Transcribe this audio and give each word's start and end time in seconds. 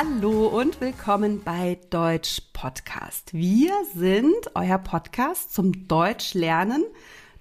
Hallo 0.00 0.46
und 0.46 0.80
willkommen 0.80 1.42
bei 1.42 1.76
Deutsch 1.90 2.40
Podcast. 2.52 3.34
Wir 3.34 3.72
sind 3.96 4.48
euer 4.54 4.78
Podcast 4.78 5.52
zum 5.52 5.88
Deutsch 5.88 6.34
lernen, 6.34 6.84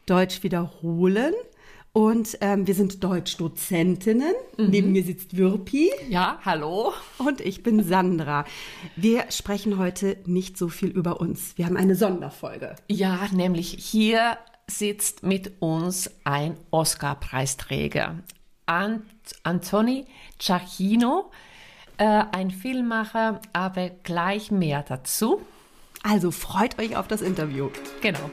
Deutsch 0.07 0.41
wiederholen. 0.41 1.35
Und 1.93 2.35
ähm, 2.41 2.65
wir 2.65 2.73
sind 2.73 3.03
Deutschdozentinnen. 3.03 4.33
Mhm. 4.57 4.69
Neben 4.71 4.91
mir 4.91 5.03
sitzt 5.03 5.37
Würpi. 5.37 5.91
Ja, 6.09 6.39
hallo. 6.45 6.93
Und 7.19 7.41
ich 7.41 7.61
bin 7.61 7.83
Sandra. 7.83 8.43
Wir 8.95 9.29
sprechen 9.29 9.77
heute 9.77 10.17
nicht 10.25 10.57
so 10.57 10.67
viel 10.67 10.89
über 10.89 11.21
uns. 11.21 11.55
Wir 11.59 11.67
haben 11.67 11.77
eine 11.77 11.93
Sonderfolge. 11.93 12.75
Ja, 12.89 13.27
nämlich 13.31 13.69
hier 13.69 14.35
sitzt 14.65 15.21
mit 15.21 15.61
uns 15.61 16.09
ein 16.23 16.57
Oscar-Preisträger. 16.71 18.15
Ant 18.65 19.03
Antoni 19.43 20.07
Ciacchino 20.39 21.29
äh, 21.97 22.23
ein 22.31 22.51
Filmmacher, 22.51 23.41
aber 23.53 23.89
gleich 23.89 24.51
mehr 24.51 24.83
dazu. 24.87 25.41
Also 26.03 26.31
freut 26.31 26.79
euch 26.79 26.95
auf 26.95 27.07
das 27.07 27.21
Interview. 27.21 27.69
Genau. 28.01 28.29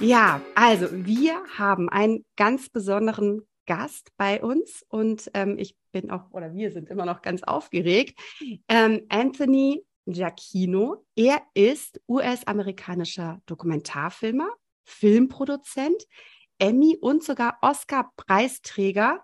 Ja, 0.00 0.40
also 0.54 0.86
wir 0.90 1.42
haben 1.56 1.88
einen 1.88 2.24
ganz 2.36 2.68
besonderen 2.68 3.42
Gast 3.66 4.10
bei 4.16 4.42
uns 4.42 4.84
und 4.88 5.30
ähm, 5.34 5.56
ich 5.58 5.76
bin 5.92 6.10
auch, 6.10 6.30
oder 6.30 6.54
wir 6.54 6.70
sind 6.72 6.88
immer 6.88 7.04
noch 7.04 7.22
ganz 7.22 7.42
aufgeregt. 7.42 8.18
Ähm, 8.68 9.02
Anthony 9.08 9.84
Giacchino. 10.06 11.04
Er 11.14 11.42
ist 11.54 12.00
US-amerikanischer 12.08 13.40
Dokumentarfilmer, 13.46 14.48
Filmproduzent, 14.84 16.04
Emmy 16.58 16.96
und 17.00 17.22
sogar 17.22 17.58
Oscar-Preisträger 17.60 19.22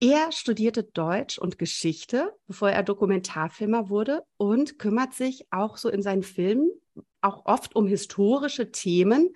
er 0.00 0.32
studierte 0.32 0.82
Deutsch 0.82 1.38
und 1.38 1.58
Geschichte, 1.58 2.32
bevor 2.46 2.70
er 2.70 2.82
Dokumentarfilmer 2.82 3.90
wurde 3.90 4.22
und 4.38 4.78
kümmert 4.78 5.12
sich 5.14 5.46
auch 5.50 5.76
so 5.76 5.90
in 5.90 6.02
seinen 6.02 6.22
Filmen 6.22 6.70
auch 7.20 7.44
oft 7.44 7.76
um 7.76 7.86
historische 7.86 8.72
Themen. 8.72 9.34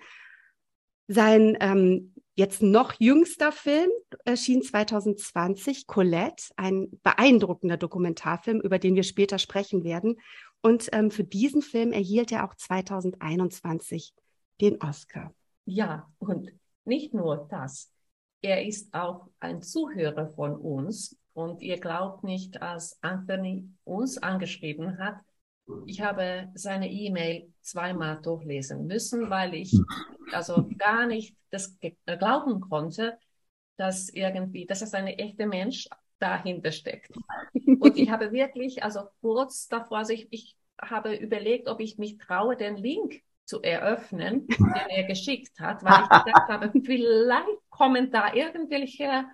Sein 1.07 1.55
ähm, 1.59 2.15
jetzt 2.33 2.63
noch 2.63 2.93
jüngster 2.99 3.51
Film 3.51 3.89
erschien 4.25 4.63
2020, 4.63 5.85
Colette, 5.85 6.45
ein 6.55 6.89
beeindruckender 7.03 7.77
Dokumentarfilm, 7.77 8.59
über 8.59 8.79
den 8.79 8.95
wir 8.95 9.03
später 9.03 9.37
sprechen 9.37 9.83
werden. 9.83 10.19
Und 10.61 10.89
ähm, 10.93 11.11
für 11.11 11.23
diesen 11.23 11.61
Film 11.61 11.91
erhielt 11.91 12.31
er 12.31 12.43
auch 12.43 12.55
2021 12.55 14.15
den 14.61 14.81
Oscar. 14.81 15.31
Ja, 15.65 16.09
und 16.17 16.51
nicht 16.85 17.13
nur 17.13 17.47
das 17.49 17.91
er 18.45 18.63
ist 18.63 18.93
auch 18.93 19.27
ein 19.39 19.63
Zuhörer 19.63 20.27
von 20.35 20.55
uns. 20.55 21.17
Und 21.33 21.61
ihr 21.61 21.79
glaubt 21.79 22.23
nicht, 22.23 22.61
als 22.61 22.97
Anthony 23.01 23.67
uns 23.83 24.19
angeschrieben 24.19 24.99
hat, 24.99 25.17
ich 25.87 26.01
habe 26.01 26.49
seine 26.53 26.91
E-Mail 26.91 27.51
zweimal 27.61 28.21
durchlesen 28.21 28.85
müssen, 28.85 29.31
weil 29.31 29.55
ich 29.55 29.75
also 30.31 30.69
gar 30.77 31.07
nicht 31.07 31.35
das 31.49 31.75
glauben 32.05 32.61
konnte, 32.61 33.17
dass 33.77 34.09
irgendwie, 34.09 34.67
dass 34.67 34.83
es 34.83 34.93
ein 34.93 35.07
echter 35.07 35.47
Mensch 35.47 35.89
dahinter 36.19 36.71
steckt. 36.71 37.17
Und 37.79 37.97
ich 37.97 38.11
habe 38.11 38.31
wirklich, 38.31 38.83
also 38.83 39.01
kurz 39.21 39.67
davor, 39.67 39.97
also 39.97 40.13
ich, 40.13 40.27
ich 40.29 40.55
habe 40.79 41.15
überlegt, 41.15 41.67
ob 41.67 41.79
ich 41.79 41.97
mich 41.97 42.19
traue, 42.19 42.55
den 42.55 42.77
Link 42.77 43.23
zu 43.45 43.61
eröffnen, 43.61 44.47
den 44.47 44.89
er 44.89 45.03
geschickt 45.03 45.59
hat, 45.59 45.83
weil 45.83 46.03
ich 46.03 46.09
gedacht 46.09 46.49
habe, 46.49 46.71
vielleicht 46.83 47.69
kommen 47.69 48.11
da 48.11 48.33
irgendwelche 48.33 49.25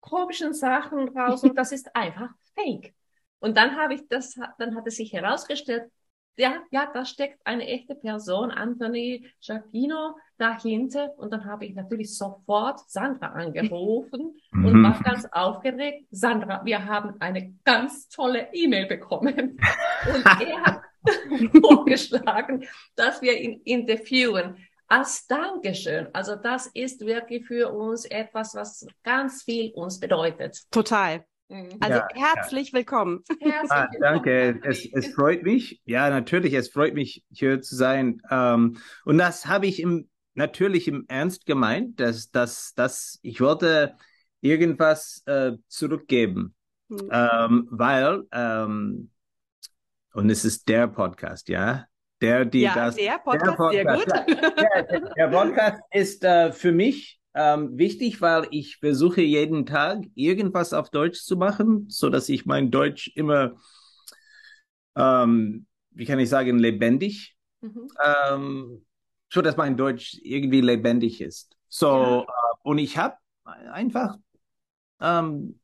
komischen 0.00 0.54
Sachen 0.54 1.08
raus 1.08 1.42
und 1.42 1.56
das 1.56 1.72
ist 1.72 1.94
einfach 1.94 2.30
fake. 2.54 2.94
Und 3.38 3.56
dann 3.56 3.76
habe 3.76 3.94
ich 3.94 4.08
das, 4.08 4.38
dann 4.58 4.76
hat 4.76 4.86
es 4.86 4.96
sich 4.96 5.12
herausgestellt, 5.12 5.90
ja, 6.36 6.62
ja, 6.70 6.90
da 6.92 7.04
steckt 7.04 7.38
eine 7.44 7.66
echte 7.66 7.94
Person, 7.94 8.50
Anthony 8.50 9.26
Giacchino, 9.44 10.16
dahinter. 10.40 11.12
Und 11.18 11.32
dann 11.32 11.44
habe 11.44 11.66
ich 11.66 11.74
natürlich 11.74 12.16
sofort 12.16 12.80
Sandra 12.88 13.28
angerufen 13.28 14.40
mhm. 14.50 14.64
und 14.64 14.82
war 14.82 14.98
ganz 15.02 15.26
aufgeregt. 15.26 16.06
Sandra, 16.10 16.64
wir 16.64 16.86
haben 16.86 17.20
eine 17.20 17.54
ganz 17.64 18.08
tolle 18.08 18.48
E-Mail 18.52 18.86
bekommen. 18.86 19.60
Und 20.06 20.24
er 20.40 20.62
hat 20.62 20.82
vorgeschlagen, 21.62 22.64
dass 22.96 23.22
wir 23.22 23.38
ihn 23.38 23.60
interviewen 23.64 24.56
als 24.88 25.26
Dankeschön. 25.26 26.08
Also 26.12 26.34
das 26.34 26.66
ist 26.74 27.06
wirklich 27.06 27.46
für 27.46 27.72
uns 27.72 28.04
etwas, 28.04 28.54
was 28.54 28.86
ganz 29.04 29.44
viel 29.44 29.70
uns 29.74 30.00
bedeutet. 30.00 30.58
Total. 30.70 31.24
Mhm. 31.48 31.68
Also 31.80 31.98
ja, 31.98 32.08
herzlich 32.14 32.68
ja. 32.68 32.78
willkommen. 32.78 33.24
Herzlich 33.40 33.70
ah, 33.70 33.88
danke, 34.00 34.60
es, 34.64 34.86
es 34.92 35.14
freut 35.14 35.42
mich. 35.42 35.80
Ja, 35.84 36.10
natürlich, 36.10 36.54
es 36.54 36.70
freut 36.70 36.94
mich, 36.94 37.24
hier 37.30 37.60
zu 37.60 37.76
sein. 37.76 38.20
Ähm, 38.30 38.78
und 39.04 39.18
das 39.18 39.46
habe 39.46 39.66
ich 39.66 39.80
im, 39.80 40.08
natürlich 40.34 40.88
im 40.88 41.04
Ernst 41.08 41.46
gemeint, 41.46 42.00
dass, 42.00 42.30
dass, 42.30 42.74
dass 42.74 43.18
ich 43.22 43.40
wollte 43.40 43.94
irgendwas 44.40 45.22
äh, 45.26 45.52
zurückgeben, 45.68 46.54
mhm. 46.88 47.08
ähm, 47.12 47.68
weil 47.70 48.24
ähm, 48.32 49.10
und 50.12 50.30
es 50.30 50.44
ist 50.44 50.68
der 50.68 50.88
Podcast, 50.88 51.48
ja? 51.48 51.86
Der, 52.20 52.44
die 52.44 52.60
ja, 52.60 52.74
das. 52.74 52.96
Der 52.96 53.18
Podcast, 53.18 53.72
der 53.72 53.84
Podcast 53.84 54.28
sehr 54.28 54.36
gut. 54.36 54.58
Ja, 54.58 54.82
der, 54.82 55.00
der, 55.16 55.28
Podcast 55.28 55.80
ist 55.90 56.24
äh, 56.24 56.52
für 56.52 56.72
mich 56.72 57.18
ähm, 57.34 57.78
wichtig, 57.78 58.20
weil 58.20 58.46
ich 58.50 58.76
versuche 58.76 59.22
jeden 59.22 59.64
Tag 59.64 60.04
irgendwas 60.14 60.72
auf 60.72 60.90
Deutsch 60.90 61.22
zu 61.22 61.36
machen, 61.36 61.86
so 61.88 62.10
dass 62.10 62.28
ich 62.28 62.44
mein 62.44 62.70
Deutsch 62.70 63.10
immer, 63.14 63.56
ähm, 64.96 65.66
wie 65.92 66.04
kann 66.04 66.18
ich 66.18 66.28
sagen, 66.28 66.58
lebendig, 66.58 67.36
mhm. 67.62 67.88
ähm, 68.04 68.86
so 69.32 69.40
dass 69.40 69.56
mein 69.56 69.76
Deutsch 69.76 70.18
irgendwie 70.22 70.60
lebendig 70.60 71.20
ist. 71.20 71.56
So 71.68 71.86
ja. 71.86 72.20
äh, 72.22 72.26
und 72.62 72.78
ich 72.78 72.98
habe 72.98 73.16
einfach 73.44 74.18
ähm, 75.00 75.58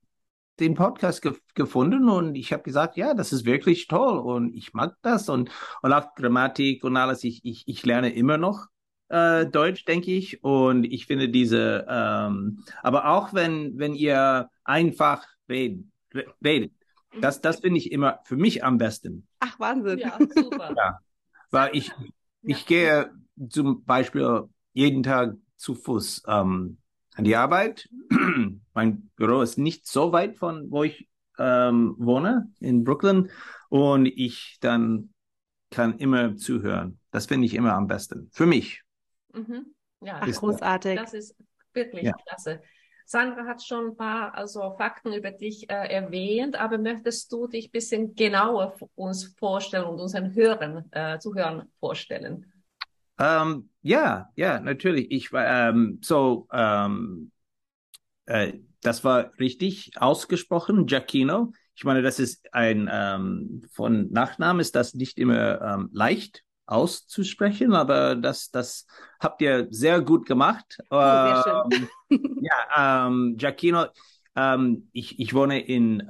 den 0.60 0.74
Podcast 0.74 1.22
ge 1.22 1.34
gefunden 1.54 2.08
und 2.08 2.34
ich 2.34 2.52
habe 2.52 2.62
gesagt, 2.62 2.96
ja, 2.96 3.14
das 3.14 3.32
ist 3.32 3.44
wirklich 3.44 3.86
toll 3.88 4.18
und 4.18 4.54
ich 4.54 4.72
mag 4.74 4.96
das 5.02 5.28
und, 5.28 5.50
und 5.82 5.92
auch 5.92 6.14
Grammatik 6.14 6.84
und 6.84 6.96
alles. 6.96 7.24
Ich, 7.24 7.44
ich, 7.44 7.64
ich 7.66 7.84
lerne 7.84 8.12
immer 8.12 8.38
noch 8.38 8.66
äh, 9.08 9.46
Deutsch, 9.46 9.84
denke 9.84 10.10
ich. 10.12 10.42
Und 10.42 10.84
ich 10.84 11.06
finde 11.06 11.28
diese, 11.28 11.86
ähm, 11.88 12.64
aber 12.82 13.08
auch 13.08 13.34
wenn, 13.34 13.78
wenn 13.78 13.94
ihr 13.94 14.48
einfach 14.64 15.26
reden, 15.48 15.92
redet, 16.44 16.72
das, 17.20 17.40
das 17.40 17.60
finde 17.60 17.78
ich 17.78 17.92
immer 17.92 18.20
für 18.24 18.36
mich 18.36 18.64
am 18.64 18.78
besten. 18.78 19.26
Ach, 19.40 19.58
Wahnsinn. 19.58 19.98
Ja, 19.98 20.18
super. 20.34 20.74
Ja, 20.76 20.98
weil 21.50 21.70
ich, 21.74 21.92
ich 22.42 22.66
gehe 22.66 23.10
zum 23.48 23.84
Beispiel 23.84 24.42
jeden 24.72 25.02
Tag 25.02 25.36
zu 25.56 25.74
Fuß 25.74 26.24
ähm, 26.28 26.78
an 27.16 27.24
die 27.24 27.36
Arbeit. 27.36 27.88
mein 28.74 29.10
Büro 29.16 29.40
ist 29.40 29.58
nicht 29.58 29.86
so 29.86 30.12
weit 30.12 30.36
von 30.36 30.70
wo 30.70 30.84
ich 30.84 31.08
ähm, 31.38 31.96
wohne, 31.98 32.52
in 32.60 32.84
Brooklyn. 32.84 33.30
Und 33.68 34.06
ich 34.06 34.58
dann 34.60 35.12
kann 35.70 35.98
immer 35.98 36.36
zuhören. 36.36 37.00
Das 37.10 37.26
finde 37.26 37.46
ich 37.46 37.54
immer 37.54 37.74
am 37.74 37.86
besten. 37.86 38.30
Für 38.32 38.46
mich. 38.46 38.82
Mhm. 39.32 39.74
Ja, 40.02 40.20
Ach, 40.22 40.30
großartig. 40.30 40.98
Das 40.98 41.14
ist 41.14 41.36
wirklich 41.72 42.04
ja. 42.04 42.12
klasse. 42.12 42.60
Sandra 43.08 43.44
hat 43.44 43.62
schon 43.62 43.88
ein 43.88 43.96
paar 43.96 44.34
also 44.34 44.74
Fakten 44.76 45.12
über 45.12 45.30
dich 45.30 45.70
äh, 45.70 45.94
erwähnt, 45.94 46.56
aber 46.56 46.76
möchtest 46.76 47.30
du 47.32 47.46
dich 47.46 47.68
ein 47.68 47.70
bisschen 47.70 48.14
genauer 48.14 48.76
uns 48.96 49.34
vorstellen 49.38 49.84
und 49.84 50.00
unseren 50.00 50.34
Hörern, 50.34 50.90
äh, 50.90 51.18
Zuhörern 51.18 51.70
vorstellen? 51.78 52.52
Ähm, 53.18 53.70
ja, 53.86 54.30
ja, 54.34 54.58
natürlich. 54.58 55.12
Ich 55.12 55.32
war 55.32 55.46
ähm, 55.46 56.00
so, 56.02 56.48
ähm, 56.52 57.30
äh, 58.26 58.54
das 58.82 59.04
war 59.04 59.30
richtig 59.38 59.92
ausgesprochen, 59.96 60.86
Giacchino. 60.86 61.52
Ich 61.76 61.84
meine, 61.84 62.02
das 62.02 62.18
ist 62.18 62.52
ein 62.52 62.90
ähm, 62.92 63.62
von 63.72 64.10
Nachnamen 64.10 64.60
ist 64.60 64.74
das 64.74 64.94
nicht 64.94 65.18
immer 65.18 65.60
ähm, 65.60 65.88
leicht 65.92 66.42
auszusprechen, 66.66 67.74
aber 67.74 68.16
das, 68.16 68.50
das 68.50 68.86
habt 69.20 69.40
ihr 69.40 69.68
sehr 69.70 70.00
gut 70.00 70.26
gemacht. 70.26 70.78
Oh, 70.90 70.98
sehr. 70.98 71.68
Ähm, 72.10 72.40
ja, 72.40 73.06
ähm, 73.06 73.36
Giacchino, 73.36 73.86
ich, 74.92 75.18
ich 75.18 75.32
wohne 75.32 75.60
in, 75.60 76.00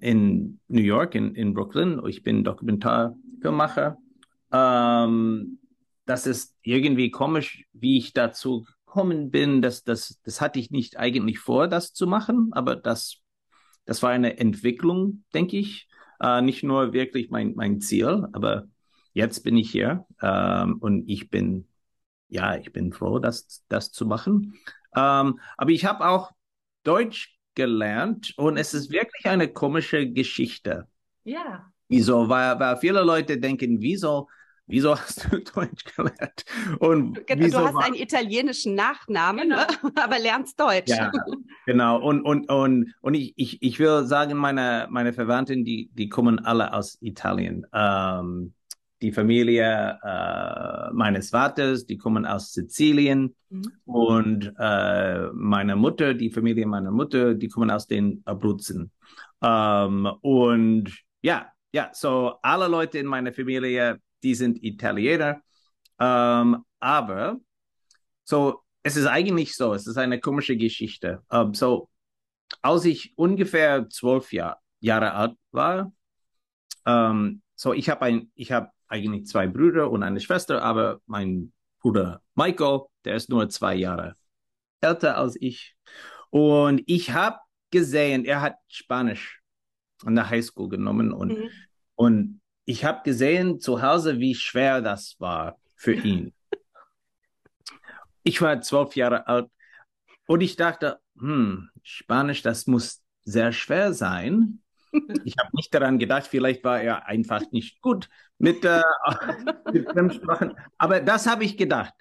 in 0.00 0.58
New 0.66 0.82
York, 0.82 1.14
in, 1.14 1.36
in 1.36 1.54
Brooklyn. 1.54 2.02
Ich 2.08 2.24
bin 2.24 2.42
Dokumentarfilmmacher. 2.42 3.98
Ähm, 4.50 5.58
das 6.08 6.26
ist 6.26 6.56
irgendwie 6.62 7.10
komisch, 7.10 7.66
wie 7.74 7.98
ich 7.98 8.14
dazu 8.14 8.64
gekommen 8.86 9.30
bin. 9.30 9.60
Das, 9.60 9.84
das, 9.84 10.18
das 10.24 10.40
hatte 10.40 10.58
ich 10.58 10.70
nicht 10.70 10.96
eigentlich 10.96 11.38
vor, 11.38 11.68
das 11.68 11.92
zu 11.92 12.06
machen, 12.06 12.48
aber 12.52 12.76
das, 12.76 13.18
das 13.84 14.02
war 14.02 14.10
eine 14.10 14.38
Entwicklung, 14.38 15.24
denke 15.34 15.58
ich. 15.58 15.86
Äh, 16.18 16.40
nicht 16.40 16.62
nur 16.64 16.94
wirklich 16.94 17.28
mein, 17.28 17.54
mein 17.54 17.82
Ziel, 17.82 18.26
aber 18.32 18.68
jetzt 19.12 19.40
bin 19.44 19.58
ich 19.58 19.70
hier 19.70 20.06
ähm, 20.22 20.78
und 20.80 21.06
ich 21.06 21.28
bin, 21.28 21.68
ja, 22.28 22.56
ich 22.56 22.72
bin 22.72 22.94
froh, 22.94 23.18
das, 23.18 23.62
das 23.68 23.92
zu 23.92 24.06
machen. 24.06 24.54
Ähm, 24.96 25.38
aber 25.58 25.70
ich 25.70 25.84
habe 25.84 26.08
auch 26.08 26.30
Deutsch 26.84 27.38
gelernt 27.54 28.32
und 28.38 28.56
es 28.56 28.72
ist 28.72 28.90
wirklich 28.90 29.26
eine 29.26 29.48
komische 29.48 30.10
Geschichte. 30.10 30.88
Ja. 31.24 31.70
Wieso? 31.88 32.30
Weil, 32.30 32.58
weil 32.58 32.78
viele 32.78 33.02
Leute 33.02 33.38
denken, 33.38 33.82
wieso, 33.82 34.28
wieso 34.68 34.96
hast 34.96 35.24
du 35.24 35.38
Deutsch 35.54 35.84
gelernt? 35.96 36.44
Und 36.78 37.26
Genau, 37.26 37.44
wieso 37.44 37.58
du 37.58 37.66
hast 37.66 37.84
einen 37.84 37.94
italienischen 37.96 38.74
Nachnamen, 38.74 39.48
Genau. 39.48 39.56
ne? 39.56 39.66
aber 40.02 40.18
lernst 40.18 40.58
Deutsch. 40.60 40.90
Ja, 40.90 41.10
genau. 41.66 42.00
Und, 42.00 42.22
und, 42.22 42.48
und, 42.50 42.94
und 43.00 43.14
ich, 43.14 43.32
ich, 43.36 43.62
ich 43.62 43.78
will 43.78 44.04
sagen, 44.04 44.36
meine, 44.36 44.86
meine 44.90 45.12
Verwandten, 45.12 45.64
die, 45.64 45.90
die 45.92 46.08
kommen 46.08 46.38
alle 46.44 46.72
aus 46.72 46.98
Italien. 47.00 47.66
Ähm, 47.72 48.52
die 49.00 49.12
Familie 49.12 49.98
äh, 50.02 50.92
meines 50.92 51.30
Vaters, 51.30 51.86
die 51.86 51.98
kommen 51.98 52.26
aus 52.26 52.52
Sizilien. 52.52 53.34
Mhm. 53.48 53.62
Und 53.86 54.54
äh, 54.58 55.28
meine 55.32 55.76
Mutter, 55.76 56.14
die 56.14 56.30
Familie 56.30 56.66
meiner 56.66 56.90
Mutter, 56.90 57.34
die 57.34 57.48
kommen 57.48 57.70
aus 57.70 57.86
den 57.86 58.22
Abruzzen. 58.24 58.90
Ähm, 59.42 60.08
und 60.20 60.90
ja, 61.22 61.46
ja, 61.72 61.90
so 61.92 62.34
alle 62.42 62.66
Leute 62.66 62.98
in 62.98 63.06
meiner 63.06 63.32
Familie, 63.32 64.00
die 64.22 64.34
sind 64.34 64.62
Italiener. 64.62 65.42
Ähm, 65.98 66.64
aber 66.80 67.38
so, 68.24 68.62
es 68.82 68.96
ist 68.96 69.06
eigentlich 69.06 69.56
so, 69.56 69.74
es 69.74 69.86
ist 69.86 69.96
eine 69.98 70.20
komische 70.20 70.56
Geschichte. 70.56 71.22
Ähm, 71.30 71.54
so, 71.54 71.88
als 72.62 72.84
ich 72.84 73.12
ungefähr 73.16 73.88
zwölf 73.88 74.32
Jahr, 74.32 74.60
Jahre 74.80 75.12
alt 75.12 75.36
war, 75.50 75.92
ähm, 76.86 77.42
so 77.54 77.72
ich 77.72 77.88
habe 77.90 78.02
ein, 78.02 78.30
ich 78.34 78.52
habe 78.52 78.70
eigentlich 78.88 79.26
zwei 79.26 79.46
Brüder 79.46 79.90
und 79.90 80.02
eine 80.02 80.20
Schwester, 80.20 80.62
aber 80.62 81.00
mein 81.06 81.52
Bruder 81.80 82.22
Michael, 82.34 82.82
der 83.04 83.16
ist 83.16 83.28
nur 83.28 83.48
zwei 83.48 83.74
Jahre 83.74 84.16
älter 84.80 85.16
als 85.16 85.36
ich. 85.40 85.74
Und 86.30 86.82
ich 86.86 87.10
habe 87.10 87.38
gesehen, 87.70 88.24
er 88.24 88.40
hat 88.40 88.56
Spanisch 88.68 89.42
an 90.04 90.14
der 90.14 90.30
Highschool 90.30 90.68
genommen 90.68 91.12
und, 91.12 91.30
Mhm. 91.38 91.50
und 91.96 92.40
ich 92.68 92.84
habe 92.84 93.00
gesehen 93.02 93.60
zu 93.60 93.80
Hause, 93.80 94.18
wie 94.18 94.34
schwer 94.34 94.82
das 94.82 95.16
war 95.18 95.58
für 95.74 95.94
ihn. 96.04 96.34
Ich 98.22 98.42
war 98.42 98.60
zwölf 98.60 98.94
Jahre 98.94 99.26
alt 99.26 99.50
und 100.26 100.42
ich 100.42 100.56
dachte, 100.56 101.00
hm, 101.18 101.70
Spanisch, 101.82 102.42
das 102.42 102.66
muss 102.66 103.02
sehr 103.24 103.52
schwer 103.52 103.94
sein. 103.94 104.60
Ich 105.24 105.36
habe 105.38 105.48
nicht 105.54 105.72
daran 105.72 105.98
gedacht, 105.98 106.26
vielleicht 106.26 106.62
war 106.62 106.80
er 106.80 107.06
einfach 107.06 107.42
nicht 107.52 107.80
gut 107.80 108.10
mit, 108.36 108.66
äh, 108.66 108.82
mit 109.72 109.88
Fremdsprachen. 109.90 110.54
Aber 110.76 111.00
das 111.00 111.26
habe 111.26 111.44
ich 111.44 111.56
gedacht. 111.56 111.94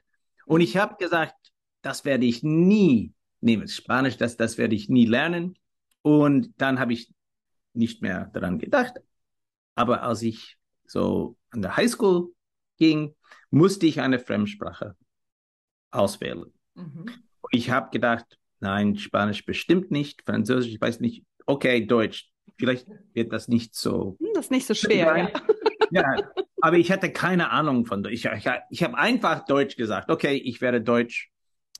Und 0.45 0.59
ich 0.59 0.75
habe 0.75 0.97
gesagt, 0.97 1.35
das 1.81 2.03
werde 2.03 2.25
ich 2.25 2.43
nie 2.43 3.13
nehmen. 3.39 3.69
Spanisch, 3.69 4.17
das, 4.17 4.35
das 4.35 4.57
werde 4.57 4.75
ich 4.75 4.89
nie 4.89 5.05
lernen. 5.05 5.57
Und 6.01 6.53
dann 6.57 6.77
habe 6.77 6.91
ich 6.91 7.13
nicht 7.73 8.01
mehr 8.01 8.25
daran 8.33 8.59
gedacht. 8.59 8.99
Aber 9.77 10.01
als 10.01 10.23
ich 10.23 10.57
so 10.85 11.37
an 11.51 11.61
der 11.61 11.77
Highschool 11.77 12.33
ging, 12.77 13.15
musste 13.51 13.85
ich 13.85 14.01
eine 14.01 14.19
Fremdsprache 14.19 14.95
auswählen. 15.91 16.51
Mhm. 16.75 17.05
Ich 17.51 17.69
habe 17.69 17.89
gedacht, 17.91 18.25
nein, 18.59 18.97
Spanisch 18.97 19.45
bestimmt 19.45 19.91
nicht, 19.91 20.23
Französisch, 20.25 20.73
ich 20.73 20.81
weiß 20.81 20.99
nicht, 20.99 21.23
okay, 21.45 21.85
Deutsch, 21.85 22.29
vielleicht 22.57 22.87
wird 23.13 23.31
das 23.31 23.47
nicht 23.47 23.75
so. 23.75 24.17
Hm, 24.19 24.29
Das 24.33 24.45
ist 24.45 24.51
nicht 24.51 24.67
so 24.67 24.73
schwer. 24.73 25.17
Ja. 25.17 25.31
Ja, 25.89 26.03
aber 26.59 26.75
ich 26.75 26.91
hatte 26.91 27.13
keine 27.13 27.49
Ahnung 27.49 27.85
von 27.85 28.03
Deutsch. 28.03 28.13
Ich, 28.13 28.25
ich, 28.25 28.51
ich 28.71 28.83
habe 28.83 28.97
einfach 28.97 29.45
Deutsch 29.45 29.77
gesagt, 29.77 30.11
okay, 30.11 30.35
ich 30.35 30.59
werde 30.59 30.81
Deutsch. 30.81 31.31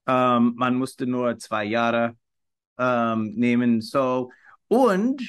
Ähm, 0.07 0.53
man 0.55 0.75
musste 0.75 1.05
nur 1.05 1.38
zwei 1.39 1.65
Jahre 1.65 2.15
ähm, 2.77 3.33
nehmen, 3.35 3.81
so. 3.81 4.31
Und 4.69 5.21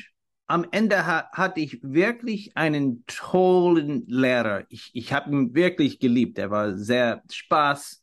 am 0.48 0.66
Ende 0.72 1.06
ha 1.06 1.30
hatte 1.32 1.60
ich 1.60 1.80
wirklich 1.82 2.56
einen 2.56 3.04
tollen 3.06 4.04
Lehrer. 4.08 4.64
Ich, 4.70 4.90
ich 4.94 5.12
habe 5.12 5.30
ihn 5.30 5.54
wirklich 5.54 6.00
geliebt. 6.00 6.38
Er 6.38 6.50
war 6.50 6.76
sehr 6.76 7.22
Spaß. 7.30 8.02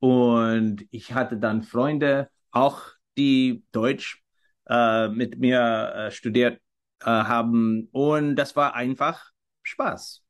Und 0.00 0.86
ich 0.92 1.14
hatte 1.14 1.38
dann 1.38 1.62
Freunde, 1.64 2.30
auch 2.52 2.82
die 3.16 3.64
Deutsch 3.72 4.22
äh, 4.68 5.08
mit 5.08 5.38
mir 5.40 5.92
äh, 5.96 6.10
studiert 6.12 6.60
äh, 7.00 7.06
haben. 7.06 7.88
Und 7.92 8.36
das 8.36 8.54
war 8.56 8.74
einfach 8.74 9.30
Spaß. 9.64 10.22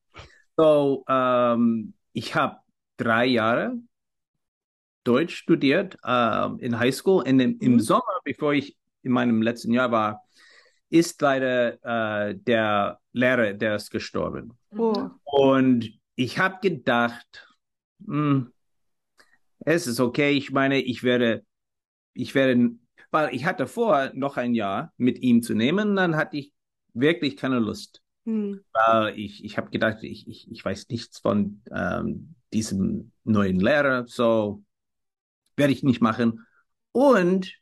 So, 0.56 1.04
ähm, 1.08 1.94
ich 2.12 2.34
habe 2.34 2.58
drei 2.98 3.26
Jahre 3.26 3.74
Deutsch 5.04 5.36
studiert 5.36 5.96
äh, 6.04 6.46
in 6.58 6.78
Highschool. 6.78 7.22
Und 7.24 7.40
im, 7.40 7.58
im 7.60 7.78
Mhm. 7.78 7.80
Sommer, 7.80 8.20
bevor 8.24 8.52
ich 8.52 8.76
in 9.02 9.12
meinem 9.12 9.42
letzten 9.42 9.72
Jahr 9.72 9.90
war, 9.90 10.22
ist 10.90 11.20
leider 11.20 12.28
äh, 12.30 12.34
der 12.36 13.00
Lehrer, 13.12 13.52
der 13.52 13.76
ist 13.76 13.90
gestorben. 13.90 14.56
Oh. 14.76 15.10
Und 15.24 15.90
ich 16.14 16.38
habe 16.38 16.58
gedacht, 16.60 17.46
hm, 18.04 18.52
es 19.60 19.86
ist 19.86 20.00
okay. 20.00 20.32
Ich 20.32 20.50
meine, 20.50 20.80
ich 20.80 21.02
werde, 21.02 21.44
ich 22.14 22.34
werde, 22.34 22.70
weil 23.10 23.34
ich 23.34 23.44
hatte 23.44 23.66
vor, 23.66 24.10
noch 24.14 24.36
ein 24.36 24.54
Jahr 24.54 24.92
mit 24.96 25.18
ihm 25.18 25.42
zu 25.42 25.54
nehmen, 25.54 25.96
dann 25.96 26.16
hatte 26.16 26.36
ich 26.38 26.52
wirklich 26.94 27.36
keine 27.36 27.58
Lust. 27.58 28.02
Hm. 28.24 28.60
Weil 28.72 29.18
ich, 29.18 29.44
ich 29.44 29.56
habe 29.58 29.70
gedacht, 29.70 30.02
ich, 30.02 30.26
ich, 30.26 30.50
ich 30.50 30.64
weiß 30.64 30.88
nichts 30.88 31.18
von 31.18 31.62
ähm, 31.70 32.34
diesem 32.52 33.12
neuen 33.24 33.60
Lehrer, 33.60 34.06
so 34.06 34.64
werde 35.56 35.72
ich 35.72 35.82
nicht 35.82 36.00
machen. 36.00 36.46
Und 36.92 37.52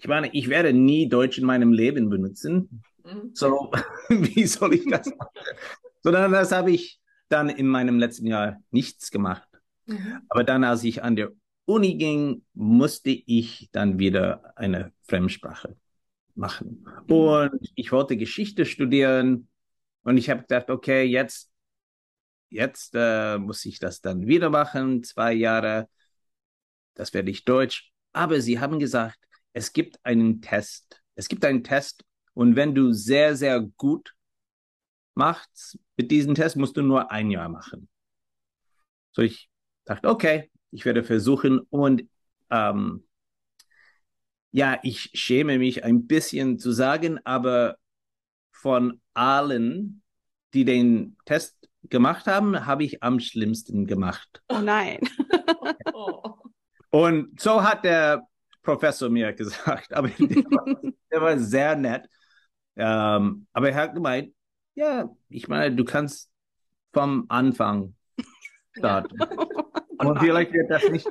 ich 0.00 0.08
meine, 0.08 0.32
ich 0.32 0.48
werde 0.48 0.72
nie 0.72 1.08
Deutsch 1.08 1.36
in 1.36 1.44
meinem 1.44 1.72
Leben 1.74 2.08
benutzen. 2.08 2.82
Mhm. 3.04 3.30
So, 3.34 3.70
wie 4.08 4.46
soll 4.46 4.74
ich 4.74 4.88
das 4.88 5.06
machen? 5.06 5.30
Sondern 6.02 6.32
das 6.32 6.52
habe 6.52 6.70
ich 6.70 7.00
dann 7.28 7.50
in 7.50 7.66
meinem 7.66 7.98
letzten 7.98 8.26
Jahr 8.26 8.56
nichts 8.70 9.10
gemacht. 9.10 9.46
Mhm. 9.84 10.22
Aber 10.30 10.42
dann, 10.42 10.64
als 10.64 10.84
ich 10.84 11.02
an 11.02 11.16
der 11.16 11.32
Uni 11.66 11.96
ging, 11.96 12.42
musste 12.54 13.10
ich 13.10 13.68
dann 13.72 13.98
wieder 13.98 14.54
eine 14.56 14.92
Fremdsprache 15.02 15.76
machen. 16.34 16.86
Und 17.06 17.70
ich 17.74 17.92
wollte 17.92 18.16
Geschichte 18.16 18.64
studieren 18.64 19.48
und 20.02 20.16
ich 20.16 20.30
habe 20.30 20.40
gedacht, 20.40 20.70
okay, 20.70 21.02
jetzt, 21.04 21.50
jetzt 22.48 22.94
äh, 22.94 23.36
muss 23.36 23.66
ich 23.66 23.78
das 23.78 24.00
dann 24.00 24.26
wieder 24.26 24.48
machen, 24.48 25.04
zwei 25.04 25.34
Jahre. 25.34 25.88
Das 26.94 27.12
werde 27.12 27.30
ich 27.30 27.44
Deutsch. 27.44 27.92
Aber 28.12 28.40
sie 28.40 28.58
haben 28.58 28.78
gesagt, 28.78 29.18
es 29.52 29.72
gibt 29.72 29.98
einen 30.04 30.42
Test. 30.42 31.02
Es 31.14 31.28
gibt 31.28 31.44
einen 31.44 31.64
Test 31.64 32.04
und 32.34 32.56
wenn 32.56 32.74
du 32.74 32.92
sehr, 32.92 33.36
sehr 33.36 33.60
gut 33.60 34.14
machst 35.14 35.78
mit 35.96 36.10
diesem 36.10 36.34
Test, 36.34 36.56
musst 36.56 36.76
du 36.76 36.82
nur 36.82 37.10
ein 37.10 37.30
Jahr 37.30 37.48
machen. 37.48 37.88
So 39.12 39.22
ich 39.22 39.50
dachte, 39.84 40.08
okay, 40.08 40.50
ich 40.70 40.84
werde 40.84 41.02
versuchen 41.02 41.60
und 41.70 42.08
ähm, 42.50 43.06
ja, 44.52 44.78
ich 44.82 45.10
schäme 45.14 45.58
mich 45.58 45.84
ein 45.84 46.06
bisschen 46.06 46.58
zu 46.58 46.72
sagen, 46.72 47.18
aber 47.24 47.76
von 48.52 49.00
allen, 49.14 50.02
die 50.54 50.64
den 50.64 51.16
Test 51.24 51.56
gemacht 51.84 52.26
haben, 52.26 52.66
habe 52.66 52.84
ich 52.84 53.02
am 53.02 53.20
schlimmsten 53.20 53.86
gemacht. 53.86 54.42
Oh 54.48 54.60
nein. 54.60 55.00
Oh. 55.92 56.36
Und 56.90 57.40
so 57.40 57.62
hat 57.62 57.84
der 57.84 58.26
Professor 58.62 59.08
mir 59.08 59.32
gesagt, 59.34 59.92
aber 59.92 60.08
der 60.08 60.44
war, 60.52 60.66
der 61.12 61.20
war 61.22 61.38
sehr 61.38 61.76
nett. 61.76 62.08
Ähm, 62.76 63.46
aber 63.52 63.70
er 63.70 63.74
hat 63.76 63.94
gemeint, 63.94 64.34
ja, 64.74 65.10
ich 65.28 65.48
meine, 65.48 65.74
du 65.76 65.84
kannst 65.84 66.30
vom 66.92 67.26
Anfang 67.28 67.94
starten. 68.72 69.28
Oh 69.98 70.04
Und 70.08 70.18
vielleicht 70.18 70.52
wird 70.52 70.70
das 70.70 70.88
nicht. 70.88 71.08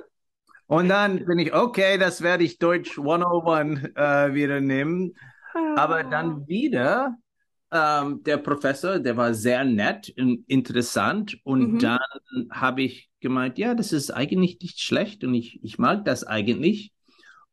Und 0.68 0.90
dann 0.90 1.26
bin 1.26 1.40
ich, 1.40 1.54
okay, 1.54 1.98
das 1.98 2.22
werde 2.22 2.44
ich 2.44 2.60
Deutsch 2.60 3.00
101 3.00 3.84
äh, 3.96 4.34
wieder 4.34 4.62
nehmen. 4.62 5.16
Aber 5.74 6.04
dann 6.04 6.48
wieder, 6.48 7.18
ähm, 7.72 8.24
der 8.24 8.38
Professor, 8.38 9.00
der 9.00 9.18
war 9.18 9.34
sehr 9.34 9.64
nett 9.66 10.14
und 10.18 10.44
interessant. 10.50 11.38
Und 11.44 11.74
Mhm. 11.74 11.80
dann 11.80 12.00
habe 12.52 12.84
ich 12.84 13.10
gemeint, 13.20 13.58
ja, 13.58 13.76
das 13.76 13.92
ist 13.94 14.12
eigentlich 14.12 14.60
nicht 14.62 14.80
schlecht 14.82 15.24
und 15.24 15.34
ich, 15.34 15.64
ich 15.64 15.78
mag 15.80 16.06
das 16.06 16.24
eigentlich. 16.24 16.94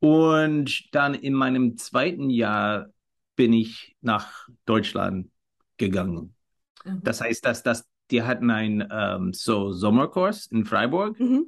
Und 0.01 0.95
dann 0.95 1.15
in 1.15 1.33
meinem 1.35 1.77
zweiten 1.77 2.31
Jahr 2.31 2.89
bin 3.35 3.53
ich 3.53 3.97
nach 4.01 4.49
Deutschland 4.65 5.31
gegangen. 5.77 6.35
Mhm. 6.85 7.01
Das 7.03 7.21
heißt, 7.21 7.45
dass, 7.45 7.63
dass 7.63 7.87
die 8.11 8.23
hatten 8.23 8.51
einen 8.51 8.87
ähm, 8.91 9.33
so 9.33 9.73
Sommerkurs 9.73 10.47
in 10.47 10.65
Freiburg. 10.65 11.19
Mhm. 11.19 11.47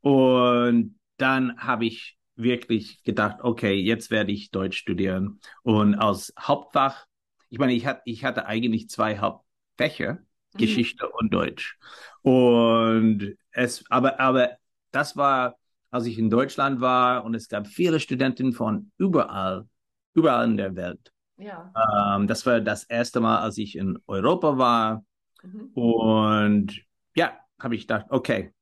Und 0.00 0.98
dann 1.16 1.56
habe 1.58 1.86
ich 1.86 2.16
wirklich 2.36 3.02
gedacht, 3.02 3.38
okay, 3.40 3.74
jetzt 3.74 4.10
werde 4.10 4.32
ich 4.32 4.50
Deutsch 4.50 4.76
studieren. 4.76 5.40
Und 5.62 5.94
als 5.94 6.32
Hauptfach, 6.38 7.06
ich 7.48 7.58
meine, 7.58 7.72
ich 7.72 7.86
hatte, 7.86 8.02
ich 8.04 8.24
hatte 8.24 8.46
eigentlich 8.46 8.88
zwei 8.90 9.18
Hauptfächer, 9.18 10.18
Geschichte 10.56 11.08
und 11.08 11.32
Deutsch. 11.32 11.78
Und 12.22 13.36
es, 13.52 13.84
aber, 13.90 14.20
aber 14.20 14.50
das 14.90 15.16
war, 15.16 15.56
als 15.96 16.06
ich 16.06 16.18
in 16.18 16.30
Deutschland 16.30 16.80
war 16.80 17.24
und 17.24 17.34
es 17.34 17.48
gab 17.48 17.66
viele 17.66 18.00
Studenten 18.00 18.52
von 18.52 18.90
überall, 18.96 19.68
überall 20.14 20.46
in 20.46 20.56
der 20.56 20.76
Welt. 20.76 21.12
Ja. 21.38 21.72
Ähm, 22.16 22.26
das 22.26 22.46
war 22.46 22.60
das 22.60 22.84
erste 22.84 23.20
Mal, 23.20 23.38
als 23.40 23.58
ich 23.58 23.76
in 23.76 23.98
Europa 24.06 24.56
war. 24.56 25.04
Mhm. 25.42 25.70
Und 25.74 26.80
ja, 27.14 27.36
habe 27.60 27.74
ich 27.74 27.82
gedacht, 27.82 28.06
okay, 28.10 28.52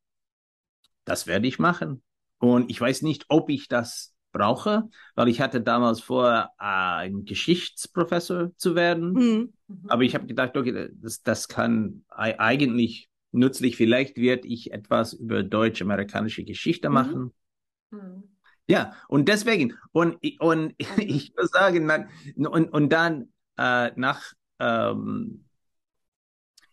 das 1.04 1.26
werde 1.26 1.46
ich 1.46 1.58
machen. 1.58 2.02
Und 2.38 2.70
ich 2.70 2.80
weiß 2.80 3.02
nicht, 3.02 3.26
ob 3.28 3.50
ich 3.50 3.68
das 3.68 4.14
brauche, 4.32 4.88
weil 5.14 5.28
ich 5.28 5.40
hatte 5.40 5.60
damals 5.60 6.00
vor, 6.00 6.50
äh, 6.58 6.64
ein 6.64 7.24
Geschichtsprofessor 7.24 8.50
zu 8.56 8.74
werden. 8.74 9.12
Mhm. 9.12 9.52
Aber 9.88 10.02
ich 10.02 10.14
habe 10.14 10.26
gedacht, 10.26 10.56
okay, 10.56 10.90
das, 10.94 11.22
das 11.22 11.48
kann 11.48 12.04
ei- 12.08 12.38
eigentlich 12.38 13.08
nützlich. 13.34 13.76
Vielleicht 13.76 14.16
werde 14.16 14.48
ich 14.48 14.72
etwas 14.72 15.12
über 15.12 15.42
deutsch-amerikanische 15.42 16.44
Geschichte 16.44 16.88
Mhm. 16.88 16.94
machen. 16.94 17.34
Mhm. 17.90 18.22
Ja, 18.66 18.94
und 19.08 19.28
deswegen, 19.28 19.74
und, 19.92 20.18
und 20.40 20.74
ich 20.98 21.34
würde 21.36 21.48
sagen, 21.48 21.86
dann, 21.88 22.08
und, 22.36 22.68
und 22.72 22.90
dann 22.90 23.32
äh, 23.58 23.90
nach, 23.96 24.32
ähm, 24.58 25.44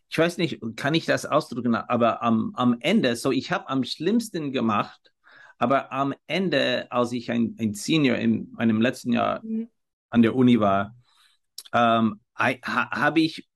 ich 0.10 0.18
weiß 0.18 0.38
nicht, 0.38 0.60
kann 0.76 0.94
ich 0.94 1.06
das 1.06 1.26
ausdrücken, 1.26 1.76
aber 1.76 2.22
am, 2.22 2.52
am 2.56 2.78
Ende, 2.82 3.16
so 3.16 3.32
ich 3.32 3.52
habe 3.52 3.70
am 3.70 3.84
schlimmsten 3.84 4.52
gemacht, 4.52 5.12
aber 5.58 5.92
am 5.94 6.14
Ende, 6.28 6.92
als 6.92 7.12
ich 7.14 7.32
ein, 7.32 7.56
ein 7.60 7.74
Senior 7.74 8.18
in 8.18 8.52
meinem 8.54 8.82
letzten 8.82 9.14
Jahr 9.14 9.42
Mhm. 9.44 9.68
an 10.10 10.22
der 10.22 10.36
Uni 10.36 10.60
war, 10.60 10.96
ähm, 11.74 12.20
habe 12.38 13.22
ich 13.22 13.48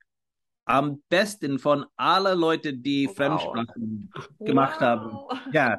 am 0.65 1.01
besten 1.09 1.59
von 1.59 1.85
allen 1.95 2.39
Leuten, 2.39 2.81
die 2.83 3.07
Wow. 3.07 3.15
Fremdsprachen 3.15 4.11
gemacht 4.39 4.79
haben, 4.79 5.11
Wow. 5.11 5.37
ja, 5.51 5.77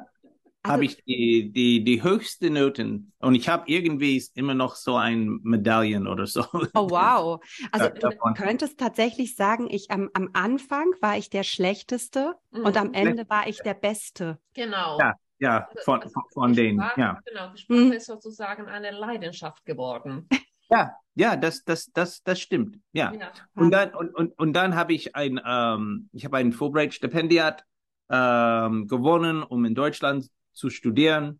Also- 0.63 0.73
habe 0.73 0.85
ich 0.85 1.01
die, 1.05 1.51
die, 1.53 1.83
die 1.83 2.03
höchste 2.03 2.49
Noten 2.49 3.13
und 3.19 3.35
ich 3.35 3.47
habe 3.47 3.63
irgendwie 3.67 4.21
immer 4.33 4.53
noch 4.53 4.75
so 4.75 4.95
ein 4.97 5.39
Medaillen 5.43 6.07
oder 6.07 6.25
so. 6.27 6.43
Oh, 6.73 6.89
wow. 6.89 7.39
Also 7.71 7.89
du 7.89 8.09
könntest 8.33 8.77
tatsächlich 8.79 9.35
sagen, 9.35 9.67
ich 9.69 9.91
am, 9.91 10.09
am 10.13 10.29
Anfang 10.33 10.87
war 11.01 11.17
ich 11.17 11.29
der 11.29 11.43
Schlechteste 11.43 12.35
und 12.51 12.75
am 12.75 12.87
Mhm. 12.87 12.93
Ende 12.95 13.29
war 13.29 13.47
ich 13.47 13.59
der 13.61 13.75
Beste. 13.75 14.39
Genau. 14.53 14.99
Ja, 14.99 15.13
ja, 15.39 15.69
von, 15.85 16.01
Also, 16.01 16.13
von, 16.13 16.23
von 16.33 16.53
denen, 16.53 16.79
Sprache, 16.81 16.99
ja. 16.99 17.19
Genau, 17.25 17.49
die 17.53 17.57
Sprache 17.59 17.79
Mhm. 17.79 17.91
ist 17.93 18.05
sozusagen 18.07 18.65
eine 18.67 18.91
Leidenschaft 18.91 19.63
geworden. 19.65 20.27
Ja, 20.69 20.95
ja, 21.15 21.35
das, 21.35 21.63
das, 21.63 21.91
das, 21.93 22.21
das 22.23 22.39
stimmt. 22.39 22.77
Ja. 22.91 23.11
Ja. 23.13 23.31
Und 23.55 23.71
dann, 23.71 23.93
und, 23.95 24.13
und, 24.13 24.37
und 24.37 24.53
dann 24.53 24.75
habe 24.75 24.93
ich 24.93 25.15
ein, 25.15 25.39
ähm, 25.43 26.09
ich 26.13 26.25
habe 26.25 26.37
ein 26.37 26.51
Fulbright-Stipendiat 26.51 27.63
ähm, 28.09 28.87
gewonnen, 28.87 29.41
um 29.43 29.65
in 29.65 29.73
Deutschland 29.73 30.29
zu 30.53 30.69
studieren. 30.69 31.39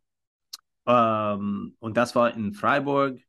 Ähm, 0.88 1.76
und 1.80 1.96
das 1.96 2.16
war 2.16 2.34
in 2.34 2.54
Freiburg. 2.54 3.20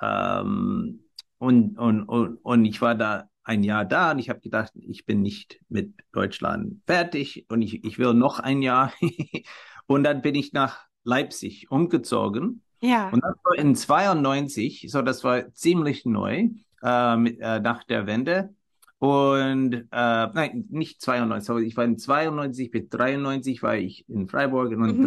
Ähm, 0.00 1.04
und, 1.38 1.78
und, 1.78 2.02
und, 2.02 2.36
und 2.42 2.64
ich 2.64 2.80
war 2.82 2.94
da 2.94 3.28
ein 3.44 3.62
Jahr 3.62 3.84
da 3.84 4.10
und 4.10 4.18
ich 4.18 4.30
habe 4.30 4.40
gedacht, 4.40 4.72
ich 4.74 5.04
bin 5.04 5.20
nicht 5.22 5.60
mit 5.68 5.94
Deutschland 6.12 6.80
fertig 6.86 7.46
und 7.50 7.62
ich, 7.62 7.84
ich 7.84 7.98
will 7.98 8.14
noch 8.14 8.40
ein 8.40 8.62
Jahr. 8.62 8.92
und 9.86 10.02
dann 10.02 10.22
bin 10.22 10.34
ich 10.34 10.52
nach 10.52 10.86
Leipzig 11.04 11.70
umgezogen. 11.70 12.63
Ja. 12.84 13.08
Und 13.10 13.22
das 13.24 13.34
war 13.42 13.54
in 13.58 13.74
92, 13.74 14.86
so 14.90 15.00
das 15.02 15.24
war 15.24 15.52
ziemlich 15.54 16.04
neu 16.04 16.50
äh, 16.82 17.16
mit, 17.16 17.40
äh, 17.40 17.60
nach 17.60 17.84
der 17.84 18.06
Wende. 18.06 18.54
Und 18.98 19.74
äh, 19.74 19.86
nein, 19.90 20.66
nicht 20.70 21.00
92, 21.00 21.50
aber 21.50 21.60
ich 21.60 21.76
war 21.76 21.84
in 21.84 21.98
92 21.98 22.70
bis 22.70 22.88
93 22.88 23.62
war 23.62 23.76
ich 23.76 24.08
in 24.08 24.28
Freiburg 24.28 24.70
und 24.72 24.98
Mhm. 24.98 25.06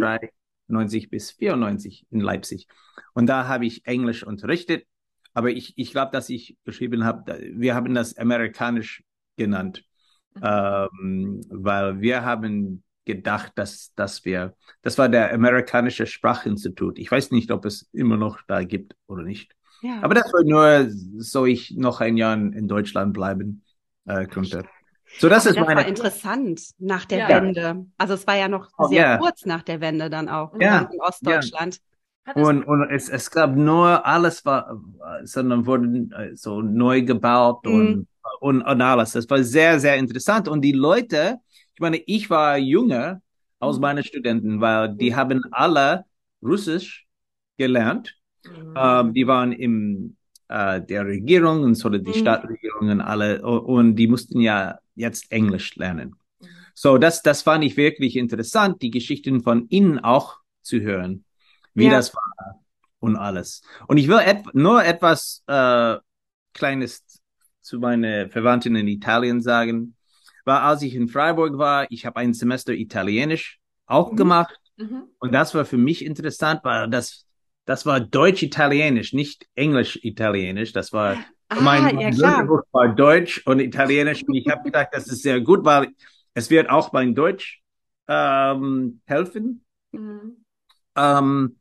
93 0.67 1.10
bis 1.10 1.31
94 1.31 2.05
in 2.10 2.19
Leipzig. 2.19 2.67
Und 3.13 3.27
da 3.27 3.48
habe 3.48 3.65
ich 3.65 3.86
Englisch 3.86 4.24
unterrichtet. 4.24 4.86
Aber 5.34 5.51
ich, 5.51 5.74
ich 5.77 5.91
glaube, 5.91 6.12
dass 6.12 6.29
ich 6.29 6.57
geschrieben 6.65 7.05
habe, 7.05 7.39
wir 7.53 7.75
haben 7.75 7.93
das 7.93 8.17
amerikanisch 8.17 9.03
genannt, 9.36 9.84
Mhm. 10.36 10.41
ähm, 10.43 11.41
weil 11.50 12.01
wir 12.01 12.25
haben 12.25 12.84
gedacht, 13.07 13.53
dass, 13.55 13.93
dass 13.95 14.25
wir, 14.25 14.55
das 14.83 14.99
war 14.99 15.09
der 15.09 15.33
amerikanische 15.33 16.05
Sprachinstitut. 16.07 16.99
Ich 16.99 17.11
weiß 17.11 17.31
nicht, 17.31 17.51
ob 17.51 17.65
es 17.65 17.89
immer 17.93 18.17
noch 18.17 18.39
da 18.47 18.63
gibt 18.63 18.95
oder 19.07 19.23
nicht. 19.23 19.53
ja. 19.81 20.01
Aber 20.01 20.13
das 20.13 20.31
war 20.33 20.43
nur, 20.43 20.87
so 21.19 21.45
ich 21.47 21.71
noch 21.77 22.01
ein 22.01 22.17
Jahr 22.17 22.35
in 22.35 22.53
in 22.53 22.67
Deutschland 22.67 23.13
bleiben 23.13 23.63
äh, 24.05 24.27
könnte. 24.27 24.65
So, 25.19 25.29
das 25.29 25.45
Aber 25.45 25.51
ist 25.51 25.57
das 25.57 25.67
war 25.67 25.75
meine, 25.75 25.89
interessant 25.89 26.61
nach 26.79 27.05
der 27.05 27.19
Ja. 27.19 27.27
Wende. 27.29 27.85
Also 27.97 28.13
es 28.13 28.27
war 28.27 28.35
ja 28.35 28.47
noch 28.47 28.69
Oh, 28.77 28.87
sehr 28.87 29.01
ja. 29.01 29.17
kurz 29.17 29.45
nach 29.45 29.63
der 29.63 29.81
Wende 29.81 30.09
dann 30.09 30.29
auch 30.29 30.53
Ja, 30.59 30.89
in 30.91 30.99
Ostdeutschland. 31.01 31.79
Und, 32.33 32.63
und 32.65 32.89
es, 32.91 33.09
es 33.09 33.31
gab 33.31 33.55
nur, 33.55 34.05
alles 34.05 34.45
war, 34.45 34.79
sondern 35.23 35.65
wurden 35.65 36.11
äh, 36.11 36.35
so 36.35 36.61
neu 36.61 37.01
gebaut 37.03 37.65
und, 37.65 38.01
Mhm. 38.01 38.07
und, 38.41 38.61
und 38.61 38.81
alles. 38.81 39.13
Das 39.13 39.29
war 39.29 39.41
sehr, 39.43 39.79
sehr 39.79 39.95
interessant. 39.97 40.47
Und 40.47 40.61
die 40.61 40.73
Leute, 40.73 41.37
ich 41.77 41.79
meine, 41.81 41.98
ich 41.98 42.29
war 42.31 42.57
jünger 42.57 43.22
als 43.60 43.75
Mhm. 43.77 43.81
meine 43.81 44.03
Studenten, 44.03 44.62
weil 44.62 44.96
die 44.96 45.15
haben 45.15 45.43
alle 45.51 46.05
Russisch 46.41 47.05
gelernt. 47.57 48.17
Mhm. 48.43 48.74
Ähm, 48.75 49.13
die 49.13 49.27
waren 49.27 49.51
im 49.51 50.17
äh, 50.48 50.81
der 50.81 51.05
Regierung 51.05 51.62
und 51.62 51.75
so 51.75 51.89
die 51.89 52.13
Mhm. 52.13 52.13
Stadtregierungen 52.15 53.00
alle 53.00 53.43
und 53.43 53.96
die 53.96 54.07
mussten 54.07 54.41
ja 54.41 54.79
jetzt 54.96 55.31
Englisch 55.31 55.75
lernen. 55.75 56.15
Mhm. 56.41 56.48
So, 56.74 56.98
das, 56.98 57.22
das 57.22 57.43
fand 57.43 57.63
ich 57.63 57.77
wirklich 57.77 58.15
interessant, 58.15 58.81
die 58.81 58.89
Geschichten 58.89 59.41
von 59.41 59.67
ihnen 59.69 60.00
auch 60.00 60.38
zu 60.63 60.81
hören, 60.81 61.25
wie 61.75 61.86
Ja. 61.86 61.91
das 61.91 62.12
war 62.15 62.63
und 63.00 63.17
alles. 63.17 63.62
Und 63.88 63.98
ich 63.98 64.07
will 64.07 64.19
et 64.25 64.55
nur 64.55 64.84
etwas 64.84 65.43
äh, 65.46 65.98
Kleines 66.53 67.22
zu 67.62 67.79
meinen 67.79 68.31
Verwandten 68.31 68.75
in 68.75 68.88
Italien 68.88 69.41
sagen. 69.41 69.97
War, 70.48 70.63
als 70.63 70.82
ich 70.82 70.96
in 70.96 71.10
Freiburg 71.10 71.58
war, 71.60 71.88
ich 71.92 72.06
habe 72.06 72.18
ein 72.18 72.34
Semester 72.34 72.74
Italienisch 72.74 73.60
auch 73.86 74.13
Mhm. 74.13 74.18
gemacht. 74.18 74.60
Mhm. 74.77 75.04
Und 75.20 75.34
das 75.34 75.54
war 75.56 75.66
für 75.66 75.77
mich 75.77 76.06
interessant, 76.06 76.62
weil 76.63 76.89
das, 76.89 77.25
das 77.66 77.86
war 77.86 78.00
Deutsch-Italienisch, 78.00 79.13
nicht 79.13 79.46
Englisch-Italienisch. 79.56 80.74
Das 80.74 80.94
war, 80.94 81.18
Ah, 81.50 81.60
mein, 81.62 81.84
ja 82.00 82.10
mein 82.12 82.48
war 82.74 82.96
Deutsch 82.96 83.44
und 83.46 83.60
Italienisch. 83.60 84.24
Und 84.27 84.36
ich 84.36 84.48
habe 84.48 84.63
gedacht, 84.63 84.89
das 84.92 85.08
ist 85.08 85.24
sehr 85.24 85.42
gut, 85.42 85.66
weil 85.66 85.89
es 86.34 86.50
wird 86.50 86.70
auch 86.70 86.89
beim 86.89 87.16
Deutsch 87.16 87.62
ähm, 88.08 89.01
helfen. 89.06 89.66
Mhm. 89.92 90.38
Ähm, 90.96 91.58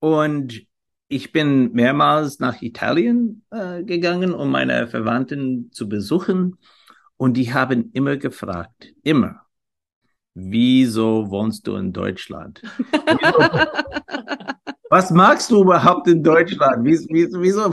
und 0.00 0.66
ich 1.08 1.32
bin 1.32 1.72
mehrmals 1.72 2.38
nach 2.40 2.62
Italien 2.62 3.44
äh, 3.50 3.82
gegangen, 3.84 4.32
um 4.34 4.50
meine 4.50 4.88
Verwandten 4.88 5.70
zu 5.72 5.88
besuchen. 5.88 6.58
Und 7.24 7.38
die 7.38 7.54
haben 7.54 7.90
immer 7.94 8.18
gefragt, 8.18 8.92
immer, 9.02 9.46
wieso 10.34 11.30
wohnst 11.30 11.66
du 11.66 11.76
in 11.76 11.90
Deutschland? 11.90 12.60
Was 14.90 15.10
magst 15.10 15.50
du 15.50 15.62
überhaupt 15.62 16.06
in 16.06 16.22
Deutschland? 16.22 16.84
Wieso? 16.84 17.40
wieso? 17.40 17.70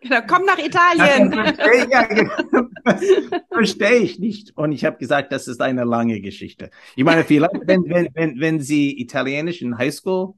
Genau, 0.00 0.20
komm 0.28 0.44
nach 0.44 0.58
Italien. 0.58 1.32
Verstehe 1.56 1.90
ja, 1.90 2.04
genau. 2.04 2.68
verstehe 3.52 3.96
ich 3.96 4.20
nicht. 4.20 4.56
Und 4.56 4.70
ich 4.70 4.84
habe 4.84 4.96
gesagt, 4.96 5.32
das 5.32 5.48
ist 5.48 5.60
eine 5.60 5.82
lange 5.82 6.20
Geschichte. 6.20 6.70
Ich 6.94 7.02
meine, 7.02 7.24
vielleicht, 7.24 7.66
wenn, 7.66 7.82
wenn, 7.88 8.10
wenn, 8.14 8.38
wenn 8.38 8.60
Sie 8.60 9.00
Italienisch 9.00 9.60
in 9.60 9.76
Highschool 9.76 10.34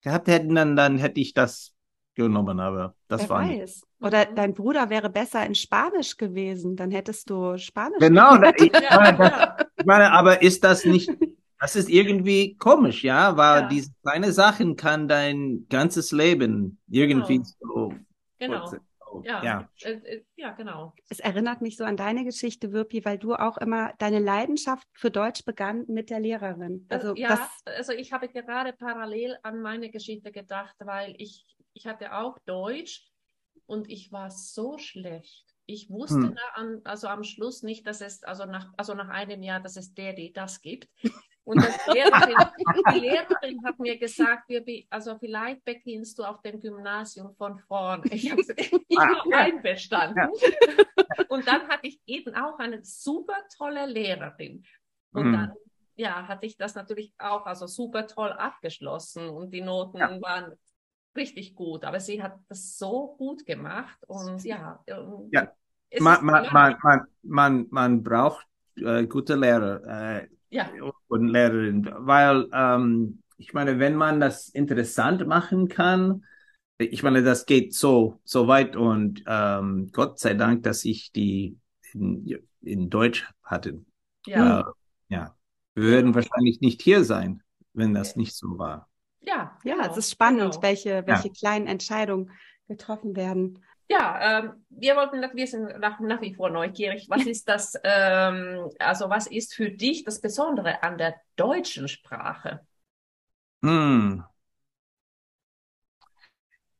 gehabt 0.00 0.28
hätten, 0.28 0.54
dann, 0.54 0.76
dann 0.76 0.96
hätte 0.96 1.20
ich 1.20 1.34
das 1.34 1.74
genommen, 2.14 2.60
aber 2.60 2.94
das 3.08 3.22
Wer 3.22 3.28
war 3.30 3.42
nicht. 3.44 3.60
weiß. 3.60 3.82
Oder 4.00 4.24
dein 4.26 4.54
Bruder 4.54 4.90
wäre 4.90 5.10
besser 5.10 5.44
in 5.46 5.54
Spanisch 5.54 6.16
gewesen. 6.16 6.76
Dann 6.76 6.90
hättest 6.90 7.30
du 7.30 7.56
Spanisch. 7.58 7.98
Genau, 8.00 8.36
ich, 8.56 8.72
meine, 8.90 9.16
das, 9.16 9.66
ich 9.78 9.84
meine, 9.86 10.12
aber 10.12 10.42
ist 10.42 10.62
das 10.64 10.84
nicht, 10.84 11.10
das 11.60 11.76
ist 11.76 11.88
irgendwie 11.88 12.56
komisch, 12.56 13.04
ja, 13.04 13.36
weil 13.36 13.62
Ja. 13.62 13.68
diese 13.68 13.90
kleine 14.02 14.32
Sachen 14.32 14.76
kann 14.76 15.08
dein 15.08 15.66
ganzes 15.68 16.12
Leben 16.12 16.78
irgendwie 16.88 17.38
Genau. 17.38 17.48
so, 17.60 17.94
Genau. 18.38 18.66
so 18.66 18.76
Ja. 19.24 19.42
ja. 19.44 19.68
Äh, 19.82 19.92
äh, 19.92 20.24
ja, 20.36 20.50
genau. 20.52 20.94
Es 21.08 21.20
erinnert 21.20 21.60
mich 21.60 21.76
so 21.76 21.84
an 21.84 21.96
deine 21.96 22.24
Geschichte, 22.24 22.72
Wirpi, 22.72 23.04
weil 23.04 23.18
du 23.18 23.34
auch 23.34 23.58
immer 23.58 23.92
deine 23.98 24.18
Leidenschaft 24.18 24.88
für 24.94 25.10
Deutsch 25.10 25.44
begann 25.44 25.84
mit 25.86 26.10
der 26.10 26.18
Lehrerin. 26.18 26.86
Also 26.88 27.14
ja, 27.14 27.28
das, 27.28 27.76
also 27.76 27.92
ich 27.92 28.12
habe 28.12 28.28
gerade 28.28 28.72
parallel 28.72 29.36
an 29.42 29.60
meine 29.60 29.90
Geschichte 29.90 30.32
gedacht, 30.32 30.74
weil 30.80 31.14
ich, 31.18 31.44
ich 31.74 31.86
hatte 31.86 32.14
auch 32.14 32.38
Deutsch 32.46 33.08
und 33.66 33.90
ich 33.90 34.12
war 34.12 34.30
so 34.30 34.78
schlecht. 34.78 35.44
Ich 35.66 35.88
wusste 35.90 36.28
Hm. 36.28 36.34
da 36.34 36.42
an, 36.60 36.80
also 36.84 37.06
am 37.08 37.22
Schluss 37.24 37.62
nicht, 37.62 37.86
dass 37.86 38.00
es, 38.00 38.22
also 38.24 38.44
nach, 38.46 38.72
also 38.76 38.94
nach 38.94 39.08
einem 39.08 39.42
Jahr, 39.42 39.60
dass 39.60 39.76
es 39.76 39.94
der, 39.94 40.12
die 40.12 40.32
das 40.32 40.60
gibt. 40.60 40.88
Und 41.44 41.58
Lehrerin, 41.86 42.36
die 42.92 43.00
Lehrerin 43.00 43.64
hat 43.64 43.78
mir 43.78 43.98
gesagt, 43.98 44.48
wir, 44.48 44.64
also 44.90 45.18
vielleicht 45.18 45.64
beginnst 45.64 46.18
du 46.18 46.24
auf 46.24 46.40
dem 46.42 46.60
Gymnasium 46.60 47.34
von 47.36 47.58
vorn. 47.58 48.04
Ich 48.10 48.30
habe 48.30 48.42
ich 48.42 48.98
Ah, 48.98 49.22
einverstanden. 49.32 50.18
Ja. 50.18 50.30
Und 51.28 51.46
dann 51.46 51.66
hatte 51.68 51.86
ich 51.86 52.00
eben 52.06 52.34
auch 52.34 52.58
eine 52.58 52.84
super 52.84 53.36
tolle 53.56 53.86
Lehrerin. 53.86 54.64
Und 55.12 55.28
Mhm. 55.28 55.32
dann 55.32 55.52
ja, 55.96 56.26
hatte 56.26 56.46
ich 56.46 56.56
das 56.56 56.74
natürlich 56.74 57.12
auch 57.18 57.44
also 57.46 57.66
super 57.66 58.06
toll 58.06 58.32
abgeschlossen 58.32 59.28
und 59.28 59.50
die 59.50 59.60
Noten 59.60 59.98
Ja. 59.98 60.20
waren 60.20 60.58
richtig 61.16 61.54
gut, 61.54 61.84
aber 61.84 62.00
sie 62.00 62.22
hat 62.22 62.38
das 62.48 62.78
so 62.78 63.14
gut 63.18 63.44
gemacht 63.46 63.98
und 64.06 64.44
ja. 64.44 64.82
Ja, 65.30 65.52
man, 66.00 66.24
man, 66.24 66.52
man, 66.52 66.76
man, 66.82 67.00
man, 67.22 67.66
man 67.70 68.02
braucht 68.02 68.46
äh, 68.76 69.06
gute 69.06 69.34
Lehrer 69.34 70.20
äh, 70.20 70.28
ja. 70.50 70.70
und 71.08 71.28
Lehrerinnen, 71.28 71.88
weil 71.98 72.48
ähm, 72.52 73.22
ich 73.36 73.52
meine, 73.52 73.78
wenn 73.78 73.96
man 73.96 74.20
das 74.20 74.48
interessant 74.48 75.26
machen 75.26 75.68
kann, 75.68 76.24
ich 76.78 77.02
meine, 77.02 77.22
das 77.22 77.46
geht 77.46 77.74
so, 77.74 78.20
so 78.24 78.48
weit 78.48 78.76
und 78.76 79.22
ähm, 79.26 79.90
Gott 79.92 80.18
sei 80.18 80.34
Dank, 80.34 80.62
dass 80.62 80.84
ich 80.84 81.12
die 81.12 81.58
in, 81.92 82.38
in 82.62 82.90
Deutsch 82.90 83.28
hatte. 83.42 83.84
Ja. 84.26 84.60
Äh, 84.60 84.64
ja. 85.08 85.36
Wir 85.74 85.84
würden 85.84 86.14
wahrscheinlich 86.14 86.60
nicht 86.60 86.82
hier 86.82 87.04
sein, 87.04 87.42
wenn 87.72 87.94
das 87.94 88.16
nicht 88.16 88.34
so 88.34 88.58
war. 88.58 88.88
Ja, 89.22 89.58
Ja, 89.64 89.74
genau, 89.74 89.90
es 89.90 89.96
ist 89.96 90.10
spannend, 90.10 90.54
genau. 90.54 90.62
welche, 90.62 91.06
welche 91.06 91.30
kleinen 91.30 91.66
Entscheidungen 91.66 92.30
getroffen 92.68 93.16
werden. 93.16 93.62
Ja, 93.88 94.38
ähm, 94.40 94.64
wir 94.70 94.96
wollten, 94.96 95.20
wir 95.36 95.46
sind 95.46 95.78
nach, 95.80 96.00
nach 96.00 96.20
wie 96.22 96.34
vor 96.34 96.48
neugierig. 96.50 97.06
Was 97.10 97.26
ist 97.26 97.48
das, 97.48 97.74
ähm, 97.84 98.70
also 98.78 99.10
was 99.10 99.26
ist 99.26 99.54
für 99.54 99.70
dich 99.70 100.04
das 100.04 100.20
Besondere 100.20 100.82
an 100.82 100.96
der 100.96 101.14
deutschen 101.36 101.88
Sprache? 101.88 102.60
Hm. 103.62 104.22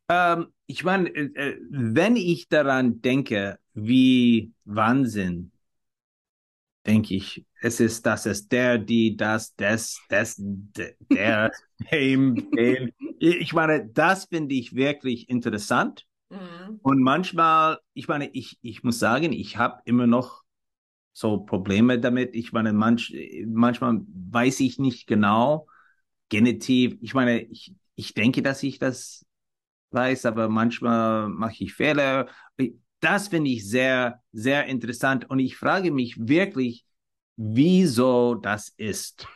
Ähm, 0.09 0.53
ich 0.67 0.85
meine, 0.85 1.09
äh, 1.11 1.25
äh, 1.35 1.59
wenn 1.71 2.17
ich 2.17 2.49
daran 2.49 3.01
denke, 3.03 3.59
wie 3.75 4.53
Wahnsinn, 4.65 5.53
denke 6.87 7.15
ich, 7.15 7.45
es 7.63 7.81
ist, 7.81 8.07
das 8.07 8.27
ist 8.27 8.53
der, 8.53 8.79
die, 8.79 9.17
das, 9.17 9.55
das, 9.57 9.99
das, 10.09 10.37
de- 10.39 10.97
der, 11.15 11.51
dem, 11.93 12.51
dem. 12.57 12.93
Ich 13.19 13.53
meine, 13.53 13.87
das 13.89 14.27
finde 14.27 14.55
ich 14.55 14.75
wirklich 14.75 15.29
interessant. 15.31 16.07
Mhm. 16.31 16.81
Und 16.83 17.03
manchmal, 17.03 17.79
ich 17.95 18.09
meine, 18.09 18.29
ich, 18.33 18.59
ich 18.63 18.83
muss 18.83 18.99
sagen, 18.99 19.33
ich 19.33 19.57
habe 19.57 19.83
immer 19.85 20.07
noch 20.07 20.43
so 21.13 21.39
Probleme 21.41 22.01
damit. 22.01 22.35
Ich 22.37 22.53
meine, 22.53 22.73
manch, 22.73 23.15
manchmal 23.47 24.01
weiß 24.09 24.61
ich 24.61 24.79
nicht 24.79 25.07
genau, 25.07 25.67
Genitiv. 26.31 26.97
Ich 27.03 27.15
meine, 27.15 27.43
ich, 27.43 27.75
ich 27.97 28.15
denke, 28.15 28.43
dass 28.43 28.63
ich 28.63 28.79
das 28.79 29.27
weiß, 29.91 30.27
aber 30.27 30.49
manchmal 30.49 31.29
mache 31.29 31.65
ich 31.65 31.75
Fehler. 31.75 32.29
Das 33.01 33.29
finde 33.29 33.51
ich 33.51 33.69
sehr, 33.69 34.23
sehr 34.33 34.67
interessant. 34.67 35.29
Und 35.31 35.41
ich 35.41 35.57
frage 35.57 35.91
mich 35.93 36.17
wirklich, 36.29 36.85
wieso 37.43 38.35
das 38.37 38.69
ist. 38.77 39.27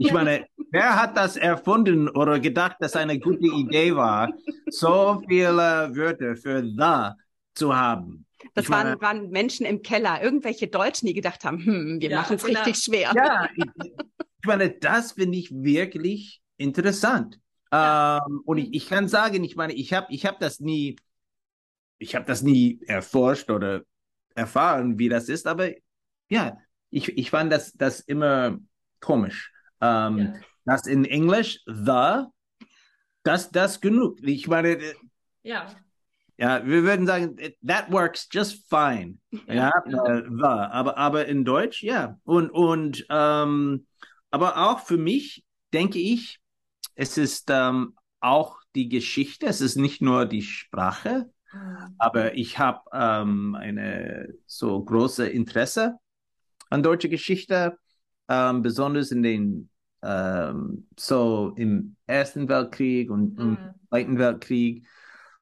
Ich 0.00 0.12
meine, 0.12 0.46
wer 0.70 0.94
hat 1.00 1.16
das 1.16 1.36
erfunden 1.36 2.08
oder 2.08 2.38
gedacht, 2.38 2.76
dass 2.80 2.94
eine 2.94 3.18
gute 3.18 3.46
Idee 3.46 3.94
war, 3.96 4.32
so 4.70 5.20
viele 5.28 5.90
Wörter 5.94 6.36
für 6.36 6.62
the 6.62 7.20
zu 7.54 7.74
haben? 7.74 8.24
Das 8.54 8.64
Ich 8.64 8.68
meine- 8.70 8.90
waren, 8.90 9.00
waren 9.22 9.30
Menschen 9.30 9.66
im 9.66 9.82
Keller, 9.82 10.22
irgendwelche 10.22 10.68
Deutschen, 10.68 11.06
die 11.06 11.14
gedacht 11.14 11.44
haben, 11.44 11.58
hm, 11.64 12.00
wir 12.00 12.10
Ja, 12.10 12.20
machen 12.20 12.36
es 12.36 12.46
richtig 12.46 12.76
schwer. 12.76 13.12
Ja, 13.16 13.48
ich, 13.56 13.64
ich 13.84 14.46
meine, 14.46 14.70
das 14.70 15.12
finde 15.12 15.36
ich 15.38 15.50
wirklich 15.52 16.40
interessant. 16.56 17.40
Ja. 17.72 18.24
Ähm, 18.24 18.40
und 18.44 18.58
ich, 18.58 18.72
ich 18.72 18.88
kann 18.88 19.08
sagen, 19.08 19.42
ich 19.42 19.56
meine, 19.56 19.72
ich 19.72 19.92
habe 19.92 20.06
ich 20.10 20.24
hab 20.24 20.38
das 20.38 20.60
nie, 20.60 20.94
ich 21.98 22.14
habe 22.14 22.24
das 22.24 22.42
nie 22.42 22.78
erforscht 22.86 23.50
oder 23.50 23.82
erfahren, 24.36 24.96
wie 25.00 25.08
das 25.08 25.28
ist, 25.28 25.48
aber 25.48 25.70
ja, 26.30 26.56
ich, 26.90 27.16
ich 27.16 27.30
fand 27.30 27.52
das, 27.52 27.72
das 27.72 28.00
immer 28.00 28.58
komisch. 29.00 29.52
Ähm, 29.80 30.18
Ja. 30.18 30.32
Das 30.64 30.86
in 30.86 31.06
Englisch, 31.06 31.60
the, 31.66 32.24
das, 33.22 33.50
das 33.50 33.80
genug. 33.80 34.18
Ich 34.22 34.48
meine, 34.48 34.68
äh, 34.76 34.94
Ja, 35.42 35.66
ja, 36.36 36.64
wir 36.64 36.82
würden 36.84 37.06
sagen, 37.06 37.36
that 37.66 37.90
works 37.90 38.28
just 38.30 38.68
fine. 38.68 39.16
Ja, 39.46 39.72
Ja. 39.88 40.04
äh, 40.18 40.22
the. 40.28 40.42
Aber, 40.44 40.96
aber 40.98 41.26
in 41.26 41.44
Deutsch, 41.44 41.82
ja. 41.82 42.18
Und, 42.24 42.50
und 42.50 43.04
ähm, 43.10 43.86
aber 44.30 44.56
auch 44.70 44.80
für 44.80 44.98
mich 44.98 45.42
denke 45.72 45.98
ich, 45.98 46.38
es 46.94 47.16
ist 47.16 47.48
ähm, 47.50 47.96
auch 48.20 48.58
die 48.74 48.88
Geschichte, 48.88 49.46
es 49.46 49.60
ist 49.62 49.76
nicht 49.76 50.02
nur 50.02 50.26
die 50.26 50.42
Sprache, 50.42 51.30
Mhm. 51.50 51.94
aber 51.96 52.34
ich 52.34 52.58
habe 52.58 52.80
ähm, 52.92 53.54
eine 53.54 54.34
so 54.44 54.84
große 54.84 55.26
Interesse 55.26 55.96
an 56.70 56.82
deutscher 56.82 57.08
Geschichte, 57.08 57.78
ähm, 58.28 58.62
besonders 58.62 59.10
in 59.10 59.22
den 59.22 59.70
ähm, 60.02 60.86
so 60.98 61.52
im 61.56 61.96
Ersten 62.06 62.48
Weltkrieg 62.48 63.10
und 63.10 63.40
im 63.40 63.56
Mhm. 63.56 63.78
Zweiten 63.88 64.18
Weltkrieg 64.18 64.86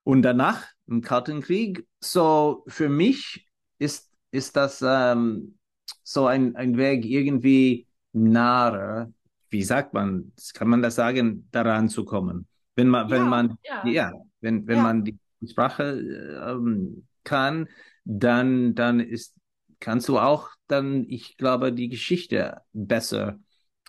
und 0.05 0.23
danach 0.23 0.67
im 0.87 1.01
Kalten 1.03 1.41
Krieg. 1.43 1.87
So 2.01 2.65
für 2.69 2.89
mich 2.89 3.49
ist 3.79 4.11
ist 4.31 4.57
das 4.57 4.83
ähm, 4.87 5.59
so 6.03 6.27
ein 6.27 6.57
ein 6.57 6.77
Weg 6.77 7.05
irgendwie 7.05 7.87
nahe, 8.13 9.13
wie 9.51 9.63
sagt 9.63 9.95
man, 9.95 10.33
kann 10.55 10.69
man 10.69 10.83
das 10.83 10.95
sagen, 10.97 11.49
daran 11.51 11.89
zu 11.89 12.05
kommen, 12.05 12.47
wenn 12.75 12.89
man 12.89 13.11
wenn 13.11 13.25
Ja, 13.25 13.29
man 13.29 13.59
ja. 13.63 13.83
ja 13.83 14.13
wenn 14.41 14.67
wenn 14.67 14.79
Ja. 14.79 14.83
man 14.83 15.05
die 15.05 15.19
Sprache 15.47 16.01
ähm, 16.45 17.07
kann, 17.25 17.69
dann 18.05 18.75
dann 18.75 19.01
ist 19.01 19.35
kannst 19.81 20.09
du 20.09 20.19
auch 20.19 20.51
dann, 20.69 21.05
ich 21.09 21.37
glaube, 21.37 21.73
die 21.73 21.89
Geschichte 21.89 22.63
besser 22.73 23.39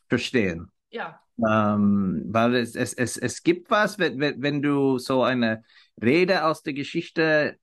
verstehen. 0.09 0.71
ja, 0.91 1.21
Ähm, 1.39 2.25
weil 2.29 2.55
es, 2.55 2.75
es, 2.75 2.93
es, 2.93 3.17
es 3.17 3.43
gibt 3.43 3.69
was, 3.69 3.99
wenn, 3.99 4.19
wenn, 4.19 4.41
wenn 4.41 4.61
du 4.61 4.97
so 4.99 5.23
eine 5.23 5.63
Rede 6.01 6.45
aus 6.45 6.63
der 6.63 6.73
Geschichte 6.73 7.57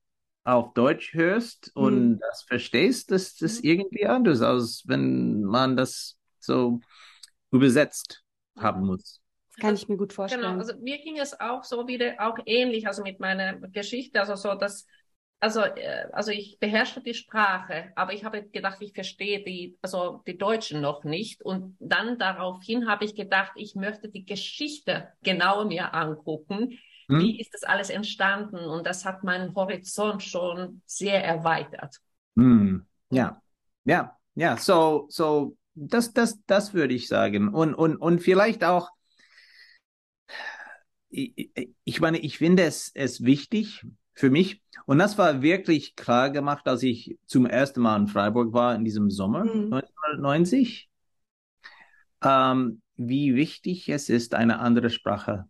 auf 0.45 0.75
Deutsch 0.75 1.15
hörst 1.15 1.73
und 1.75 2.19
das 2.21 2.45
verstehst, 2.45 3.11
das 3.11 3.41
ist 3.41 3.65
Mhm. 3.65 3.65
irgendwie 3.65 4.07
anders, 4.07 4.43
als 4.43 4.85
wenn 4.87 5.43
man 5.43 5.77
das 5.77 6.19
so 6.39 6.81
übersetzt 7.53 8.23
haben 8.59 8.87
muss. 8.87 9.21
Das 9.49 9.57
kann 9.59 9.75
ich 9.75 9.89
mir 9.89 9.97
gut 9.97 10.13
Genau, 10.27 10.53
vorstellen. 10.53 10.59
also 10.59 10.75
mir 10.79 10.99
ging 11.03 11.19
es 11.19 11.39
auch 11.39 11.65
so 11.65 11.87
wieder 11.87 12.15
auch 12.19 12.39
ähnlich, 12.47 12.87
also 12.87 13.03
mit 13.03 13.21
meiner 13.21 13.55
Geschichte, 13.69 14.21
also 14.21 14.37
so, 14.37 14.55
dass, 14.55 14.87
also, 15.41 15.61
äh, 15.61 16.07
also 16.13 16.31
ich 16.31 16.59
beherrschte 16.59 17.01
die 17.03 17.15
Sprache, 17.15 17.93
aber 17.97 18.13
ich 18.15 18.25
habe 18.25 18.45
gedacht, 18.49 18.79
ich 18.81 18.93
verstehe 18.95 19.45
die, 19.45 19.77
also 19.83 20.23
die 20.27 20.39
Deutschen 20.39 20.81
noch 20.81 21.05
nicht. 21.05 21.43
Und 21.43 21.77
dann 21.81 22.19
daraufhin 22.19 22.89
habe 22.89 23.05
ich 23.05 23.15
gedacht, 23.15 23.53
ich 23.57 23.75
möchte 23.75 24.09
die 24.09 24.25
Geschichte 24.25 25.09
genauer 25.23 25.67
mir 25.67 25.93
angucken. 25.95 26.79
Hm? 27.09 27.19
Wie 27.21 27.39
ist 27.41 27.53
das 27.53 27.63
alles 27.65 27.91
entstanden? 27.91 28.57
Und 28.57 28.87
das 28.87 29.05
hat 29.05 29.23
meinen 29.25 29.55
Horizont 29.55 30.23
schon 30.23 30.81
sehr 30.87 31.23
erweitert. 31.23 31.97
Hm. 32.37 32.87
Ja, 33.11 33.43
ja, 33.85 34.17
ja, 34.35 34.57
so, 34.57 35.07
so, 35.11 35.57
das, 35.75 36.13
das, 36.15 36.39
das 36.47 36.73
würde 36.75 36.95
ich 36.95 37.07
sagen. 37.07 37.49
Und, 37.49 37.75
und, 37.75 37.97
und 37.97 38.21
vielleicht 38.21 38.65
auch, 38.65 38.89
ich, 41.11 41.33
ich- 41.55 41.71
ich 41.85 42.01
meine, 42.01 42.19
ich 42.19 42.39
finde 42.39 42.65
es, 42.65 42.91
es 42.95 43.23
wichtig 43.25 43.85
für 44.15 44.31
mich. 44.31 44.63
Und 44.87 44.99
das 44.99 45.19
war 45.19 45.43
wirklich 45.43 45.97
klar 45.97 46.31
gemacht, 46.31 46.67
als 46.69 46.83
ich 46.83 47.19
zum 47.27 47.47
ersten 47.47 47.81
Mal 47.81 47.97
in 48.01 48.09
Freiburg 48.09 48.53
war 48.53 48.75
in 48.75 48.85
diesem 48.85 49.11
Sommer 49.11 49.45
Mhm. 49.45 49.71
1990, 49.71 50.89
ähm, 52.23 52.81
wie 52.97 53.35
wichtig 53.35 53.89
es 53.89 54.09
ist, 54.09 54.35
eine 54.35 54.59
andere 54.61 54.91
Sprache 54.91 55.47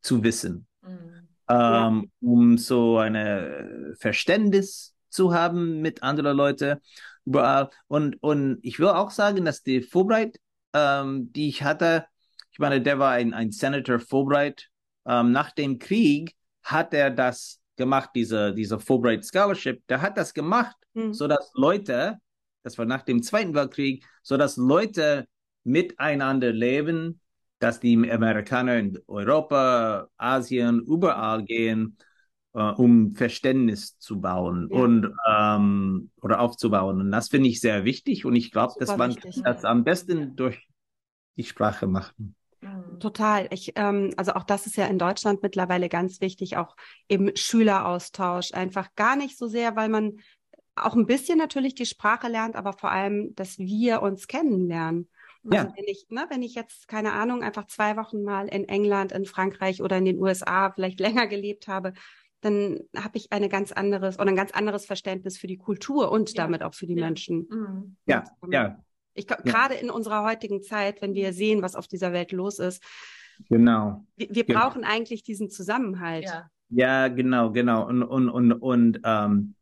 zu 0.00 0.22
wissen 0.22 0.66
Mhm. 0.82 1.28
Ja. 1.50 1.88
ähm, 1.88 2.10
um 2.20 2.58
so 2.58 2.98
eine 2.98 3.94
Verständnis 3.98 4.94
zu 5.08 5.32
haben 5.32 5.80
mit 5.80 6.02
anderen 6.02 6.36
Leuten 6.36 6.78
überall. 7.24 7.70
Und, 7.88 8.22
und 8.22 8.58
ich 8.62 8.78
will 8.78 8.88
auch 8.88 9.10
sagen, 9.10 9.44
dass 9.44 9.62
die 9.62 9.80
Fulbright, 9.80 10.38
ähm, 10.74 11.32
die 11.32 11.48
ich 11.48 11.62
hatte, 11.62 12.06
ich 12.52 12.58
meine, 12.58 12.82
der 12.82 12.98
war 12.98 13.12
ein, 13.12 13.32
ein 13.34 13.50
Senator 13.50 13.98
Fulbright. 13.98 14.68
Ähm, 15.06 15.32
nach 15.32 15.52
dem 15.52 15.78
Krieg 15.78 16.34
hat 16.62 16.92
er 16.92 17.10
das 17.10 17.60
gemacht, 17.78 18.10
diese, 18.14 18.52
diese 18.54 18.78
Fulbright 18.78 19.24
Scholarship. 19.24 19.86
Der 19.88 20.02
hat 20.02 20.18
das 20.18 20.34
gemacht, 20.34 20.76
Hm. 20.94 21.14
so 21.14 21.26
dass 21.28 21.50
Leute, 21.54 22.18
das 22.62 22.76
war 22.76 22.84
nach 22.84 23.02
dem 23.02 23.22
Zweiten 23.22 23.54
Weltkrieg, 23.54 24.04
so 24.22 24.36
dass 24.36 24.58
Leute 24.58 25.26
miteinander 25.64 26.52
leben, 26.52 27.20
dass 27.60 27.80
die 27.80 28.10
Amerikaner 28.10 28.76
in 28.78 28.98
Europa, 29.06 30.08
Asien, 30.16 30.80
überall 30.80 31.44
gehen, 31.44 31.96
äh, 32.54 32.60
um 32.60 33.14
Verständnis 33.14 33.98
zu 33.98 34.20
bauen 34.20 34.68
Ja. 34.70 34.78
und 34.78 35.12
ähm, 35.28 36.10
oder 36.20 36.40
aufzubauen. 36.40 37.00
Und 37.00 37.10
das 37.10 37.28
finde 37.28 37.48
ich 37.48 37.60
sehr 37.60 37.84
wichtig. 37.84 38.24
Und 38.24 38.36
ich 38.36 38.50
glaube, 38.52 38.74
dass 38.78 38.96
man 38.96 39.10
wichtig. 39.14 39.42
das 39.44 39.64
am 39.64 39.84
besten 39.84 40.36
durch 40.36 40.66
die 41.36 41.44
Sprache 41.44 41.86
machen. 41.86 42.34
Total. 42.98 43.48
Ich, 43.50 43.72
ähm, 43.76 44.12
also 44.16 44.32
auch 44.32 44.44
das 44.44 44.66
ist 44.66 44.76
ja 44.76 44.86
in 44.86 44.98
Deutschland 44.98 45.42
mittlerweile 45.42 45.88
ganz 45.88 46.20
wichtig, 46.20 46.56
auch 46.56 46.76
eben 47.08 47.34
Schüleraustausch. 47.36 48.52
Einfach 48.52 48.94
gar 48.94 49.16
nicht 49.16 49.36
so 49.38 49.46
sehr, 49.46 49.76
weil 49.76 49.88
man 49.88 50.20
auch 50.76 50.94
ein 50.94 51.06
bisschen 51.06 51.38
natürlich 51.38 51.74
die 51.74 51.86
Sprache 51.86 52.28
lernt, 52.28 52.56
aber 52.56 52.72
vor 52.72 52.90
allem, 52.90 53.34
dass 53.34 53.58
wir 53.58 54.02
uns 54.02 54.26
kennenlernen. 54.26 55.08
Also 55.44 55.68
ja. 55.68 55.72
wenn 55.76 55.84
ich, 55.86 56.06
ne, 56.10 56.26
wenn 56.30 56.42
ich 56.42 56.54
jetzt, 56.54 56.88
keine 56.88 57.12
Ahnung, 57.12 57.42
einfach 57.42 57.66
zwei 57.66 57.96
Wochen 57.96 58.22
mal 58.22 58.48
in 58.48 58.68
England, 58.68 59.12
in 59.12 59.24
Frankreich 59.24 59.82
oder 59.82 59.96
in 59.96 60.04
den 60.04 60.20
USA 60.20 60.70
vielleicht 60.72 61.00
länger 61.00 61.26
gelebt 61.26 61.68
habe, 61.68 61.92
dann 62.40 62.80
habe 62.96 63.18
ich 63.18 63.32
eine 63.32 63.48
ganz 63.48 63.72
anderes 63.72 64.18
oder 64.18 64.28
ein 64.28 64.36
ganz 64.36 64.52
anderes 64.52 64.86
Verständnis 64.86 65.38
für 65.38 65.48
die 65.48 65.58
Kultur 65.58 66.12
und 66.12 66.30
ja. 66.30 66.44
damit 66.44 66.62
auch 66.62 66.74
für 66.74 66.86
die 66.86 66.94
ja. 66.94 67.04
Menschen. 67.04 67.48
Mhm. 67.50 67.96
Ja, 68.06 68.24
und, 68.40 68.52
ja. 68.52 68.82
Ich 69.18 69.26
gerade 69.26 69.74
in 69.74 69.90
unserer 69.90 70.24
heutigen 70.24 70.62
Zeit, 70.62 71.02
wenn 71.02 71.14
wir 71.14 71.32
sehen, 71.32 71.62
was 71.62 71.74
auf 71.74 71.88
dieser 71.88 72.12
Welt 72.12 72.32
los 72.32 72.58
ist. 72.58 72.82
Genau. 73.48 74.04
Wir, 74.16 74.28
wir 74.30 74.44
genau. 74.44 74.60
brauchen 74.60 74.84
eigentlich 74.84 75.22
diesen 75.22 75.50
Zusammenhalt. 75.50 76.24
Ja, 76.24 76.50
ja 76.70 77.08
genau, 77.08 77.52
genau. 77.52 77.86
Und, 77.86 78.02
und, 78.02 78.28
und, 78.28 78.52
und 78.52 79.00
ähm, 79.04 79.54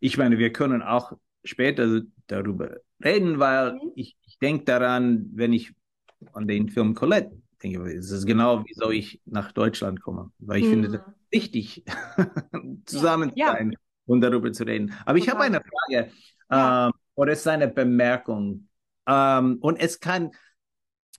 ich 0.00 0.18
meine, 0.18 0.38
wir 0.38 0.52
können 0.52 0.82
auch 0.82 1.12
später 1.44 2.02
darüber 2.26 2.76
reden, 3.04 3.38
weil 3.38 3.74
mhm. 3.74 3.92
ich, 3.94 4.16
ich 4.26 4.38
denke 4.38 4.64
daran, 4.64 5.30
wenn 5.34 5.52
ich 5.52 5.72
an 6.32 6.46
den 6.46 6.68
Film 6.68 6.94
Colette 6.94 7.36
denke, 7.62 7.82
es 7.92 8.10
ist 8.10 8.26
genau, 8.26 8.64
wieso 8.66 8.90
ich 8.90 9.20
nach 9.24 9.52
Deutschland 9.52 10.00
komme. 10.00 10.30
Weil 10.38 10.58
ich 10.58 10.66
mhm. 10.66 10.70
finde 10.70 10.88
das 10.90 11.00
wichtig, 11.30 11.84
zusammen 12.84 13.32
ja. 13.34 13.52
sein 13.52 13.72
ja. 13.72 13.78
und 14.06 14.20
darüber 14.20 14.52
zu 14.52 14.64
reden. 14.64 14.94
Aber 15.04 15.18
ich 15.18 15.28
habe 15.28 15.40
eine 15.40 15.60
Frage 15.60 16.10
ja. 16.50 16.86
ähm, 16.88 16.92
oder 17.14 17.32
es 17.32 17.40
ist 17.40 17.48
eine 17.48 17.68
Bemerkung. 17.68 18.67
Ähm, 19.08 19.58
und 19.60 19.76
es 19.80 20.00
kann, 20.00 20.30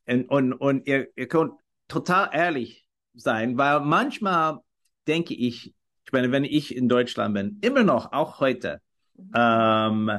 und, 0.05 0.29
und, 0.29 0.53
und 0.53 0.87
ihr, 0.87 1.07
ihr 1.15 1.27
könnt 1.27 1.53
total 1.87 2.29
ehrlich 2.31 2.85
sein, 3.15 3.57
weil 3.57 3.81
manchmal 3.81 4.59
denke 5.07 5.33
ich, 5.33 5.73
ich 6.05 6.13
meine, 6.13 6.31
wenn 6.31 6.43
ich 6.43 6.75
in 6.75 6.87
Deutschland 6.87 7.33
bin, 7.33 7.57
immer 7.61 7.83
noch, 7.83 8.13
auch 8.13 8.39
heute, 8.39 8.81
mhm. 9.15 9.31
ähm, 9.35 10.11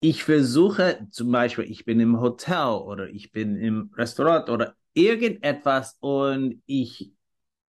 ich 0.00 0.22
versuche 0.22 1.06
zum 1.10 1.32
Beispiel, 1.32 1.64
ich 1.64 1.84
bin 1.86 1.98
im 1.98 2.20
Hotel 2.20 2.68
oder 2.68 3.08
ich 3.08 3.32
bin 3.32 3.56
im 3.56 3.90
Restaurant 3.94 4.50
oder 4.50 4.74
irgendetwas 4.92 5.96
und 6.00 6.62
ich, 6.66 7.12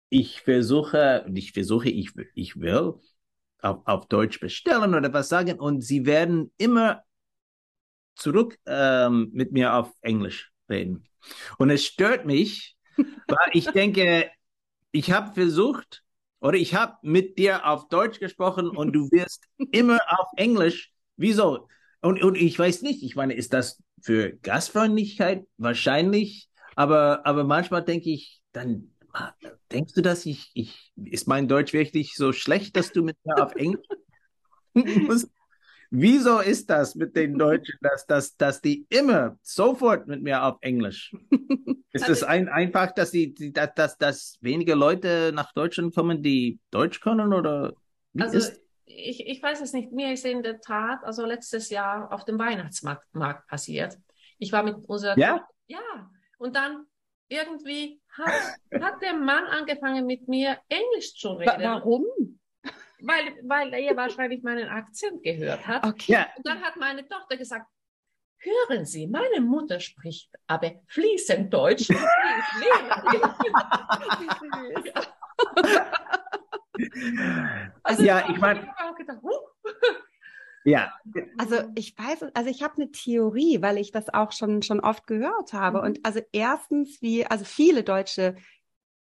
ich 0.09 0.41
versuche, 0.41 1.25
ich 1.33 1.51
versuche, 1.51 1.89
ich, 1.89 2.11
ich 2.35 2.59
will 2.59 2.93
auf, 3.61 3.81
auf 3.85 4.07
Deutsch 4.07 4.39
bestellen 4.39 4.95
oder 4.95 5.11
was 5.11 5.29
sagen 5.29 5.59
und 5.59 5.81
sie 5.81 6.05
werden 6.05 6.51
immer 6.57 7.03
zurück 8.15 8.57
ähm, 8.65 9.29
mit 9.33 9.51
mir 9.51 9.73
auf 9.73 9.91
Englisch 10.01 10.51
reden. 10.69 11.07
Und 11.57 11.69
es 11.69 11.85
stört 11.85 12.25
mich, 12.25 12.75
weil 12.97 13.49
ich 13.53 13.65
denke, 13.65 14.29
ich 14.91 15.11
habe 15.11 15.33
versucht 15.33 16.03
oder 16.39 16.57
ich 16.57 16.75
habe 16.75 16.97
mit 17.01 17.37
dir 17.37 17.65
auf 17.65 17.87
Deutsch 17.87 18.19
gesprochen 18.19 18.69
und 18.69 18.93
du 18.93 19.09
wirst 19.11 19.45
immer 19.71 19.99
auf 20.07 20.27
Englisch. 20.35 20.91
Wieso? 21.17 21.67
Und, 22.01 22.21
und 22.21 22.35
ich 22.35 22.57
weiß 22.57 22.81
nicht, 22.81 23.03
ich 23.03 23.15
meine, 23.15 23.33
ist 23.33 23.53
das 23.53 23.81
für 24.01 24.33
Gastfreundlichkeit 24.37 25.47
wahrscheinlich? 25.57 26.49
Aber, 26.75 27.25
aber 27.25 27.43
manchmal 27.43 27.83
denke 27.83 28.09
ich, 28.09 28.41
dann 28.51 28.93
denkst 29.71 29.93
du, 29.93 30.01
dass 30.01 30.25
ich, 30.25 30.51
ich, 30.53 30.91
ist 30.95 31.27
mein 31.27 31.47
Deutsch 31.47 31.73
wirklich 31.73 32.15
so 32.15 32.33
schlecht, 32.33 32.75
dass 32.75 32.91
du 32.91 33.03
mit 33.03 33.17
mir 33.23 33.43
auf 33.43 33.55
Englisch 33.55 33.85
musst? 34.73 35.29
Wieso 35.95 36.39
ist 36.39 36.71
das 36.71 36.95
mit 36.95 37.15
den 37.15 37.37
Deutschen, 37.37 37.77
dass, 37.81 38.07
dass, 38.07 38.35
dass 38.35 38.61
die 38.61 38.87
immer 38.89 39.37
sofort 39.43 40.07
mit 40.07 40.23
mir 40.23 40.43
auf 40.43 40.57
Englisch? 40.61 41.15
Ist 41.93 42.09
es 42.09 42.23
ein, 42.23 42.49
einfach, 42.49 42.93
dass, 42.93 43.11
die, 43.11 43.53
dass, 43.53 43.75
dass, 43.75 43.97
dass 43.99 44.37
wenige 44.41 44.73
Leute 44.73 45.31
nach 45.35 45.53
Deutschland 45.53 45.93
kommen, 45.93 46.23
die 46.23 46.59
Deutsch 46.71 46.99
können? 46.99 47.31
Oder 47.31 47.73
wie 48.13 48.23
also, 48.23 48.39
ist? 48.39 48.59
Ich, 48.85 49.27
ich 49.27 49.43
weiß 49.43 49.61
es 49.61 49.73
nicht. 49.73 49.91
Mir 49.91 50.11
ist 50.11 50.25
in 50.25 50.41
der 50.41 50.59
Tat, 50.59 51.03
also 51.03 51.27
letztes 51.27 51.69
Jahr 51.69 52.11
auf 52.11 52.25
dem 52.25 52.39
Weihnachtsmarkt 52.39 53.47
passiert. 53.47 53.95
Ich 54.39 54.51
war 54.51 54.63
mit 54.63 54.77
unserer. 54.87 55.15
Ja? 55.15 55.47
Ja. 55.67 56.09
Und 56.39 56.55
dann 56.55 56.87
irgendwie 57.27 58.01
hat, 58.09 58.81
hat 58.81 58.99
der 59.03 59.13
Mann 59.13 59.45
angefangen 59.45 60.07
mit 60.07 60.27
mir 60.27 60.57
Englisch 60.69 61.13
zu 61.15 61.33
reden. 61.33 61.61
Warum? 61.61 62.05
Weil, 63.05 63.37
weil 63.43 63.73
er 63.73 63.97
wahrscheinlich 63.97 64.43
meinen 64.43 64.69
Akzent 64.69 65.23
gehört 65.23 65.67
hat. 65.67 65.85
Okay. 65.85 66.13
Ja. 66.13 66.25
Und 66.37 66.47
dann 66.47 66.61
hat 66.61 66.77
meine 66.77 67.05
Tochter 67.05 67.35
gesagt, 67.35 67.69
hören 68.37 68.85
Sie, 68.85 69.07
meine 69.07 69.41
Mutter 69.41 69.81
spricht 69.81 70.31
aber 70.47 70.71
fließend 70.87 71.53
Deutsch. 71.53 71.89
also, 77.83 78.03
ja, 78.03 78.25
ich 78.29 78.37
meine. 78.37 78.73
Ja. 80.65 80.93
Also 81.37 81.57
ich 81.75 81.97
weiß, 81.97 82.23
also 82.33 82.49
ich 82.49 82.63
habe 82.63 82.75
eine 82.77 82.89
Theorie, 82.91 83.61
weil 83.61 83.77
ich 83.77 83.91
das 83.91 84.13
auch 84.13 84.31
schon 84.31 84.61
schon 84.61 84.79
oft 84.79 85.07
gehört 85.07 85.51
habe. 85.51 85.79
Mhm. 85.79 85.83
Und 85.83 85.99
also 86.03 86.21
erstens, 86.31 87.01
wie 87.01 87.25
also 87.25 87.43
viele 87.43 87.83
Deutsche 87.83 88.37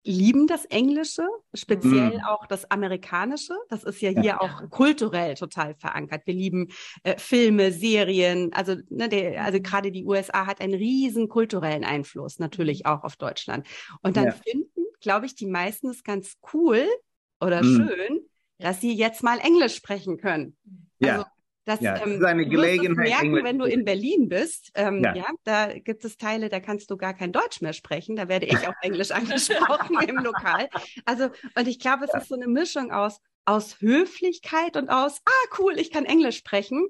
lieben 0.03 0.47
das 0.47 0.65
Englische, 0.65 1.27
speziell 1.53 2.17
mm. 2.17 2.25
auch 2.25 2.47
das 2.47 2.69
Amerikanische. 2.71 3.53
Das 3.69 3.83
ist 3.83 4.01
ja 4.01 4.09
hier 4.09 4.23
ja. 4.23 4.41
auch 4.41 4.69
kulturell 4.69 5.35
total 5.35 5.75
verankert. 5.75 6.23
Wir 6.25 6.33
lieben 6.33 6.69
äh, 7.03 7.17
Filme, 7.17 7.71
Serien. 7.71 8.51
Also, 8.53 8.75
ne, 8.89 9.09
der, 9.09 9.43
also 9.43 9.61
gerade 9.61 9.91
die 9.91 10.05
USA 10.05 10.47
hat 10.47 10.59
einen 10.61 10.73
riesen 10.73 11.29
kulturellen 11.29 11.83
Einfluss 11.83 12.39
natürlich 12.39 12.85
auch 12.85 13.03
auf 13.03 13.15
Deutschland. 13.15 13.67
Und 14.01 14.17
dann 14.17 14.25
ja. 14.25 14.31
finden, 14.31 14.69
glaube 15.01 15.27
ich, 15.27 15.35
die 15.35 15.47
meisten 15.47 15.89
es 15.89 16.03
ganz 16.03 16.37
cool 16.53 16.85
oder 17.39 17.61
mm. 17.61 17.75
schön, 17.75 18.21
dass 18.57 18.81
sie 18.81 18.93
jetzt 18.93 19.21
mal 19.23 19.39
Englisch 19.39 19.75
sprechen 19.75 20.17
können. 20.17 20.57
Ja. 20.99 21.31
Das, 21.65 21.79
ja, 21.79 22.01
ähm, 22.01 22.13
ist 22.13 22.23
eine 22.23 22.47
Gelegenheit. 22.47 23.07
Du 23.21 23.27
merken, 23.27 23.43
wenn 23.43 23.59
du 23.59 23.65
in 23.65 23.85
Berlin 23.85 24.29
bist, 24.29 24.71
ähm, 24.73 25.03
ja. 25.03 25.15
ja. 25.15 25.25
da 25.43 25.77
gibt 25.77 26.03
es 26.05 26.17
Teile, 26.17 26.49
da 26.49 26.59
kannst 26.59 26.89
du 26.89 26.97
gar 26.97 27.13
kein 27.13 27.31
Deutsch 27.31 27.61
mehr 27.61 27.73
sprechen. 27.73 28.15
Da 28.15 28.27
werde 28.27 28.47
ich 28.47 28.67
auf 28.67 28.75
Englisch 28.81 29.11
angesprochen 29.11 29.97
im 30.07 30.17
Lokal. 30.17 30.69
Also, 31.05 31.29
und 31.55 31.67
ich 31.67 31.79
glaube, 31.79 32.05
es 32.05 32.13
ja. 32.13 32.19
ist 32.19 32.29
so 32.29 32.35
eine 32.35 32.47
Mischung 32.47 32.91
aus, 32.91 33.21
aus 33.45 33.79
Höflichkeit 33.79 34.75
und 34.75 34.89
aus, 34.89 35.21
ah, 35.25 35.55
cool, 35.59 35.77
ich 35.77 35.91
kann 35.91 36.05
Englisch 36.05 36.37
sprechen. 36.37 36.87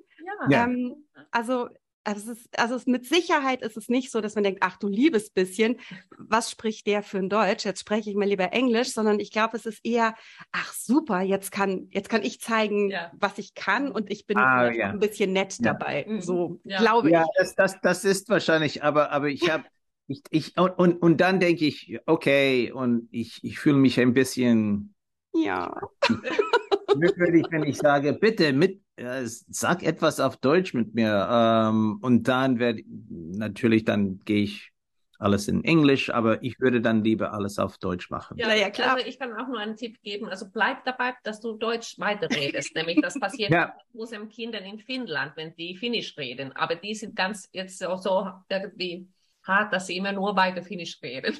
Ja. 0.49 0.63
Ähm, 0.63 1.07
also, 1.31 1.67
also 2.03 2.31
es 2.31 2.39
ist, 2.39 2.59
also 2.59 2.75
es, 2.75 2.87
mit 2.87 3.05
Sicherheit 3.05 3.61
ist 3.61 3.77
es 3.77 3.89
nicht 3.89 4.11
so, 4.11 4.21
dass 4.21 4.35
man 4.35 4.43
denkt, 4.43 4.61
ach 4.63 4.77
du 4.77 4.87
liebes 4.87 5.29
bisschen, 5.29 5.77
was 6.17 6.49
spricht 6.49 6.87
der 6.87 7.03
für 7.03 7.19
ein 7.19 7.29
Deutsch? 7.29 7.65
Jetzt 7.65 7.81
spreche 7.81 8.09
ich 8.09 8.15
mal 8.15 8.27
lieber 8.27 8.53
Englisch, 8.53 8.91
sondern 8.91 9.19
ich 9.19 9.31
glaube, 9.31 9.57
es 9.57 9.65
ist 9.65 9.85
eher, 9.85 10.15
ach 10.51 10.73
super, 10.73 11.21
jetzt 11.21 11.51
kann, 11.51 11.87
jetzt 11.91 12.09
kann 12.09 12.23
ich 12.23 12.41
zeigen, 12.41 12.89
ja. 12.89 13.11
was 13.13 13.37
ich 13.37 13.53
kann 13.53 13.91
und 13.91 14.11
ich 14.11 14.25
bin 14.25 14.37
ah, 14.37 14.71
ja. 14.71 14.89
ein 14.89 14.99
bisschen 14.99 15.33
nett 15.33 15.57
ja. 15.59 15.73
dabei. 15.73 16.05
Mhm. 16.07 16.21
So 16.21 16.59
glaube 16.63 17.09
ich. 17.09 17.13
Ja, 17.13 17.25
das, 17.37 17.55
das, 17.55 17.79
das 17.81 18.03
ist 18.03 18.29
wahrscheinlich, 18.29 18.83
aber, 18.83 19.11
aber 19.11 19.27
ich 19.27 19.49
habe, 19.49 19.65
ich, 20.07 20.21
ich, 20.29 20.57
und, 20.57 20.71
und, 20.71 21.01
und 21.01 21.17
dann 21.21 21.39
denke 21.39 21.65
ich, 21.65 21.99
okay, 22.05 22.71
und 22.71 23.07
ich, 23.11 23.43
ich 23.43 23.59
fühle 23.59 23.77
mich 23.77 23.99
ein 23.99 24.13
bisschen. 24.13 24.95
Ja. 25.33 25.79
Merkwürdig, 26.97 27.45
wenn 27.49 27.63
ich 27.63 27.77
sage, 27.77 28.13
bitte 28.13 28.53
mit, 28.53 28.81
äh, 28.95 29.23
sag 29.25 29.83
etwas 29.83 30.19
auf 30.19 30.37
Deutsch 30.37 30.73
mit 30.73 30.93
mir. 30.93 31.27
Ähm, 31.29 31.99
und 32.01 32.27
dann 32.27 32.59
werde 32.59 32.83
natürlich, 32.87 33.85
dann 33.85 34.19
gehe 34.25 34.43
ich 34.43 34.71
alles 35.21 35.47
in 35.47 35.63
Englisch, 35.63 36.09
aber 36.09 36.41
ich 36.43 36.59
würde 36.59 36.81
dann 36.81 37.03
lieber 37.03 37.31
alles 37.33 37.59
auf 37.59 37.77
Deutsch 37.77 38.09
machen. 38.09 38.37
Ja, 38.37 38.53
ja 38.55 38.71
klar. 38.71 38.95
Also 38.95 39.07
ich 39.07 39.19
kann 39.19 39.33
auch 39.33 39.47
nur 39.47 39.59
einen 39.59 39.75
Tipp 39.75 40.01
geben. 40.01 40.27
Also 40.27 40.47
bleib 40.51 40.83
dabei, 40.83 41.13
dass 41.23 41.39
du 41.39 41.53
Deutsch 41.53 41.99
weiterredest. 41.99 42.73
Nämlich 42.75 42.99
das 43.01 43.19
passiert 43.19 43.51
ja. 43.51 43.75
unseren 43.93 44.29
Kindern 44.29 44.63
in 44.63 44.79
Finnland, 44.79 45.33
wenn 45.35 45.55
die 45.55 45.77
Finnisch 45.77 46.17
reden. 46.17 46.55
Aber 46.55 46.75
die 46.75 46.95
sind 46.95 47.15
ganz 47.15 47.47
jetzt 47.51 47.77
so, 47.77 47.95
so 47.97 48.31
irgendwie 48.49 49.07
hart, 49.43 49.73
dass 49.73 49.87
sie 49.87 49.97
immer 49.97 50.11
nur 50.11 50.35
weiter 50.35 50.61
Finnisch 50.61 50.99
reden. 51.01 51.35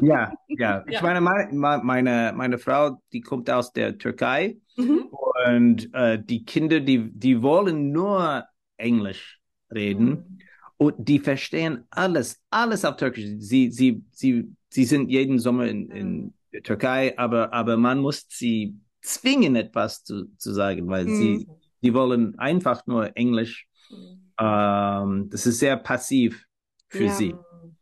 Ja, 0.00 0.32
ja. 0.48 0.84
Ich 0.88 1.00
meine, 1.00 1.20
meine, 1.20 2.32
meine 2.34 2.58
Frau, 2.58 3.00
die 3.12 3.20
kommt 3.20 3.50
aus 3.50 3.72
der 3.72 3.98
Türkei 3.98 4.58
mhm. 4.76 5.08
und 5.46 5.94
äh, 5.94 6.22
die 6.22 6.44
Kinder, 6.44 6.80
die, 6.80 7.10
die 7.12 7.42
wollen 7.42 7.92
nur 7.92 8.44
Englisch 8.76 9.40
reden 9.72 10.08
mhm. 10.08 10.38
und 10.76 10.94
die 10.98 11.18
verstehen 11.18 11.84
alles, 11.90 12.42
alles 12.50 12.84
auf 12.84 12.96
Türkisch. 12.96 13.26
Sie, 13.38 13.70
sie, 13.70 14.04
sie, 14.12 14.54
sie 14.68 14.84
sind 14.84 15.08
jeden 15.08 15.38
Sommer 15.38 15.66
in, 15.66 15.90
in 15.90 16.08
mhm. 16.08 16.34
der 16.52 16.62
Türkei, 16.62 17.18
aber, 17.18 17.52
aber 17.52 17.76
man 17.76 17.98
muss 18.00 18.26
sie 18.28 18.78
zwingen, 19.00 19.56
etwas 19.56 20.04
zu, 20.04 20.26
zu 20.36 20.52
sagen, 20.52 20.88
weil 20.88 21.06
mhm. 21.06 21.16
sie, 21.16 21.48
sie 21.80 21.94
wollen 21.94 22.38
einfach 22.38 22.86
nur 22.86 23.16
Englisch. 23.16 23.66
Mhm. 23.90 24.32
Ähm, 24.38 25.30
das 25.30 25.46
ist 25.46 25.60
sehr 25.60 25.76
passiv 25.76 26.44
für 26.88 27.04
ja. 27.04 27.12
sie. 27.12 27.34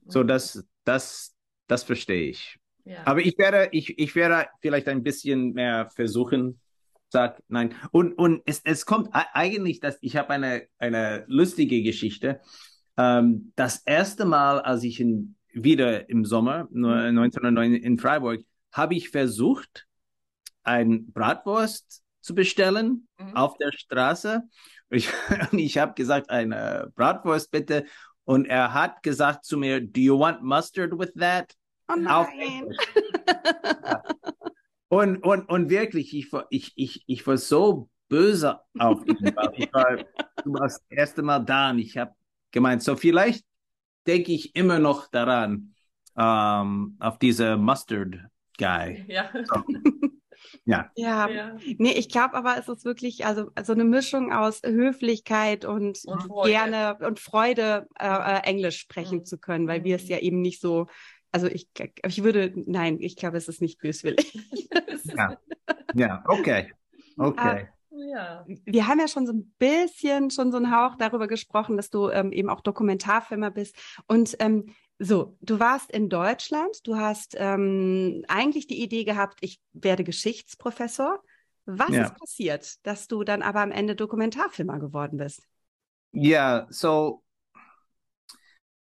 So, 0.07 0.23
das, 0.23 0.65
das, 0.85 1.35
das 1.67 1.83
verstehe 1.83 2.31
ich. 2.31 2.59
Ja. 2.85 2.99
Aber 3.07 3.21
ich 3.21 3.39
werde, 3.39 3.69
ich, 3.73 3.99
ich 3.99 4.15
werde 4.15 4.49
vielleicht 4.61 4.89
ein 4.89 5.03
bisschen 5.03 5.53
mehr 5.53 5.89
versuchen, 5.95 6.61
sag 7.09 7.43
nein. 7.49 7.75
Und, 7.93 8.13
und 8.15 8.43
es, 8.45 8.61
es 8.65 8.85
kommt 8.85 9.09
eigentlich, 9.13 9.81
dass 9.81 9.99
ich 10.01 10.17
habe 10.17 10.31
eine, 10.31 10.67
eine 10.79 11.25
lustige 11.29 11.83
Geschichte. 11.83 12.41
Ähm, 12.97 13.53
das 13.57 13.79
erste 13.87 14.25
Mal, 14.25 14.61
als 14.61 14.83
ich 14.83 15.01
in, 15.01 15.37
wieder 15.53 16.09
im 16.11 16.25
Sommer 16.25 16.69
1909 16.73 17.71
mhm. 17.71 17.77
in 17.77 17.99
Freiburg, 17.99 18.43
habe 18.73 18.95
ich 18.95 19.11
versucht, 19.11 19.87
ein 20.63 21.13
Bratwurst 21.13 22.03
zu 22.21 22.35
bestellen 22.35 23.09
mhm. 23.19 23.37
auf 23.37 23.57
der 23.59 23.71
Straße. 23.73 24.43
Ich, 24.91 25.09
ich 25.53 25.79
habe 25.79 25.95
gesagt, 25.95 26.31
eine 26.31 26.93
Bratwurst 26.95 27.51
bitte. 27.51 27.87
Und 28.25 28.47
er 28.47 28.73
hat 28.73 29.03
gesagt 29.03 29.45
zu 29.45 29.57
mir, 29.57 29.81
do 29.81 30.01
you 30.01 30.19
want 30.19 30.43
mustard 30.43 30.99
with 30.99 31.13
that? 31.15 31.55
Oh 31.89 31.95
Auf 32.07 32.29
nein. 32.35 32.73
Und, 34.95 35.25
und, 35.25 35.49
und 35.49 35.71
wirklich, 35.71 36.15
ich 36.17 36.33
war, 36.33 36.47
ich, 36.51 36.73
ich, 36.77 37.03
ich 37.09 37.27
war 37.27 37.37
so 37.37 37.89
böse 38.09 38.61
auf 38.79 39.05
ihn. 39.07 39.17
weil 39.35 39.51
Ich 39.57 39.73
war, 39.73 39.97
du 40.45 40.53
warst 40.53 40.85
das 40.89 40.99
erste 40.99 41.23
Mal 41.23 41.41
da 41.41 41.71
und 41.71 41.81
ich 41.81 41.99
habe 41.99 42.13
gemeint, 42.53 42.81
so 42.81 42.95
vielleicht 42.95 43.45
denke 44.07 44.31
ich 44.31 44.55
immer 44.55 44.79
noch 44.79 45.11
daran, 45.11 45.75
ähm, 46.17 46.97
auf 47.01 47.19
diese 47.19 47.57
Mustard 47.57 48.19
Guy. 48.57 49.05
Ja. 49.09 49.33
Ja, 50.65 50.91
Ja, 50.97 51.29
ja. 51.29 51.57
nee, 51.79 51.93
ich 51.93 52.09
glaube 52.09 52.35
aber, 52.35 52.57
es 52.59 52.69
ist 52.69 52.85
wirklich 52.85 53.27
also 53.27 53.51
so 53.63 53.73
eine 53.73 53.85
Mischung 53.85 54.33
aus 54.33 54.63
Höflichkeit 54.65 55.65
und, 55.65 56.01
Und 56.05 56.23
Freude. 56.23 56.51
gerne 56.51 56.99
und 57.01 57.21
Freude, 57.21 57.87
äh, 57.99 58.07
äh, 58.07 58.41
Englisch 58.45 58.79
sprechen 58.79 59.19
Mhm. 59.19 59.25
zu 59.25 59.39
können, 59.39 59.69
weil 59.69 59.85
wir 59.85 59.97
es 59.97 60.09
ja 60.09 60.19
eben 60.19 60.41
nicht 60.41 60.61
so, 60.61 60.87
also 61.33 61.47
ich, 61.47 61.69
ich 62.07 62.23
würde, 62.23 62.53
nein, 62.55 62.99
ich 63.01 63.17
glaube, 63.17 63.37
es 63.37 63.49
ist 63.49 63.61
nicht 63.61 63.79
böswillig. 63.81 64.33
Ja, 65.17 65.37
ja, 65.95 66.25
okay, 66.27 66.73
okay. 67.19 67.69
Ja. 67.91 68.45
wir 68.47 68.87
haben 68.89 68.99
ja 68.99 69.07
schon 69.07 69.27
so 69.27 69.33
ein 69.33 69.55
bisschen, 69.59 70.31
schon 70.31 70.51
so 70.51 70.57
einen 70.57 70.75
Hauch 70.75 70.97
darüber 70.97 71.29
gesprochen, 71.29 71.77
dass 71.77 71.91
du 71.91 72.09
ähm, 72.09 72.33
eben 72.33 72.49
auch 72.51 72.61
Dokumentarfilmer 72.61 73.51
bist. 73.51 73.77
Und 74.09 74.35
ähm, 74.41 74.75
so, 74.99 75.37
du 75.41 75.59
warst 75.61 75.91
in 75.91 76.09
Deutschland, 76.09 76.87
du 76.87 76.97
hast 76.97 77.35
ähm, 77.39 78.25
eigentlich 78.29 78.67
die 78.67 78.83
Idee 78.83 79.05
gehabt, 79.05 79.39
ich 79.43 79.61
werde 79.73 80.05
Geschichtsprofessor. 80.05 81.23
Was 81.67 81.97
Ja. 81.97 81.99
ist 81.99 82.17
passiert, 82.19 82.85
dass 82.87 83.09
du 83.09 83.25
dann 83.25 83.43
aber 83.43 83.61
am 83.61 83.73
Ende 83.73 83.97
Dokumentarfilmer 83.97 84.79
geworden 84.79 85.19
bist? 85.19 85.43
Ja, 86.13 86.67
so, 86.71 87.23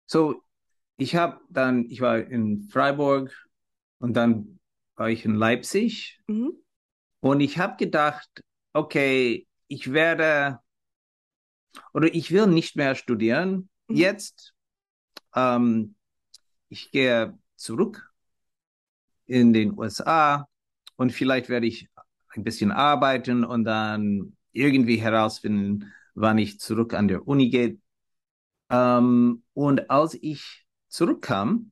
so, 0.05 0.43
ich 0.97 1.15
habe 1.15 1.41
dann, 1.49 1.85
ich 1.89 2.01
war 2.01 2.19
in 2.19 2.63
Freiburg 2.71 3.31
und 3.99 4.13
dann 4.15 4.59
war 4.95 5.09
ich 5.09 5.25
in 5.25 5.35
Leipzig 5.35 6.21
Mhm. 6.27 6.63
und 7.21 7.39
ich 7.39 7.57
habe 7.57 7.77
gedacht, 7.77 8.29
okay, 8.73 9.47
ich 9.67 9.93
werde 9.93 10.59
oder 11.93 12.13
ich 12.13 12.31
will 12.31 12.47
nicht 12.47 12.75
mehr 12.75 12.95
studieren 12.95 13.69
Mhm. 13.89 14.03
jetzt. 14.05 14.52
Ähm, 15.35 15.95
ich 16.69 16.91
gehe 16.91 17.37
zurück 17.55 18.13
in 19.25 19.53
den 19.53 19.77
USA 19.77 20.47
und 20.95 21.11
vielleicht 21.11 21.49
werde 21.49 21.67
ich 21.67 21.89
ein 22.29 22.43
bisschen 22.43 22.71
arbeiten 22.71 23.43
und 23.43 23.63
dann 23.65 24.35
irgendwie 24.51 24.97
herausfinden, 24.97 25.91
wann 26.15 26.37
ich 26.37 26.59
zurück 26.59 26.93
an 26.93 27.07
der 27.07 27.27
Uni 27.27 27.49
gehe. 27.49 27.77
Ähm, 28.69 29.43
und 29.53 29.89
als 29.89 30.15
ich 30.21 30.65
zurückkam, 30.89 31.71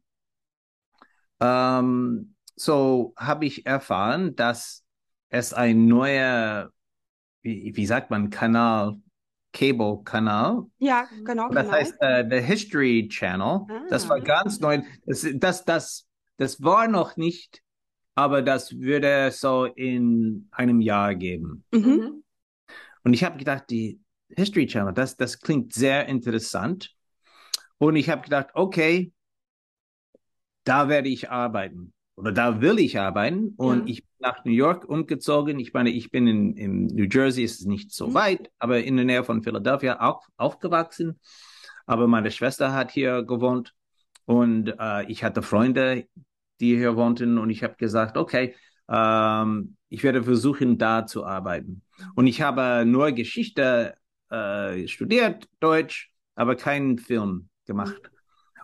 ähm, 1.39 2.35
so 2.55 3.13
habe 3.17 3.45
ich 3.45 3.65
erfahren, 3.65 4.35
dass 4.35 4.85
es 5.29 5.53
ein 5.53 5.87
neuer, 5.87 6.71
wie, 7.41 7.75
wie 7.75 7.85
sagt 7.85 8.11
man, 8.11 8.29
Kanal, 8.29 9.01
Cable-Kanal 9.53 10.65
Ja, 10.79 11.07
genau. 11.25 11.49
das 11.49 11.65
genau. 11.65 11.71
heißt, 11.77 11.95
äh, 11.99 12.25
The 12.29 12.39
History 12.45 13.07
Channel, 13.09 13.61
das 13.89 14.07
war 14.07 14.17
Ah. 14.17 14.19
ganz 14.21 14.59
neu. 14.59 14.81
Das, 15.05 15.27
das, 15.33 15.65
das, 15.65 16.07
das 16.37 16.61
war 16.61 16.87
noch 16.87 17.17
nicht, 17.17 17.61
aber 18.15 18.41
das 18.41 18.77
würde 18.79 19.27
es 19.27 19.39
so 19.41 19.65
in 19.65 20.47
einem 20.51 20.81
Jahr 20.81 21.15
geben. 21.15 21.63
Mhm. 21.71 21.79
Mhm. 21.81 22.23
Und 23.03 23.13
ich 23.13 23.23
habe 23.23 23.37
gedacht, 23.37 23.65
die 23.69 23.99
History 24.35 24.67
Channel, 24.67 24.93
das, 24.93 25.17
das 25.17 25.39
klingt 25.39 25.73
sehr 25.73 26.07
interessant. 26.07 26.93
Und 27.77 27.95
ich 27.95 28.09
habe 28.09 28.21
gedacht, 28.21 28.49
okay, 28.53 29.11
da 30.63 30.87
werde 30.87 31.09
ich 31.09 31.29
arbeiten. 31.29 31.93
Oder 32.21 32.31
da 32.31 32.61
will 32.61 32.77
ich 32.79 32.99
arbeiten. 32.99 33.55
Und 33.57 33.79
Ja. 33.79 33.93
ich 33.93 34.03
bin 34.03 34.11
nach 34.19 34.45
New 34.45 34.51
York 34.51 34.87
umgezogen. 34.87 35.59
Ich 35.59 35.73
meine, 35.73 35.89
ich 35.89 36.11
bin 36.11 36.27
in, 36.27 36.55
in 36.55 36.85
New 36.85 37.07
Jersey, 37.11 37.43
es 37.43 37.59
ist 37.61 37.65
nicht 37.67 37.91
so 37.91 38.09
Mhm. 38.09 38.13
weit, 38.13 38.51
aber 38.59 38.83
in 38.83 38.95
der 38.95 39.05
Nähe 39.05 39.23
von 39.23 39.41
Philadelphia 39.41 39.99
auch 39.99 40.21
aufgewachsen. 40.37 41.19
Aber 41.87 42.07
meine 42.07 42.29
Schwester 42.29 42.73
hat 42.73 42.91
hier 42.91 43.23
gewohnt 43.23 43.73
und 44.25 44.67
äh, 44.79 45.03
ich 45.07 45.23
hatte 45.23 45.41
Freunde, 45.41 46.05
die 46.59 46.75
hier 46.77 46.95
wohnten. 46.95 47.39
Und 47.39 47.49
ich 47.49 47.63
habe 47.63 47.73
gesagt, 47.75 48.17
okay, 48.17 48.53
ähm, 48.87 49.77
ich 49.89 50.03
werde 50.03 50.21
versuchen, 50.21 50.77
da 50.77 51.07
zu 51.07 51.25
arbeiten. 51.25 51.81
Und 52.13 52.27
ich 52.27 52.41
habe 52.43 52.85
nur 52.85 53.11
Geschichte 53.13 53.95
äh, 54.29 54.87
studiert, 54.87 55.47
Deutsch, 55.59 56.11
aber 56.35 56.55
keinen 56.55 56.99
Film 56.99 57.49
gemacht. 57.65 58.10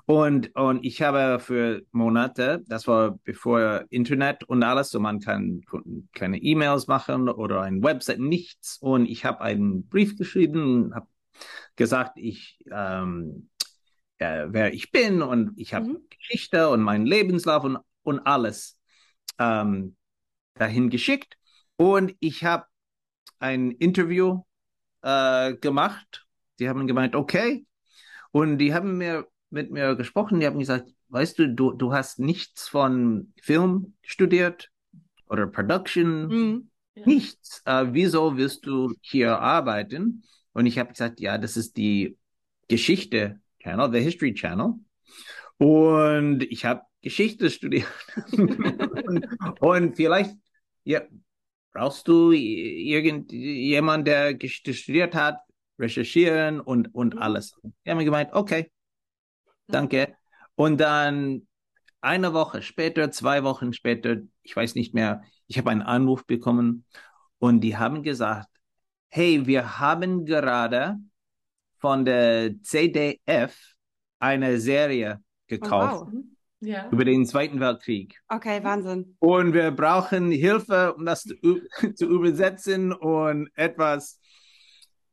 Und, 0.07 0.55
und 0.55 0.85
ich 0.85 1.01
habe 1.01 1.37
für 1.39 1.81
Monate, 1.91 2.63
das 2.67 2.87
war 2.87 3.19
bevor 3.25 3.83
Internet 3.89 4.45
und 4.45 4.63
alles, 4.63 4.89
so 4.89 5.01
man 5.01 5.19
kann 5.19 5.63
keine 6.13 6.37
E-Mails 6.37 6.87
machen 6.87 7.27
oder 7.27 7.61
ein 7.61 7.83
Website, 7.83 8.19
nichts. 8.19 8.77
Und 8.77 9.05
ich 9.05 9.25
habe 9.25 9.41
einen 9.41 9.85
Brief 9.89 10.17
geschrieben, 10.17 10.95
habe 10.95 11.07
gesagt, 11.75 12.13
ich, 12.15 12.57
ähm, 12.71 13.49
äh, 14.17 14.45
wer 14.47 14.73
ich 14.73 14.91
bin 14.91 15.21
und 15.21 15.51
ich 15.57 15.73
habe 15.73 15.87
Mhm. 15.87 15.97
Geschichte 16.09 16.69
und 16.69 16.81
meinen 16.83 17.05
Lebenslauf 17.05 17.65
und, 17.65 17.77
und 18.03 18.19
alles 18.21 18.79
ähm, 19.39 19.97
dahin 20.53 20.89
geschickt. 20.89 21.37
Und 21.75 22.15
ich 22.21 22.45
habe 22.45 22.65
ein 23.39 23.71
Interview 23.71 24.43
äh, 25.01 25.53
gemacht. 25.55 26.25
Die 26.59 26.69
haben 26.69 26.87
gemeint, 26.87 27.13
okay. 27.13 27.65
Und 28.31 28.57
die 28.59 28.73
haben 28.73 28.97
mir 28.97 29.27
mit 29.49 29.71
mir 29.71 29.95
gesprochen. 29.95 30.39
Die 30.39 30.45
haben 30.45 30.59
gesagt, 30.59 30.89
weißt 31.09 31.39
du, 31.39 31.49
du, 31.53 31.71
du 31.73 31.93
hast 31.93 32.19
nichts 32.19 32.67
von 32.67 33.33
Film 33.41 33.93
studiert 34.03 34.69
oder 35.29 35.47
Production, 35.47 36.27
Mhm. 36.27 36.69
nichts. 37.05 37.61
Äh, 37.65 37.87
wieso 37.91 38.37
willst 38.37 38.65
du 38.65 38.93
hier 39.01 39.39
arbeiten? 39.39 40.23
Und 40.53 40.65
ich 40.65 40.79
habe 40.79 40.91
gesagt, 40.91 41.19
ja, 41.19 41.37
das 41.37 41.57
ist 41.57 41.77
die 41.77 42.17
Geschichte 42.67 43.39
Channel, 43.59 43.91
the 43.91 43.99
History 43.99 44.33
Channel. 44.33 44.73
Und 45.57 46.43
ich 46.43 46.65
habe 46.65 46.81
Geschichte 47.01 47.49
studiert. 47.49 47.87
und, 49.05 49.25
und 49.59 49.95
vielleicht 49.95 50.35
ja, 50.83 51.01
brauchst 51.73 52.07
du 52.07 52.31
irgendjemand, 52.31 54.07
der 54.07 54.33
Geschichte 54.33 54.73
studiert 54.73 55.15
hat, 55.15 55.37
recherchieren 55.79 56.59
und, 56.59 56.93
und 56.93 57.15
Mhm. 57.15 57.21
alles. 57.21 57.55
Die 57.85 57.89
haben 57.89 57.97
mir 57.97 58.05
gemeint, 58.05 58.31
okay, 58.33 58.71
danke. 59.67 60.15
Und 60.55 60.79
dann 60.79 61.47
eine 62.01 62.33
Woche 62.33 62.61
später, 62.61 63.11
zwei 63.11 63.43
Wochen 63.43 63.73
später, 63.73 64.17
ich 64.43 64.55
weiß 64.55 64.75
nicht 64.75 64.93
mehr, 64.93 65.23
ich 65.47 65.57
habe 65.57 65.69
einen 65.69 65.81
Anruf 65.81 66.25
bekommen 66.25 66.85
und 67.39 67.61
die 67.61 67.77
haben 67.77 68.03
gesagt, 68.03 68.49
hey, 69.09 69.45
wir 69.45 69.79
haben 69.79 70.25
gerade 70.25 70.97
von 71.79 72.05
der 72.05 72.61
CDF 72.61 73.75
eine 74.19 74.59
Serie 74.59 75.21
gekauft 75.47 76.07
wow. 76.07 76.13
Mhm. 76.13 76.35
Ja. 76.59 76.89
über 76.89 77.05
den 77.05 77.25
Zweiten 77.25 77.59
Weltkrieg. 77.59 78.19
Okay, 78.27 78.63
Wahnsinn. 78.63 79.15
Und 79.19 79.53
wir 79.53 79.69
brauchen 79.71 80.31
Hilfe, 80.31 80.95
um 80.95 81.05
das 81.05 81.23
zu, 81.23 81.35
zu 81.95 82.05
übersetzen 82.07 82.93
und 82.93 83.49
etwas. 83.55 84.19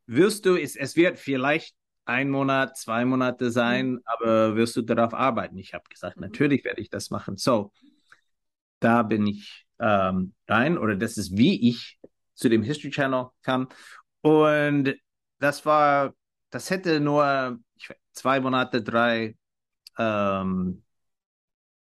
Wirst 0.07 0.47
du, 0.47 0.57
es, 0.57 0.77
es 0.77 0.97
wird 0.97 1.19
vielleicht 1.19 1.75
ein 2.07 2.31
Monat, 2.31 2.77
zwei 2.77 3.05
Monate 3.05 3.51
sein, 3.51 4.01
aber 4.05 4.57
wirst 4.57 4.77
du 4.77 4.83
darauf 4.83 5.15
arbeiten? 5.15 5.59
Ich 5.59 5.75
habe 5.75 5.85
gesagt, 5.89 6.17
Mhm. 6.17 6.23
natürlich 6.23 6.65
werde 6.65 6.81
ich 6.81 6.91
das 6.91 7.11
machen. 7.11 7.37
So, 7.37 7.73
da 8.81 9.03
bin 9.03 9.27
ich 9.27 9.67
ähm, 9.81 10.35
rein 10.49 10.79
oder 10.79 10.97
das 10.97 11.17
ist 11.19 11.37
wie 11.37 11.69
ich 11.71 11.99
zu 12.35 12.49
dem 12.49 12.63
History 12.63 12.91
Channel 12.91 13.29
kam. 13.43 13.69
Und 14.23 14.95
das 15.39 15.65
war, 15.67 16.15
das 16.51 16.71
hätte 16.71 17.01
nur 17.01 17.59
zwei 18.13 18.41
Monate, 18.41 18.83
drei 18.83 19.37
ähm, 19.99 20.85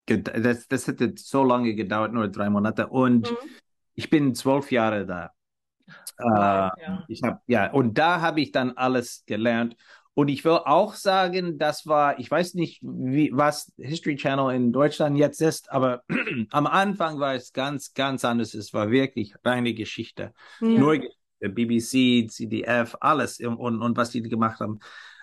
das, 0.07 0.69
das 0.69 0.87
hätte 0.87 1.15
so 1.17 1.45
lange 1.45 1.75
gedauert, 1.75 2.13
nur 2.13 2.29
drei 2.29 2.49
Monate. 2.51 2.87
Und 2.89 3.29
Mhm. 3.31 3.57
ich 3.95 4.11
bin 4.11 4.35
zwölf 4.35 4.71
Jahre 4.71 5.07
da. 5.07 5.33
Wow, 6.35 6.67
Äh, 6.67 6.71
ja. 6.77 7.09
ich 7.09 7.23
habe 7.23 7.41
ja, 7.47 7.73
und 7.73 7.99
da 7.99 8.21
habe 8.21 8.41
ich 8.41 8.53
dann 8.53 8.73
alles 8.77 9.25
gelernt. 9.27 9.77
Und 10.19 10.29
ich 10.29 10.47
will 10.47 10.53
auch 10.65 10.95
sagen, 10.95 11.59
das 11.59 11.87
war, 11.87 12.19
ich 12.19 12.31
weiß 12.31 12.55
nicht, 12.55 12.81
wie, 12.81 13.31
was 13.35 13.71
History 13.77 14.17
Channel 14.17 14.55
in 14.55 14.73
Deutschland 14.73 15.19
jetzt 15.19 15.43
ist, 15.43 15.71
aber 15.71 16.05
am 16.53 16.67
Anfang 16.67 17.21
war 17.21 17.35
es 17.35 17.53
ganz, 17.53 17.93
ganz 17.93 18.25
anders. 18.25 18.55
Es 18.55 18.73
war 18.73 18.91
wirklich 18.91 19.35
reine 19.45 19.75
Geschichte. 19.75 20.33
Nur 20.61 20.97
Geschichte. 20.97 21.17
BBC, 21.41 22.31
CDF, 22.31 22.97
alles 22.99 23.41
und, 23.41 23.59
und, 23.59 23.97
was 23.99 24.09
die 24.09 24.23
gemacht 24.23 24.59
haben. 24.61 24.79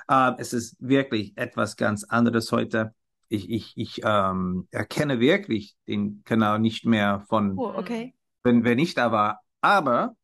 Äh, 0.08 0.34
es 0.38 0.54
ist 0.54 0.76
wirklich 0.80 1.36
etwas 1.38 1.76
ganz 1.76 2.04
anderes 2.04 2.52
heute. 2.52 2.94
Ich, 3.30 3.50
ich, 3.50 3.74
ich 3.76 4.02
ähm, 4.06 4.68
erkenne 4.70 5.20
wirklich 5.20 5.76
den 5.88 6.22
Kanal 6.24 6.60
nicht 6.60 6.86
mehr 6.86 7.26
von, 7.30 7.58
Oh, 7.58 7.74
okay. 7.76 8.14
wenn, 8.44 8.64
wenn 8.64 8.78
ich 8.78 8.94
da 8.94 9.12
war. 9.12 9.42
Aber 9.60 10.16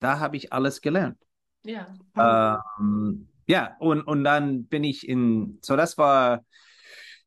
da 0.00 0.18
habe 0.18 0.38
ich 0.38 0.50
alles 0.54 0.80
gelernt. 0.80 1.18
Ja. 1.62 1.88
Ähm, 2.16 3.28
ja, 3.46 3.76
und, 3.78 4.02
und 4.02 4.24
dann 4.24 4.66
bin 4.66 4.84
ich 4.84 5.08
in, 5.08 5.58
so 5.62 5.76
das 5.76 5.98
war, 5.98 6.44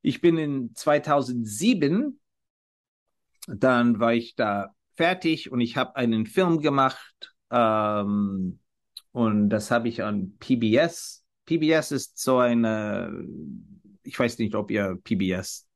ich 0.01 0.21
bin 0.21 0.37
in 0.37 0.75
2007, 0.75 2.19
dann 3.47 3.99
war 3.99 4.13
ich 4.13 4.35
da 4.35 4.73
fertig 4.95 5.51
und 5.51 5.61
ich 5.61 5.77
habe 5.77 5.95
einen 5.95 6.25
Film 6.25 6.59
gemacht 6.61 7.33
ähm, 7.51 8.59
und 9.11 9.49
das 9.49 9.71
habe 9.71 9.87
ich 9.89 10.03
an 10.03 10.37
PBS. 10.39 11.23
PBS 11.45 11.91
ist 11.91 12.19
so 12.19 12.37
eine, 12.39 13.25
ich 14.03 14.17
weiß 14.19 14.37
nicht, 14.39 14.55
ob 14.55 14.71
ihr 14.71 14.97
PBS 15.03 15.67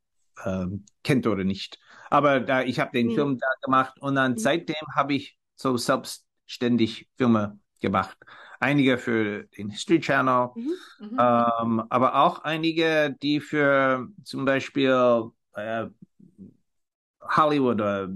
ähm, 0.46 0.86
kennt 1.04 1.28
oder 1.28 1.44
nicht, 1.44 1.80
aber 2.10 2.40
da, 2.40 2.64
ich 2.64 2.80
habe 2.80 2.92
den 2.92 3.10
Hm. 3.10 3.14
Film 3.16 3.38
da 3.40 3.48
gemacht 3.64 4.00
und 4.02 4.16
dann 4.16 4.34
Mhm. 4.34 4.40
seitdem 4.40 4.76
habe 4.96 5.14
ich 5.16 5.38
so 5.56 5.78
selbstständig 5.78 7.10
Filme 7.18 7.60
gemacht. 7.80 8.18
Einige 8.64 8.98
für 8.98 9.44
den 9.58 9.70
History 9.70 10.00
Channel, 10.00 10.50
Mhm. 10.56 10.72
Mhm. 11.00 11.18
ähm, 11.20 11.84
aber 11.90 12.16
auch 12.16 12.44
einige, 12.44 13.16
die 13.22 13.40
für 13.40 14.08
zum 14.24 14.46
Beispiel 14.46 15.30
äh, 15.56 15.88
Hollywood 17.22 17.80
äh, 17.82 18.08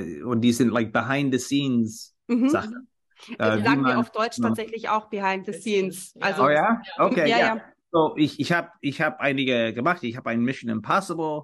äh, 0.00 0.22
und 0.22 0.40
die 0.40 0.52
sind 0.52 0.70
like 0.70 0.92
behind 0.92 1.32
the 1.32 1.38
scenes 1.38 2.14
Mhm. 2.28 2.48
Sachen. 2.48 2.88
Wir 3.26 3.38
Äh, 3.40 3.58
wie 3.58 3.62
sagen 3.64 3.80
wir 3.82 3.88
man- 3.94 3.96
auf 3.98 4.10
Deutsch 4.10 4.38
ja. 4.38 4.48
tatsächlich 4.48 4.88
auch 4.88 5.08
behind 5.10 5.46
the 5.46 5.52
scenes. 5.52 6.14
Also 6.20 6.44
Oh 6.44 6.48
ja? 6.48 6.80
Okay, 6.98 7.28
ja, 7.28 7.38
ja. 7.38 7.46
ja. 7.56 7.60
So, 7.92 8.14
ich 8.16 8.40
ich 8.40 8.50
habe 8.52 8.68
ich 8.80 9.00
hab 9.00 9.20
einige 9.20 9.72
gemacht. 9.74 10.02
Ich 10.02 10.16
habe 10.16 10.30
ein 10.30 10.40
Mission 10.40 10.70
Impossible 10.70 11.42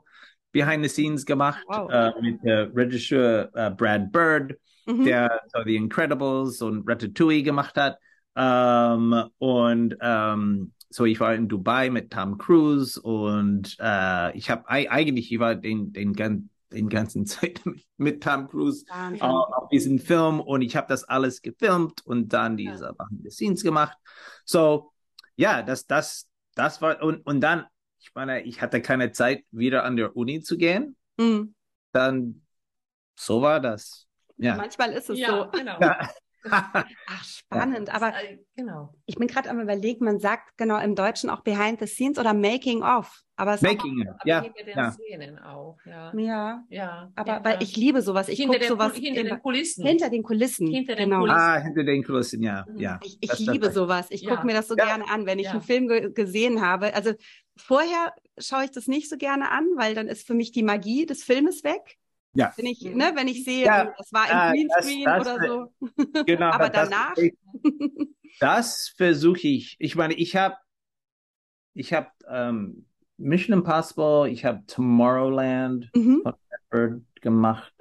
behind 0.52 0.82
the 0.82 0.88
scenes 0.88 1.24
gemacht 1.26 1.62
Wow. 1.68 1.90
äh, 1.90 2.12
mit 2.20 2.42
äh, 2.44 2.68
Regisseur 2.74 3.50
äh, 3.54 3.70
Brad 3.70 4.10
Bird. 4.12 4.54
Mhm. 4.86 5.04
der 5.04 5.42
so 5.52 5.62
The 5.64 5.76
Incredibles 5.76 6.62
und 6.62 6.88
Ratatouille 6.88 7.42
gemacht 7.42 7.76
hat. 7.76 7.98
Ähm, 8.36 9.24
und 9.38 9.96
ähm, 10.00 10.72
so, 10.90 11.04
ich 11.04 11.20
war 11.20 11.34
in 11.34 11.48
Dubai 11.48 11.90
mit 11.90 12.10
Tom 12.12 12.38
Cruise 12.38 13.00
und 13.00 13.76
äh, 13.78 14.36
ich 14.36 14.50
habe 14.50 14.68
eigentlich, 14.68 15.32
ich 15.32 15.38
war 15.38 15.54
den, 15.54 15.92
den, 15.92 16.14
den 16.72 16.88
ganzen 16.88 17.26
Zeit 17.26 17.60
mit, 17.64 17.84
mit 17.96 18.22
Tom 18.22 18.48
Cruise 18.48 18.84
Wahnsinn. 18.88 19.20
äh, 19.20 19.24
auf 19.24 19.68
diesem 19.68 19.98
Film 19.98 20.40
und 20.40 20.62
ich 20.62 20.76
habe 20.76 20.86
das 20.88 21.04
alles 21.04 21.42
gefilmt 21.42 22.04
und 22.06 22.32
dann 22.32 22.56
diese 22.56 22.94
Behind 22.94 23.22
the 23.22 23.30
Scenes 23.30 23.62
gemacht. 23.62 23.96
So, 24.44 24.92
ja, 25.36 25.62
das, 25.62 25.86
das, 25.86 26.28
das 26.54 26.80
war, 26.80 27.02
und, 27.02 27.24
und 27.26 27.40
dann, 27.40 27.66
ich 28.00 28.14
meine, 28.14 28.42
ich 28.42 28.62
hatte 28.62 28.80
keine 28.80 29.12
Zeit, 29.12 29.44
wieder 29.50 29.84
an 29.84 29.96
der 29.96 30.16
Uni 30.16 30.40
zu 30.40 30.56
gehen. 30.56 30.96
Mhm. 31.18 31.54
Dann, 31.92 32.42
so 33.14 33.42
war 33.42 33.60
das. 33.60 34.06
Ja. 34.36 34.56
Manchmal 34.56 34.92
ist 34.92 35.10
es 35.10 35.18
ja, 35.18 35.28
so. 35.28 35.58
genau. 35.58 35.78
Ja. 35.80 36.08
Ach, 36.50 37.24
spannend. 37.24 37.92
Aber 37.94 38.08
Äh, 38.08 38.38
genau. 38.56 38.94
ich 39.06 39.16
bin 39.16 39.26
gerade 39.28 39.50
am 39.50 39.60
überlegen, 39.60 40.04
man 40.04 40.18
sagt 40.18 40.56
genau 40.56 40.78
im 40.80 40.94
Deutschen 40.94 41.30
auch 41.30 41.40
behind 41.42 41.80
the 41.80 41.86
scenes 41.86 42.18
oder 42.18 42.34
making 42.34 42.82
of. 42.82 43.22
Aber 43.36 43.54
es 43.54 43.62
Making 43.62 44.04
Aber 44.08 44.18
ja. 44.24 44.42
hinter 44.42 44.64
den 44.64 44.76
ja. 44.76 44.90
Szenen 44.92 45.38
auch, 45.38 45.76
ja. 45.84 46.12
ja, 46.16 46.64
Ja. 46.70 47.12
aber 47.14 47.34
hinter, 47.34 47.48
weil 47.50 47.62
ich 47.62 47.76
liebe 47.76 48.02
sowas. 48.02 48.28
Ich 48.28 48.38
hinter, 48.38 48.54
gucke 48.54 48.66
den, 48.66 48.68
sowas 48.68 48.94
hinter 48.96 49.22
den 49.24 49.40
Kulissen. 49.42 49.86
hinter 49.86 50.10
den 50.10 50.22
Kulissen. 50.24 50.66
Hinter 50.66 50.96
den 50.96 51.04
genau. 51.10 51.20
Kulissen. 51.20 51.38
Ah, 51.40 51.58
hinter 51.58 51.84
den 51.84 52.02
Kulissen, 52.04 52.42
ja, 52.42 52.64
Mhm. 52.68 52.78
ja. 52.78 53.00
Ich, 53.04 53.18
ich 53.20 53.28
Das- 53.28 53.38
das- 53.38 53.46
liebe 53.54 53.70
sowas. 53.70 54.06
Ich 54.10 54.22
Ja. 54.22 54.30
gucke 54.34 54.46
mir 54.46 54.54
das 54.54 54.66
so 54.68 54.74
Ja. 54.76 54.86
gerne 54.86 55.08
an, 55.10 55.26
wenn 55.26 55.38
ich 55.38 55.46
Ja. 55.46 55.52
einen 55.52 55.62
Film 55.62 55.86
ge 55.86 56.12
gesehen 56.12 56.60
habe. 56.62 56.94
Also 56.94 57.12
vorher 57.56 58.12
schaue 58.38 58.64
ich 58.64 58.70
das 58.72 58.86
nicht 58.88 59.08
so 59.08 59.16
gerne 59.16 59.50
an, 59.50 59.66
weil 59.76 59.94
dann 59.94 60.08
ist 60.08 60.26
für 60.26 60.34
mich 60.34 60.50
die 60.52 60.62
Magie 60.64 61.06
des 61.06 61.22
Filmes 61.22 61.62
weg. 61.64 61.96
Ja. 62.38 62.52
Wenn 62.56 62.66
ich, 62.66 62.82
ne, 62.82 63.10
wenn 63.16 63.26
ich 63.26 63.42
sehe, 63.44 63.64
Ja, 63.66 63.92
das 63.98 64.12
war 64.12 64.26
im 64.30 64.68
das- 64.68 64.86
Greenscreen 64.86 65.04
das- 65.04 65.26
oder 65.26 65.48
so. 65.48 65.72
Genau, 66.26 66.50
Aber 66.50 66.68
das, 66.70 66.88
danach? 66.88 67.14
Das 68.38 68.94
versuche 68.96 69.48
ich. 69.48 69.74
Ich 69.80 69.96
meine, 69.96 70.14
ich 70.14 70.36
habe 70.36 70.54
ich 71.74 71.92
hab, 71.92 72.12
ähm, 72.28 72.86
Mission 73.16 73.58
Impossible, 73.58 74.28
ich 74.30 74.44
habe 74.44 74.62
Tomorrowland 74.68 75.90
Mhm. 75.96 76.22
Bird 76.70 77.02
gemacht. 77.20 77.74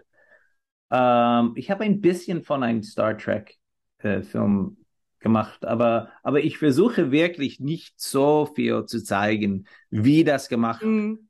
Ähm, 0.90 1.54
ich 1.56 1.70
habe 1.70 1.84
ein 1.84 2.02
bisschen 2.02 2.44
von 2.44 2.64
einem 2.64 2.82
Star 2.82 3.16
Trek 3.16 3.58
äh, 4.00 4.24
Film 4.24 4.78
gemacht, 5.20 5.66
aber, 5.66 6.12
aber 6.24 6.40
ich 6.40 6.58
versuche 6.58 7.12
wirklich 7.12 7.60
nicht 7.60 8.00
so 8.00 8.48
viel 8.56 8.86
zu 8.86 9.04
zeigen, 9.04 9.68
wie 9.92 10.24
das 10.24 10.50
gemacht 10.50 10.82
Mhm. 10.84 11.30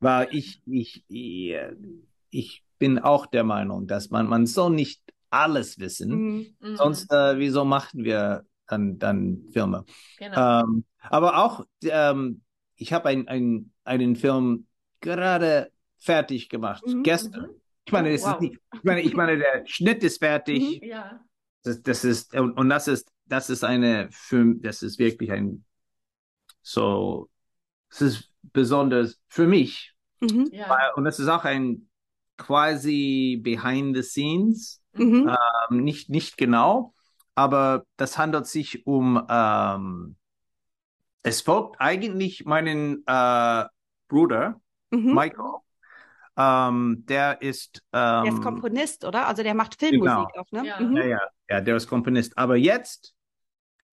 Weil 0.00 0.28
ich, 0.32 0.62
ich, 0.66 1.04
ich, 1.08 1.56
ich 2.34 2.62
bin 2.78 2.98
auch 2.98 3.26
der 3.26 3.44
Meinung, 3.44 3.86
dass 3.86 4.10
man, 4.10 4.26
man 4.26 4.46
soll 4.46 4.70
nicht 4.70 5.02
alles 5.30 5.78
wissen. 5.78 6.10
Mhm. 6.10 6.56
Mhm. 6.60 6.76
Sonst, 6.76 7.10
äh, 7.12 7.38
wieso 7.38 7.64
machen 7.64 8.04
wir 8.04 8.44
dann, 8.66 8.98
dann 8.98 9.44
Filme? 9.52 9.84
genau. 10.18 10.60
Ähm, 10.62 10.84
aber 11.00 11.38
auch, 11.44 11.66
ähm, 11.84 12.42
ich 12.76 12.92
habe 12.92 13.08
ein, 13.08 13.28
ein, 13.28 13.72
einen 13.84 14.16
Film 14.16 14.66
gerade 15.00 15.70
fertig 15.98 16.48
gemacht, 16.48 16.84
Mhm, 16.86 17.02
gestern. 17.02 17.42
mhm. 17.42 17.50
Ich 17.86 17.92
meine, 17.92 18.08
Oh, 18.08 18.12
wow. 18.12 18.34
ist 18.34 18.40
nicht, 18.40 18.58
ich 18.74 18.82
meine, 18.84 19.00
ich 19.02 19.14
meine, 19.14 19.36
der 19.38 19.66
Schnitt 19.66 20.02
ist 20.02 20.18
fertig. 20.18 20.80
ja. 20.82 21.20
Das, 21.62 21.82
das 21.82 22.04
ist, 22.04 22.34
und, 22.34 22.52
und 22.58 22.68
das 22.68 22.88
ist, 22.88 23.10
das 23.26 23.48
ist 23.50 23.64
eine 23.64 24.08
Film, 24.10 24.60
das 24.62 24.82
ist 24.82 24.98
wirklich 24.98 25.30
ein, 25.32 25.64
so, 26.62 27.30
es 27.90 28.02
ist 28.02 28.30
besonders 28.52 29.20
für 29.28 29.46
mich, 29.46 29.92
Mhm. 30.20 30.48
ja. 30.52 30.92
und 30.94 31.04
das 31.04 31.18
ist 31.18 31.28
auch 31.28 31.44
ein 31.44 31.88
quasi 32.36 33.38
behind 33.42 33.96
the 33.96 34.02
scenes, 34.02 34.80
Mhm. 34.94 35.34
ähm, 35.70 35.84
nicht, 35.84 36.10
nicht 36.10 36.36
genau, 36.36 36.94
aber 37.34 37.84
das 37.96 38.18
handelt 38.18 38.46
sich 38.46 38.86
um, 38.86 39.24
ähm, 39.28 40.16
es 41.22 41.40
folgt 41.40 41.80
eigentlich 41.80 42.44
meinen 42.44 43.02
äh, 43.06 43.64
Bruder, 44.08 44.60
Mhm. 44.90 45.14
Michael, 45.14 45.54
ähm, 46.36 47.04
der 47.08 47.40
ist, 47.42 47.82
ähm, 47.92 48.24
Der 48.24 48.32
ist 48.32 48.42
Komponist, 48.42 49.04
oder? 49.04 49.26
Also 49.26 49.42
der 49.42 49.54
macht 49.54 49.78
Filmmusik 49.78 50.16
Genau. 50.16 50.28
auch, 50.34 50.50
ne? 50.50 50.66
Ja. 50.66 50.80
Mhm. 50.80 50.96
Ja, 50.96 51.04
ja, 51.04 51.20
ja, 51.48 51.60
der 51.60 51.76
ist 51.76 51.88
Komponist. 51.88 52.36
Aber 52.36 52.56
jetzt, 52.56 53.14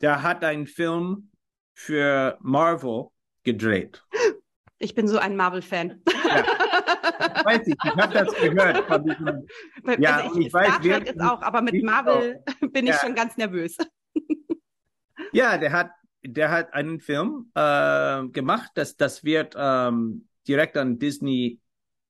der 0.01 0.23
hat 0.23 0.43
einen 0.43 0.67
Film 0.67 1.31
für 1.73 2.37
Marvel 2.41 3.07
gedreht. 3.43 4.03
Ich 4.79 4.95
bin 4.95 5.07
so 5.07 5.17
ein 5.19 5.35
Marvel-Fan. 5.35 6.01
Ich 6.05 6.13
weiß 7.43 7.65
nicht, 7.67 7.79
ich 7.83 7.97
habe 7.97 8.13
das 8.13 8.35
gehört 8.37 8.85
Ja, 9.97 10.17
also 10.17 10.39
ich, 10.39 10.47
ich 10.47 10.53
weiß 10.53 10.75
Star 10.75 10.81
Trek 10.81 11.07
ist 11.07 11.21
auch, 11.21 11.41
aber 11.41 11.61
mit 11.61 11.81
Marvel 11.81 12.43
bin 12.71 12.87
ich 12.87 12.95
Ja. 12.95 12.99
schon 12.99 13.15
ganz 13.15 13.37
nervös. 13.37 13.77
ja, 15.31 15.57
der 15.57 15.71
hat, 15.71 15.91
der 16.23 16.51
hat 16.51 16.73
einen 16.73 16.99
Film 16.99 17.51
äh, 17.55 18.27
gemacht, 18.29 18.71
das, 18.75 18.95
das 18.97 19.23
wird 19.23 19.55
ähm, 19.57 20.27
direkt 20.47 20.77
an 20.77 20.99
Disney 20.99 21.59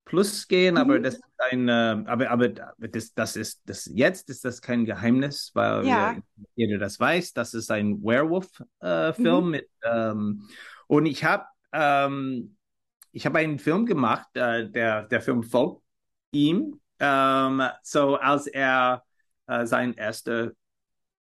Plus 0.06 0.48
gehen, 0.48 0.78
aber 0.78 1.00
Mhm. 1.00 1.04
das 1.04 1.16
ist 1.16 1.24
ein, 1.52 1.70
äh, 1.70 2.04
aber, 2.08 2.30
aber 2.30 2.50
das, 2.50 3.14
das 3.14 3.36
ist, 3.36 3.62
das, 3.66 3.86
jetzt 3.94 4.30
ist 4.30 4.44
das 4.44 4.62
kein 4.62 4.84
Geheimnis, 4.86 5.52
weil 5.54 5.88
Ja. 5.88 6.16
jeder 6.56 6.78
das 6.80 7.00
weiß, 7.00 7.34
das 7.34 7.54
ist 7.54 7.72
ein 7.72 8.04
Werewolf-Film 8.04 9.46
Mhm. 9.46 9.52
mit, 9.52 9.70
ähm, 9.84 10.48
und 10.88 11.06
ich 11.06 11.24
habe, 11.24 11.46
ähm, 11.72 12.58
ich 13.12 13.26
habe 13.26 13.40
einen 13.40 13.60
Film 13.60 13.86
gemacht, 13.86 14.28
äh, 14.36 14.70
der, 14.70 15.04
der 15.04 15.22
Film 15.22 15.44
folgt 15.44 15.84
ihm, 16.32 16.80
ähm, 17.00 17.62
so 17.84 18.16
als 18.16 18.48
er 18.48 19.04
äh, 19.48 19.66
seinen 19.66 19.98
ersten 19.98 20.52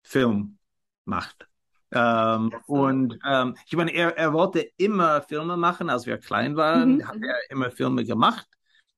Film 0.03 0.59
macht. 1.05 1.49
Ähm, 1.91 2.53
und 2.67 3.19
ähm, 3.27 3.57
ich 3.67 3.77
meine, 3.77 3.93
er, 3.93 4.17
er 4.19 4.33
wollte 4.33 4.61
immer 4.77 5.23
Filme 5.23 5.57
machen, 5.57 5.89
als 5.91 6.07
wir 6.07 6.19
klein 6.19 6.57
waren, 6.57 6.97
Mhm, 6.97 7.09
hat 7.09 7.17
mhm. 7.17 7.23
er 7.25 7.37
immer 7.51 7.71
Filme 7.71 8.05
gemacht. 8.05 8.47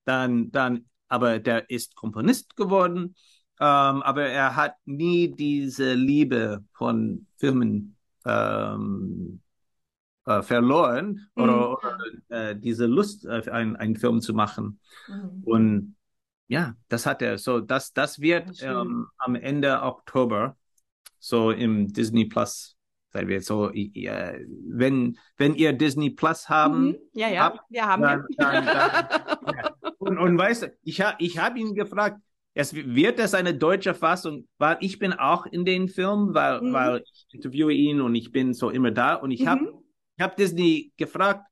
Dann, 0.05 0.51
dann, 0.51 0.87
aber 1.09 1.39
der 1.39 1.71
ist 1.71 1.95
Komponist 1.95 2.57
geworden, 2.57 3.15
ähm, 3.61 4.03
aber 4.03 4.25
er 4.27 4.57
hat 4.57 4.75
nie 4.87 5.29
diese 5.35 5.95
Liebe 5.95 6.65
von 6.73 7.27
Filmen 7.37 7.97
ähm, 8.25 9.41
äh, 10.39 10.43
verloren 10.43 11.29
Mhm. 11.35 11.43
oder, 11.43 11.71
oder 11.79 11.99
äh, 12.29 12.57
diese 12.57 12.87
Lust, 12.87 13.25
äh, 13.27 13.43
ein, 13.51 13.77
einen 13.77 13.97
Film 13.97 14.21
zu 14.21 14.35
machen. 14.35 14.81
Mhm. 15.09 15.43
Und 15.45 15.97
ja, 16.49 16.75
das 16.89 17.07
hat 17.07 17.23
er. 17.23 17.39
So, 17.39 17.61
das, 17.61 17.93
das 17.93 18.21
wird 18.21 18.63
ähm, 18.63 19.07
am 19.19 19.35
Ende 19.35 19.83
Oktober 19.83 20.57
so 21.19 21.51
im 21.51 21.93
Disney 21.93 22.25
Plus 22.27 22.77
sein 23.13 23.29
wird. 23.29 23.45
So, 23.45 23.71
äh, 23.73 24.45
wenn, 24.69 25.19
wenn 25.37 25.55
ihr 25.55 25.73
Disney 25.73 26.11
Plus 26.11 26.49
haben, 26.49 26.91
Mhm. 26.93 26.99
Ja, 27.15 27.29
ja, 27.29 27.45
Hab- 27.45 27.65
wir 27.69 27.87
haben 27.87 28.03
dann, 28.03 28.25
dann, 28.37 28.67
dann, 28.67 29.09
und, 29.99 30.19
und 30.19 30.39
weißt 30.39 30.63
du, 30.65 30.73
ich 30.83 31.01
habe 31.01 31.17
ich 31.19 31.39
hab 31.39 31.57
ihn 31.57 31.75
gefragt, 31.75 32.21
es 32.55 32.75
wird 32.75 33.19
das 33.19 33.35
eine 33.35 33.55
deutsche 33.55 33.95
Fassung, 33.95 34.47
weil 34.59 34.77
ich 34.81 34.99
bin 34.99 35.13
auch 35.13 35.47
in 35.47 35.65
den 35.65 35.89
Film, 35.89 36.35
weil, 36.35 36.61
Mhm. 36.61 36.73
weil 36.73 37.03
ich 37.05 37.27
interviewe 37.33 37.73
ihn 37.73 38.01
und 38.01 38.15
ich 38.15 38.33
bin 38.33 38.55
so 38.55 38.71
immer 38.71 38.91
da 38.91 39.15
und 39.15 39.31
ich 39.31 39.47
habe 39.47 39.63
Mhm. 39.63 39.80
Ich 40.21 40.23
hab 40.23 40.37
Disney 40.37 40.93
gefragt, 40.99 41.47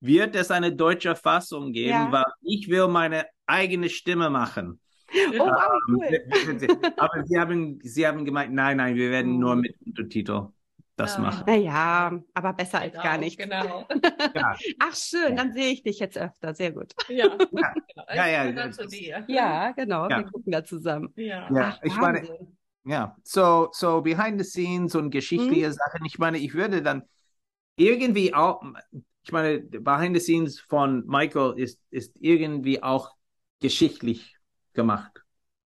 wird 0.00 0.34
es 0.36 0.50
eine 0.50 0.72
deutsche 0.74 1.14
Fassung 1.14 1.70
geben, 1.72 1.90
Ja. 1.90 2.10
weil 2.12 2.24
ich 2.40 2.66
will 2.70 2.88
meine 2.88 3.26
eigene 3.46 3.90
Stimme 3.90 4.30
machen. 4.30 4.80
Oh, 5.38 5.38
wow, 5.38 5.70
Ähm, 5.88 6.00
cool. 6.00 6.92
Aber 6.96 7.24
sie 7.26 7.38
haben, 7.38 7.78
sie 7.82 8.06
haben 8.06 8.24
gemeint, 8.24 8.52
nein, 8.54 8.78
nein, 8.78 8.96
wir 8.96 9.10
werden 9.10 9.34
Oh. 9.36 9.40
nur 9.40 9.56
mit 9.56 9.76
Untertitel 9.86 10.48
das 10.96 11.14
Ja. 11.16 11.20
machen. 11.20 11.44
Naja, 11.46 12.20
aber 12.34 12.52
besser 12.54 12.80
als 12.80 12.92
Genau, 12.92 13.04
gar 13.04 13.18
nicht. 13.18 13.38
Genau. 13.38 13.86
Ja, 14.34 14.56
Ach 14.80 14.96
schön, 14.96 15.36
dann 15.36 15.52
sehe 15.52 15.68
ich 15.72 15.82
dich 15.82 15.98
jetzt 16.00 16.16
öfter. 16.18 16.54
Sehr 16.54 16.72
gut. 16.72 16.92
Ja, 17.08 17.28
genau. 17.36 17.62
Ja, 18.14 18.26
ja. 18.26 18.70
Ja, 19.28 19.72
genau. 19.72 20.08
Ja. 20.08 20.18
Wir 20.18 20.24
gucken 20.24 20.50
da 20.52 20.64
zusammen. 20.64 21.12
Ja. 21.16 21.48
ja. 21.52 21.74
Ach, 21.76 21.78
Ich 21.82 21.96
meine. 21.96 22.26
Ja, 22.84 23.16
so, 23.24 23.68
so 23.72 24.00
behind 24.00 24.40
the 24.40 24.44
scenes 24.44 24.94
und 24.94 25.10
geschichtliche 25.10 25.72
Sachen. 25.72 26.04
Ich 26.04 26.18
meine, 26.18 26.38
ich 26.38 26.54
würde 26.54 26.82
dann 26.82 27.02
irgendwie 27.76 28.34
auch, 28.34 28.62
ich 29.24 29.32
meine, 29.32 29.60
behind 29.60 30.16
the 30.16 30.20
scenes 30.20 30.60
von 30.60 31.06
Michael 31.06 31.58
ist, 31.58 31.80
ist 31.90 32.14
irgendwie 32.20 32.82
auch 32.82 33.12
geschichtlich 33.60 34.36
gemacht, 34.74 35.12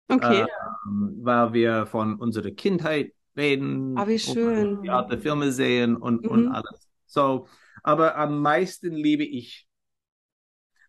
Okay. 0.09 0.45
ähm, 0.87 1.19
weil 1.21 1.53
wir 1.53 1.85
von 1.87 2.15
unserer 2.19 2.51
Kindheit 2.51 3.13
reden, 3.37 3.97
Ah, 3.97 4.07
wie 4.07 4.19
und 4.21 4.39
schön. 4.39 4.83
die 4.83 4.89
alte 4.89 5.19
Filme 5.19 5.51
sehen 5.51 5.95
und, 5.97 6.27
und 6.27 6.47
Mhm. 6.47 6.55
alles. 6.55 6.89
So, 7.07 7.47
aber 7.83 8.15
am 8.17 8.41
meisten 8.41 8.91
liebe 8.93 9.23
ich 9.25 9.67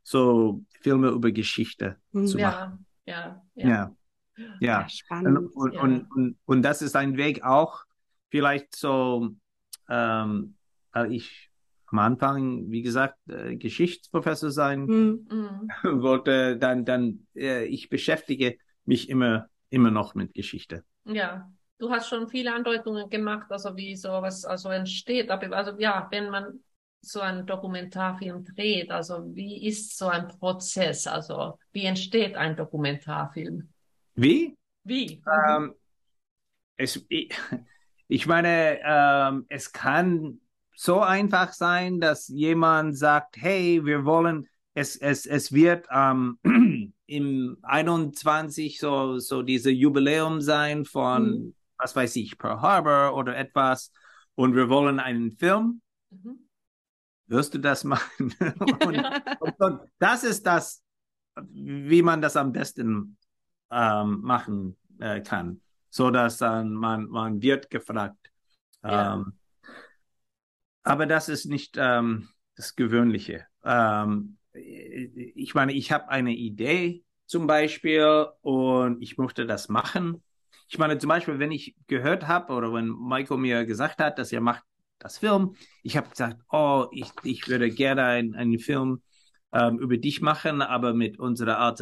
so 0.03 0.63
Filme 0.81 1.09
über 1.11 1.31
Geschichte 1.33 1.97
Mhm. 2.13 2.27
zu 2.27 2.39
machen. 2.39 2.41
Ja, 2.41 2.79
ja, 3.07 3.43
ja. 3.55 3.69
Ja, 3.69 3.97
ja. 4.37 4.61
Ja, 4.61 4.81
Und, 4.83 4.91
spannend. 4.91 5.55
und, 5.55 5.73
ja. 5.73 5.83
und, 5.83 6.11
und, 6.13 6.39
und 6.47 6.63
das 6.63 6.83
ist 6.83 6.97
ein 6.97 7.17
Weg 7.17 7.43
auch, 7.45 7.85
vielleicht 8.31 8.77
so, 8.77 9.31
ähm, 9.89 10.57
weil 10.93 11.13
ich 11.13 11.51
am 11.87 11.99
Anfang, 11.99 12.71
wie 12.71 12.83
gesagt, 12.83 13.19
äh, 13.29 13.57
Geschichtsprofessor 13.57 14.51
sein 14.51 14.87
Hm. 14.87 15.27
Mhm. 15.31 15.69
wollte, 16.03 16.57
dann, 16.57 16.85
dann, 16.85 17.27
äh, 17.35 17.65
ich 17.67 17.89
beschäftige 17.89 18.57
mich 18.85 19.09
immer, 19.09 19.49
immer 19.71 19.91
noch 19.91 20.15
mit 20.15 20.35
Geschichte. 20.35 20.85
Ja, 21.05 21.51
du 21.79 21.91
hast 21.91 22.09
schon 22.09 22.29
viele 22.29 22.55
Andeutungen 22.55 23.11
gemacht, 23.11 23.51
also 23.51 23.77
wie 23.77 23.95
sowas 23.97 24.45
also 24.45 24.71
entsteht. 24.71 25.31
Aber 25.31 25.55
also 25.57 25.79
ja, 25.79 26.09
wenn 26.11 26.31
man 26.31 26.61
so 27.01 27.21
einen 27.21 27.47
Dokumentarfilm 27.47 28.45
dreht, 28.45 28.91
also 28.91 29.35
wie 29.35 29.67
ist 29.67 29.99
so 29.99 30.09
ein 30.09 30.29
Prozess? 30.29 31.07
Also 31.07 31.59
wie 31.73 31.85
entsteht 31.85 32.37
ein 32.37 32.57
Dokumentarfilm? 32.57 33.69
Wie? 34.15 34.57
Wie? 34.85 35.23
Ähm, 35.49 35.75
es, 36.77 37.05
ich, 37.09 37.35
ich 38.09 38.27
meine, 38.27 38.79
ähm, 38.85 39.47
es 39.49 39.73
kann 39.73 40.41
so 40.75 41.01
einfach 41.01 41.53
sein, 41.53 42.01
dass 42.01 42.29
jemand 42.29 42.97
sagt, 42.97 43.37
hey, 43.37 43.85
wir 43.85 44.05
wollen, 44.05 44.49
es, 44.75 44.97
es, 44.97 45.27
es 45.27 45.53
wird 45.53 45.87
ähm, 45.91 46.39
im 47.07 47.57
21 47.63 48.79
so, 48.79 49.19
so 49.19 49.43
diese 49.43 49.71
Jubiläum 49.71 50.41
sein 50.41 50.85
von, 50.85 51.31
Mhm. 51.31 51.55
was 51.79 51.95
weiß 51.95 52.17
ich, 52.17 52.39
Pearl 52.39 52.61
Harbor 52.63 53.15
oder 53.17 53.37
etwas 53.37 53.93
und 54.35 54.55
wir 54.55 54.69
wollen 54.69 54.99
einen 54.99 55.33
Film. 55.33 55.83
Mhm. 56.11 56.39
Wirst 57.27 57.55
du 57.55 57.59
das 57.59 57.85
machen? 57.85 58.35
und, 59.41 59.61
und, 59.61 59.81
das 59.99 60.25
ist 60.25 60.47
das, 60.47 60.83
wie 61.51 62.03
man 62.03 62.21
das 62.21 62.37
am 62.37 62.53
besten 62.53 63.17
ähm, 63.71 64.21
machen 64.23 64.77
äh, 65.01 65.21
kann, 65.23 65.61
so 65.91 66.11
dass 66.11 66.39
dann 66.39 66.73
man 66.75 67.07
man 67.09 67.41
wird 67.41 67.71
gefragt. 67.71 68.31
Ja. 68.83 69.15
Ähm, 69.15 69.33
aber 70.83 71.07
das 71.07 71.29
ist 71.29 71.47
nicht 71.47 71.77
ähm, 71.79 72.29
das 72.57 72.77
Gewöhnliche. 72.77 73.47
Ähm, 73.65 74.39
ich 74.55 75.55
meine, 75.55 75.73
ich 75.73 75.93
habe 75.93 76.09
eine 76.09 76.33
Idee 76.35 77.05
zum 77.27 77.47
Beispiel 77.47 78.27
und 78.43 79.01
ich 79.03 79.17
möchte 79.17 79.47
das 79.47 79.69
machen. 79.69 80.23
Ich 80.69 80.79
meine, 80.79 80.99
zum 80.99 81.09
Beispiel, 81.09 81.39
wenn 81.39 81.53
ich 81.53 81.77
gehört 81.87 82.27
habe 82.29 82.53
oder 82.55 82.73
wenn 82.73 82.89
Michael 82.89 83.39
mir 83.39 83.65
gesagt 83.65 83.99
hat, 84.01 84.19
dass 84.19 84.33
er 84.33 84.41
macht 84.41 84.63
das 84.99 85.19
Film, 85.19 85.57
ich 85.83 85.97
habe 85.97 86.09
gesagt, 86.11 86.41
oh, 86.51 86.87
ich, 86.93 87.11
ich 87.25 87.49
würde 87.49 87.71
gerne 87.71 88.05
ein- 88.05 88.35
einen 88.35 88.59
Film 88.59 89.03
ähm, 89.53 89.79
über 89.79 89.97
dich 89.97 90.21
machen, 90.23 90.63
aber 90.63 90.95
mit 90.95 91.19
unserer 91.19 91.59
Art 91.59 91.79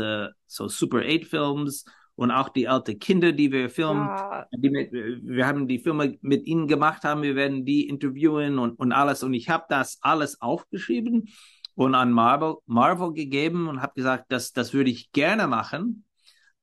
so 0.47 0.69
Super 0.69 0.99
8 1.05 1.25
Films 1.27 1.85
und 2.21 2.31
auch 2.31 2.51
die 2.51 2.69
alte 2.69 2.97
Kinder, 2.97 3.33
die 3.33 3.51
wir 3.51 3.71
filmen. 3.71 4.07
Ja, 4.07 4.47
Die 4.53 4.69
mit, 4.69 4.93
wir 4.93 5.47
haben 5.47 5.67
die 5.67 5.79
Filme 5.79 6.19
mit 6.21 6.47
ihnen 6.47 6.69
gemacht 6.69 7.03
haben, 7.03 7.23
wir 7.23 7.35
werden 7.35 7.65
die 7.65 7.89
interviewen 7.89 8.59
und, 8.59 8.79
und 8.79 8.93
alles. 8.93 9.23
Und 9.23 9.33
ich 9.33 9.49
habe 9.49 9.65
das 9.71 9.97
alles 10.03 10.39
aufgeschrieben 10.43 11.31
und 11.77 11.95
an 11.95 12.13
Marvel, 12.13 12.57
Marvel 12.67 13.15
gegeben 13.15 13.69
und 13.69 13.81
habe 13.81 13.95
gesagt, 13.95 14.27
das, 14.29 14.53
das 14.53 14.75
würde 14.75 14.91
ich 14.91 15.13
gerne 15.13 15.47
machen, 15.47 16.05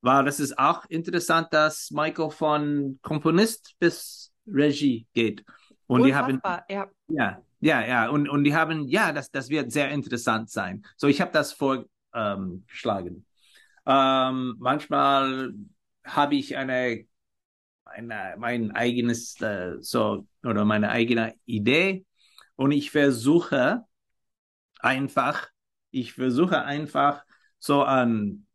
weil 0.02 0.26
das 0.26 0.40
ist 0.40 0.60
auch 0.60 0.86
interessant, 0.90 1.48
dass 1.50 1.90
Michael 1.90 2.30
von 2.30 3.00
Komponist 3.02 3.74
bis 3.80 4.32
Regie 4.46 5.08
geht. 5.14 5.44
Und 5.88 6.04
die 6.04 6.14
haben. 6.14 6.40
Ja. 6.70 6.88
ja, 7.08 7.42
ja, 7.62 7.84
ja, 7.84 8.10
und, 8.10 8.30
und 8.30 8.44
die 8.44 8.54
haben, 8.54 8.88
ja, 8.88 9.12
das, 9.12 9.32
das 9.32 9.50
wird 9.50 9.72
sehr 9.72 9.90
interessant 9.90 10.52
sein. 10.52 10.86
So, 10.98 11.08
ich 11.08 11.20
habe 11.20 11.32
das 11.32 11.52
vorgeschlagen. 11.52 13.16
Ähm, 13.16 13.26
manchmal 13.88 15.54
habe 16.04 16.36
ich 16.36 16.58
eine, 16.58 17.06
eine, 17.86 18.36
mein 18.38 18.72
eigenes, 18.72 19.40
äh, 19.42 19.76
so, 19.80 20.28
oder 20.44 20.66
meine 20.66 20.90
eigene 20.90 21.36
Idee 21.46 22.06
und 22.56 22.72
ich 22.72 22.92
versuche 22.92 23.86
einfach, 24.80 25.48
ich 25.92 26.14
versuche 26.14 26.64
einfach 26.64 27.24
so 27.60 27.84
an, 27.84 28.46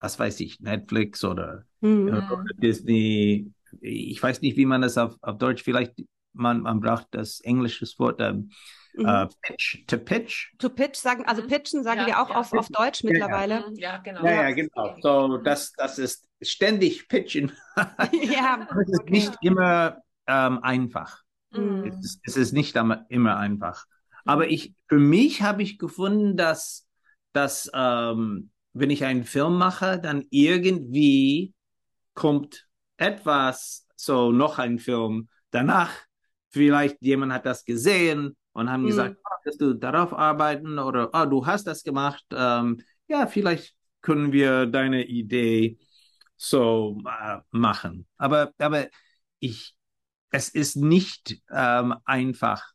was 0.00 0.18
weiß 0.18 0.40
ich, 0.40 0.60
Netflix 0.60 1.24
oder 1.24 1.64
Hm. 1.82 2.08
oder 2.08 2.44
Disney, 2.58 3.52
ich 3.80 4.22
weiß 4.22 4.40
nicht, 4.42 4.56
wie 4.56 4.66
man 4.66 4.82
das 4.82 4.98
auf, 4.98 5.16
auf 5.22 5.38
Deutsch 5.38 5.62
vielleicht, 5.62 5.94
man, 6.32 6.62
man 6.62 6.80
braucht 6.80 7.08
das 7.12 7.40
englische 7.40 7.86
Wort, 7.98 8.20
ähm, 8.20 8.50
Mhm. 8.94 9.06
äh, 9.06 9.26
pitch, 9.42 9.86
to 9.86 9.98
pitch. 9.98 10.48
To 10.58 10.68
pitch 10.68 10.96
sagen, 10.96 11.24
also 11.26 11.42
Mhm. 11.42 11.48
pitchen 11.48 11.82
sagen 11.84 12.00
Ja, 12.00 12.06
wir 12.06 12.20
auch 12.22 12.30
ja. 12.30 12.36
auf, 12.36 12.52
auf 12.52 12.68
Deutsch 12.68 13.02
Ja, 13.02 13.10
mittlerweile. 13.10 13.70
Mhm. 13.70 13.74
Ja, 13.76 13.98
genau. 13.98 14.24
Ja, 14.24 14.32
ja, 14.42 14.50
genau. 14.50 14.96
So, 15.00 15.36
das, 15.38 15.72
das 15.72 15.98
ist 15.98 16.28
ständig 16.42 17.08
pitchen. 17.08 17.52
Ja, 18.12 18.66
Aber 18.70 18.82
es 18.82 18.88
ist 18.88 19.00
okay. 19.00 19.10
nicht 19.10 19.36
immer 19.42 19.98
ähm, 20.26 20.58
einfach. 20.62 21.22
Mhm. 21.52 21.84
Es 21.86 22.04
ist, 22.04 22.20
es 22.24 22.36
ist 22.36 22.52
nicht 22.52 22.76
immer 23.08 23.36
einfach. 23.36 23.86
Aber 24.24 24.48
ich, 24.48 24.74
für 24.88 24.98
mich 24.98 25.42
habe 25.42 25.62
ich 25.62 25.78
gefunden, 25.78 26.36
dass, 26.36 26.86
dass 27.32 27.70
ähm, 27.74 28.50
wenn 28.72 28.90
ich 28.90 29.04
einen 29.04 29.24
Film 29.24 29.56
mache, 29.58 29.98
dann 29.98 30.24
irgendwie 30.30 31.54
kommt 32.14 32.68
etwas, 32.96 33.86
so 33.96 34.32
noch 34.32 34.58
ein 34.58 34.78
Film 34.78 35.28
danach. 35.50 35.90
Vielleicht 36.50 36.96
jemand 37.00 37.32
hat 37.32 37.46
das 37.46 37.64
gesehen 37.64 38.36
und 38.52 38.70
haben 38.70 38.82
Mhm. 38.82 38.86
gesagt, 38.88 39.16
ah, 39.24 39.36
dass 39.44 39.56
du 39.56 39.74
darauf 39.74 40.12
arbeiten 40.12 40.78
oder 40.78 41.10
ah, 41.14 41.26
du 41.26 41.46
hast 41.46 41.66
das 41.66 41.82
gemacht. 41.84 42.24
Ähm, 42.32 42.80
ja, 43.08 43.26
vielleicht 43.26 43.74
können 44.02 44.32
wir 44.32 44.66
deine 44.66 45.04
Idee 45.06 45.78
so 46.36 46.98
äh, 47.06 47.38
machen. 47.50 48.06
Aber, 48.16 48.52
aber 48.58 48.88
ich, 49.38 49.74
es 50.30 50.48
ist 50.48 50.76
nicht 50.76 51.42
ähm, 51.50 51.94
einfach. 52.04 52.72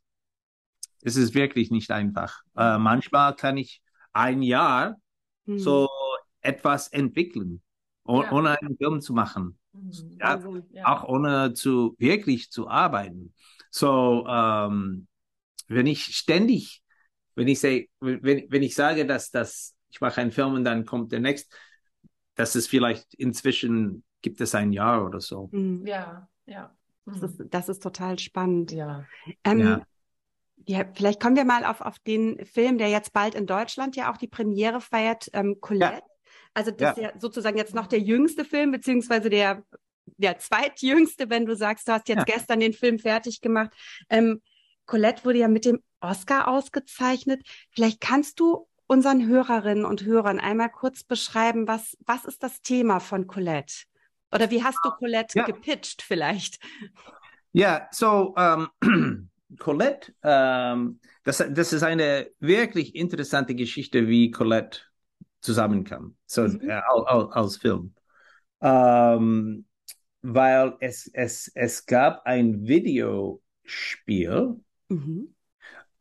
Es 1.02 1.16
ist 1.16 1.34
wirklich 1.36 1.72
nicht 1.72 1.92
einfach. 1.92 2.42
Äh, 2.58 2.78
manchmal 2.78 3.36
kann 3.36 3.58
ich 3.58 3.82
ein 4.14 4.42
Jahr 4.42 4.96
Hm. 5.46 5.60
so 5.60 5.88
etwas 6.42 6.88
entwickeln, 6.88 7.62
oh, 8.04 8.24
Ja. 8.24 8.32
ohne 8.32 8.60
einen 8.60 8.78
Film 8.78 9.02
zu 9.02 9.14
machen. 9.14 9.60
Mhm. 9.74 10.18
Ja, 10.20 10.44
Wahnsinn. 10.44 10.64
Ja. 10.72 10.86
auch 10.86 11.04
ohne 11.04 11.54
zu 11.54 11.96
wirklich 12.00 12.50
zu 12.50 12.68
arbeiten. 12.68 13.34
So, 13.70 14.26
ähm, 14.28 15.08
wenn 15.68 15.88
ich 15.88 16.04
ständig, 16.16 16.82
wenn 17.36 17.48
ich 17.48 17.60
sage, 17.60 17.88
wenn, 18.00 18.46
wenn 18.50 18.64
ich 18.64 18.76
sage, 18.76 19.06
dass 19.06 19.32
das, 19.32 19.76
ich 19.90 20.02
mache 20.02 20.22
einen 20.22 20.32
Film 20.32 20.54
und 20.54 20.64
dann 20.64 20.86
kommt 20.86 21.12
der 21.12 21.20
nächste, 21.20 21.56
das 22.36 22.56
ist 22.56 22.68
vielleicht 22.68 23.14
inzwischen 23.14 24.04
gibt 24.22 24.42
es 24.42 24.56
ein 24.56 24.74
Jahr 24.74 25.06
oder 25.06 25.22
so. 25.22 25.50
Hm. 25.52 25.86
Ja, 25.86 26.28
ja. 26.46 26.76
Das 27.06 27.22
Mhm. 27.22 27.26
ist, 27.26 27.44
das 27.52 27.70
ist 27.70 27.84
total 27.84 28.18
spannend. 28.20 28.72
Ja. 28.72 29.06
Ähm, 29.44 29.60
Ja. 29.60 29.86
ja, 30.66 30.86
vielleicht 30.96 31.22
kommen 31.22 31.36
wir 31.36 31.46
mal 31.46 31.64
auf, 31.66 31.82
auf 31.82 32.00
den 32.00 32.44
Film, 32.46 32.78
der 32.78 32.90
jetzt 32.90 33.14
bald 33.14 33.36
in 33.36 33.46
Deutschland 33.46 33.96
ja 33.96 34.12
auch 34.12 34.18
die 34.18 34.28
Premiere 34.28 34.82
feiert, 34.82 35.30
ähm, 35.34 35.58
Colette. 35.62 36.02
Also 36.56 36.72
das 36.72 36.82
Ja. 36.82 36.90
ist 36.92 36.98
ja 36.98 37.20
sozusagen 37.20 37.58
jetzt 37.58 37.76
noch 37.76 37.88
der 37.88 38.00
jüngste 38.00 38.46
Film, 38.46 38.72
beziehungsweise 38.72 39.30
der, 39.30 39.64
der 40.18 40.40
zweitjüngste, 40.40 41.30
wenn 41.30 41.46
du 41.46 41.56
sagst, 41.56 41.88
du 41.88 41.92
hast 41.92 42.08
jetzt 42.10 42.28
Ja. 42.28 42.36
gestern 42.36 42.60
den 42.60 42.74
Film 42.74 42.98
fertig 42.98 43.42
gemacht. 43.42 43.72
Ähm, 44.10 44.42
Colette 44.86 45.26
wurde 45.26 45.40
ja 45.40 45.48
mit 45.48 45.66
dem 45.66 45.80
Oscar 46.00 46.48
ausgezeichnet. 46.48 47.42
Vielleicht 47.72 48.02
kannst 48.02 48.40
du 48.40 48.68
unseren 48.88 49.26
Hörerinnen 49.28 49.86
und 49.86 50.04
Hörern 50.04 50.40
einmal 50.40 50.70
kurz 50.70 51.04
beschreiben, 51.04 51.68
was, 51.68 51.98
was 52.06 52.26
ist 52.26 52.44
das 52.44 52.62
Thema 52.62 53.00
von 53.00 53.28
Colette? 53.28 53.86
Oder 54.32 54.52
wie 54.52 54.64
hast 54.64 54.80
du 54.84 54.92
Colette 54.92 55.36
Ja. 55.38 55.46
gepitcht 55.46 56.02
vielleicht? 56.02 56.60
Ja, 57.54 57.88
so 57.92 58.36
ähm, 58.38 58.68
Colette, 59.60 60.14
ähm, 60.24 61.00
das, 61.24 61.44
das 61.50 61.74
ist 61.74 61.84
eine 61.84 62.30
wirklich 62.40 62.96
interessante 62.96 63.56
Geschichte, 63.56 64.08
wie 64.08 64.30
Colette 64.32 64.82
zusammenkam, 65.42 66.18
so 66.26 66.44
Mhm. 66.44 66.70
äh, 66.70 66.82
als, 67.32 67.58
Film, 67.58 67.94
ähm, 68.62 69.66
weil 70.22 70.76
es, 70.80 71.10
es, 71.14 71.52
es 71.56 71.86
gab 71.86 72.26
ein 72.26 72.68
Video 72.68 73.42
Videospiel 73.64 74.60
Mhm. 74.90 75.36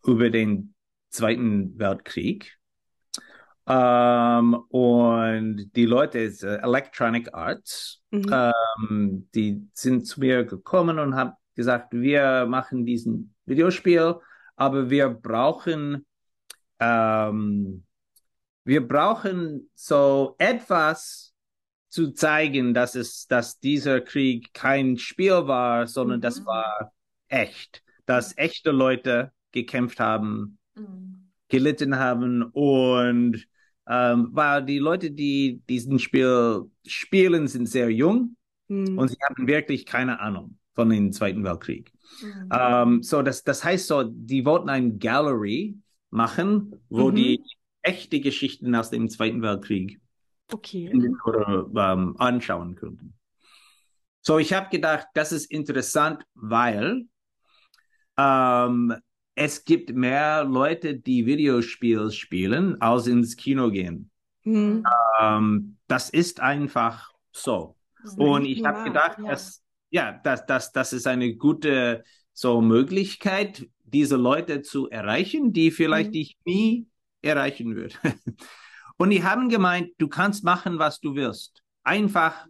über 0.05 0.31
den 0.31 0.75
Zweiten 1.11 1.79
Weltkrieg. 1.79 2.59
Ähm, 3.67 4.55
und 4.69 5.71
die 5.75 5.87
Leute 5.87 6.19
ist 6.19 6.43
äh, 6.43 6.57
Electronic 6.59 7.33
Arts. 7.33 8.03
Mhm. 8.11 8.27
Ähm, 8.31 9.29
die 9.35 9.69
sind 9.73 10.07
zu 10.07 10.21
mir 10.21 10.45
gekommen 10.45 10.99
und 10.99 11.15
haben 11.15 11.33
gesagt, 11.55 11.93
wir 11.93 12.47
machen 12.47 12.85
diesen 12.85 13.35
Videospiel, 13.47 14.17
aber 14.57 14.91
wir 14.91 15.09
brauchen 15.09 16.05
ähm, 16.81 17.85
wir 18.65 18.89
brauchen 18.89 19.71
so 19.75 20.37
etwas 20.39 21.35
zu 21.91 22.13
zeigen, 22.13 22.75
dass 22.75 22.97
es, 22.97 23.29
dass 23.29 23.61
dieser 23.61 24.01
Krieg 24.03 24.55
kein 24.55 24.99
Spiel 24.99 25.47
war, 25.49 25.87
sondern 25.87 26.21
das 26.23 26.41
Mhm. 26.41 26.47
war 26.47 26.93
echt, 27.29 27.84
dass 28.07 28.37
echte 28.37 28.71
Leute 28.71 29.33
gekämpft 29.53 30.01
haben, 30.01 30.59
Mhm. 30.77 31.25
gelitten 31.49 31.99
haben 31.99 32.43
und 32.43 33.47
ähm, 33.89 34.29
weil 34.33 34.65
die 34.65 34.79
Leute, 34.79 35.11
die 35.11 35.63
diesen 35.69 35.99
Spiel 35.99 36.71
spielen, 36.87 37.47
sind 37.49 37.67
sehr 37.69 37.91
jung 37.91 38.37
Mhm. 38.69 38.99
und 38.99 39.09
sie 39.11 39.17
haben 39.29 39.47
wirklich 39.47 39.87
keine 39.87 40.21
Ahnung 40.21 40.59
von 40.75 40.91
dem 40.91 41.13
Zweiten 41.13 41.45
Weltkrieg. 41.45 41.93
Mhm. 42.21 42.51
Ähm, 42.53 43.03
so, 43.03 43.23
das, 43.23 43.45
das 43.45 43.65
heißt 43.65 43.87
so, 43.89 44.05
die 44.05 44.45
wollten 44.47 44.71
ein 44.71 44.99
Gallery 44.99 45.79
machen, 46.11 46.81
wo 46.89 47.11
Mhm. 47.11 47.17
die 47.17 47.41
echte 47.83 48.21
Geschichten 48.21 48.75
aus 48.75 48.91
dem 48.91 49.09
Zweiten 49.11 49.43
Weltkrieg 49.43 50.01
Okay. 50.53 50.91
oder 51.27 51.67
ähm, 51.77 52.15
anschauen 52.19 52.75
könnten. 52.75 53.15
So, 54.21 54.39
ich 54.39 54.53
habe 54.53 54.71
gedacht, 54.71 55.07
das 55.15 55.33
ist 55.33 55.51
interessant, 55.51 56.25
weil 56.35 57.05
ähm, 58.17 58.95
es 59.35 59.65
gibt 59.65 59.93
mehr 59.95 60.45
Leute, 60.45 60.95
die 60.95 61.27
Videospiele 61.27 62.13
spielen, 62.13 62.81
als 62.81 63.07
ins 63.07 63.37
Kino 63.37 63.71
gehen. 63.71 64.11
Mhm. 64.45 64.85
Ähm, 65.21 65.77
das 65.89 66.11
ist 66.11 66.41
einfach 66.41 67.11
so. 67.33 67.77
Mhm. 68.03 68.23
Und 68.23 68.45
ich 68.45 68.65
habe 68.65 68.85
gedacht, 68.85 69.19
ja. 69.19 69.31
dass, 69.31 69.63
ja, 69.91 70.13
dass, 70.13 70.47
dass, 70.47 70.73
das 70.73 70.93
ist 70.93 71.07
eine 71.07 71.35
gute 71.37 72.05
so 72.33 72.61
Möglichkeit, 72.61 73.69
diese 73.85 74.17
Leute 74.17 74.63
zu 74.63 74.89
erreichen, 74.91 75.53
die 75.53 75.71
vielleicht 75.71 76.11
Mhm. 76.11 76.21
ich 76.21 76.37
nie 76.45 76.87
erreichen 77.23 77.75
würde. 77.75 77.97
Und 78.97 79.11
die 79.11 79.25
haben 79.25 79.49
gemeint, 79.49 79.91
du 79.99 80.09
kannst 80.09 80.45
machen, 80.45 80.79
was 80.79 81.01
du 81.01 81.15
willst. 81.17 81.63
Einfach 81.83 82.47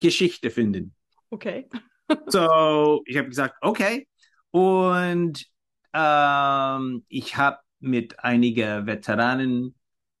Geschichte 0.00 0.50
finden. 0.50 0.94
Okay. 1.30 1.68
So, 2.26 3.02
ich 3.06 3.16
habe 3.16 3.28
gesagt, 3.28 3.54
okay. 3.60 4.08
Und 4.50 5.46
ähm, 5.92 7.04
ich 7.08 7.36
habe 7.36 7.58
mit 7.80 8.18
einigen 8.20 8.86
Veteranen, 8.86 9.74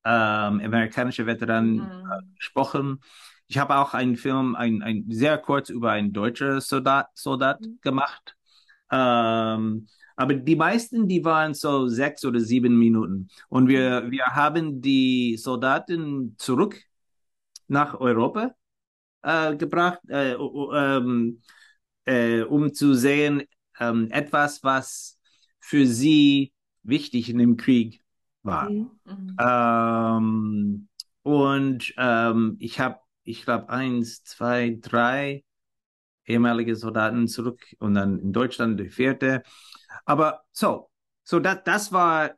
ähm, 0.04 0.60
amerikanische 0.60 1.26
Veteranen 1.26 1.90
Mhm. 2.04 2.36
gesprochen. 2.36 3.00
Ich 3.48 3.58
habe 3.58 3.76
auch 3.76 3.94
einen 3.94 4.16
Film, 4.16 4.54
ein, 4.54 4.82
ein 4.82 5.04
sehr 5.10 5.36
kurz 5.38 5.68
über 5.70 5.90
einen 5.92 6.12
deutschen 6.12 6.60
Soldat, 6.60 7.08
Soldat 7.14 7.60
Mhm. 7.60 7.78
gemacht. 7.82 8.36
Ähm, 8.90 9.88
aber 10.16 10.34
die 10.34 10.56
meisten, 10.56 11.08
die 11.08 11.24
waren 11.24 11.54
so 11.54 11.88
sechs 11.88 12.24
oder 12.24 12.40
sieben 12.40 12.78
Minuten. 12.78 13.28
Und 13.48 13.68
wir, 13.68 14.10
wir 14.10 14.26
haben 14.26 14.80
die 14.82 15.36
Soldaten 15.38 16.36
zurück 16.38 16.80
nach 17.68 17.94
Europa 18.00 18.54
äh, 19.22 19.56
gebracht, 19.56 20.00
äh, 20.08 20.32
ähm, 20.34 21.42
äh, 22.06 22.42
um 22.42 22.72
zu 22.74 22.94
sehen, 22.94 23.42
ähm, 23.80 24.10
etwas, 24.10 24.62
was 24.62 25.18
für 25.58 25.86
sie 25.86 26.52
wichtig 26.82 27.28
in 27.28 27.38
dem 27.38 27.56
Krieg 27.56 28.02
war. 28.42 28.70
Mhm. 28.70 28.90
Mhm. 29.04 29.36
Ähm, 29.38 30.88
und 31.22 31.94
ähm, 31.96 32.56
ich 32.58 32.80
habe, 32.80 33.00
ich 33.24 33.44
glaube, 33.44 33.68
eins, 33.68 34.22
zwei, 34.24 34.78
drei 34.80 35.44
ehemalige 36.26 36.76
Soldaten 36.76 37.28
zurück 37.28 37.60
und 37.78 37.94
dann 37.94 38.18
in 38.18 38.32
Deutschland 38.32 38.78
die 38.78 38.88
vierte. 38.88 39.42
Aber 40.04 40.44
so, 40.52 40.90
so 41.24 41.40
das, 41.40 41.58
das 41.64 41.92
war 41.92 42.30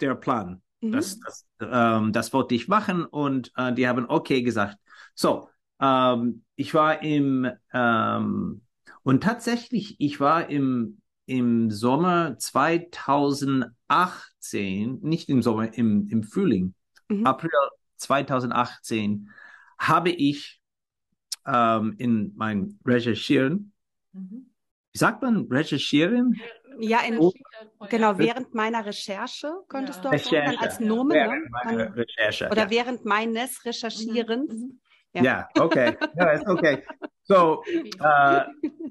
der 0.00 0.14
Plan. 0.14 0.62
Mhm. 0.80 0.92
Das, 0.92 1.18
das, 1.20 1.46
ähm, 1.60 2.12
das 2.12 2.32
wollte 2.32 2.54
ich 2.54 2.68
machen 2.68 3.04
und 3.04 3.52
äh, 3.56 3.72
die 3.72 3.86
haben 3.88 4.06
okay 4.08 4.42
gesagt. 4.42 4.78
So, 5.14 5.48
ähm, 5.80 6.44
ich 6.56 6.74
war 6.74 7.02
im, 7.02 7.50
ähm, 7.72 8.62
und 9.06 9.22
tatsächlich, 9.22 9.94
ich 10.00 10.18
war 10.18 10.50
im, 10.50 11.00
im 11.26 11.70
Sommer 11.70 12.36
2018, 12.38 14.98
nicht 15.00 15.28
im 15.28 15.42
Sommer, 15.42 15.72
im, 15.78 16.08
im 16.08 16.24
Frühling, 16.24 16.74
Mhm. 17.08 17.24
April 17.24 17.50
2018, 17.98 19.30
habe 19.78 20.10
ich 20.10 20.60
ähm, 21.46 21.94
in 21.98 22.32
mein 22.34 22.80
Recherchieren, 22.84 23.72
Mhm. 24.12 24.50
wie 24.92 24.98
sagt 24.98 25.22
man 25.22 25.46
Recherchieren? 25.48 26.36
Ja, 26.80 26.98
in, 27.06 27.18
Oh. 27.18 27.32
genau, 27.88 28.18
während 28.18 28.54
meiner 28.54 28.84
Recherche 28.84 29.52
könntest 29.68 30.02
Ja. 30.04 30.10
du 30.10 30.16
auch 30.16 30.24
sagen, 30.24 30.58
als. 30.58 30.80
Nomen, 30.80 31.48
ne? 31.64 31.94
Oder 32.50 32.64
ja. 32.64 32.70
während 32.70 33.04
meines 33.04 33.64
Recherchierens. 33.64 34.52
Mhm. 34.52 34.80
Ja. 35.16 35.22
Ja, 35.22 35.48
okay. 35.58 35.96
Ja, 36.16 36.30
ist 36.30 36.46
okay. 36.46 36.82
So, 37.24 37.62
äh, 37.66 38.42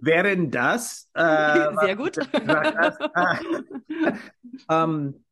während 0.01 0.53
das, 0.53 1.09
äh, 1.13 1.21
Sehr 1.85 1.95
gut. 1.95 2.17
hast, 2.47 2.99
äh, 2.99 4.13
ähm, 4.69 5.23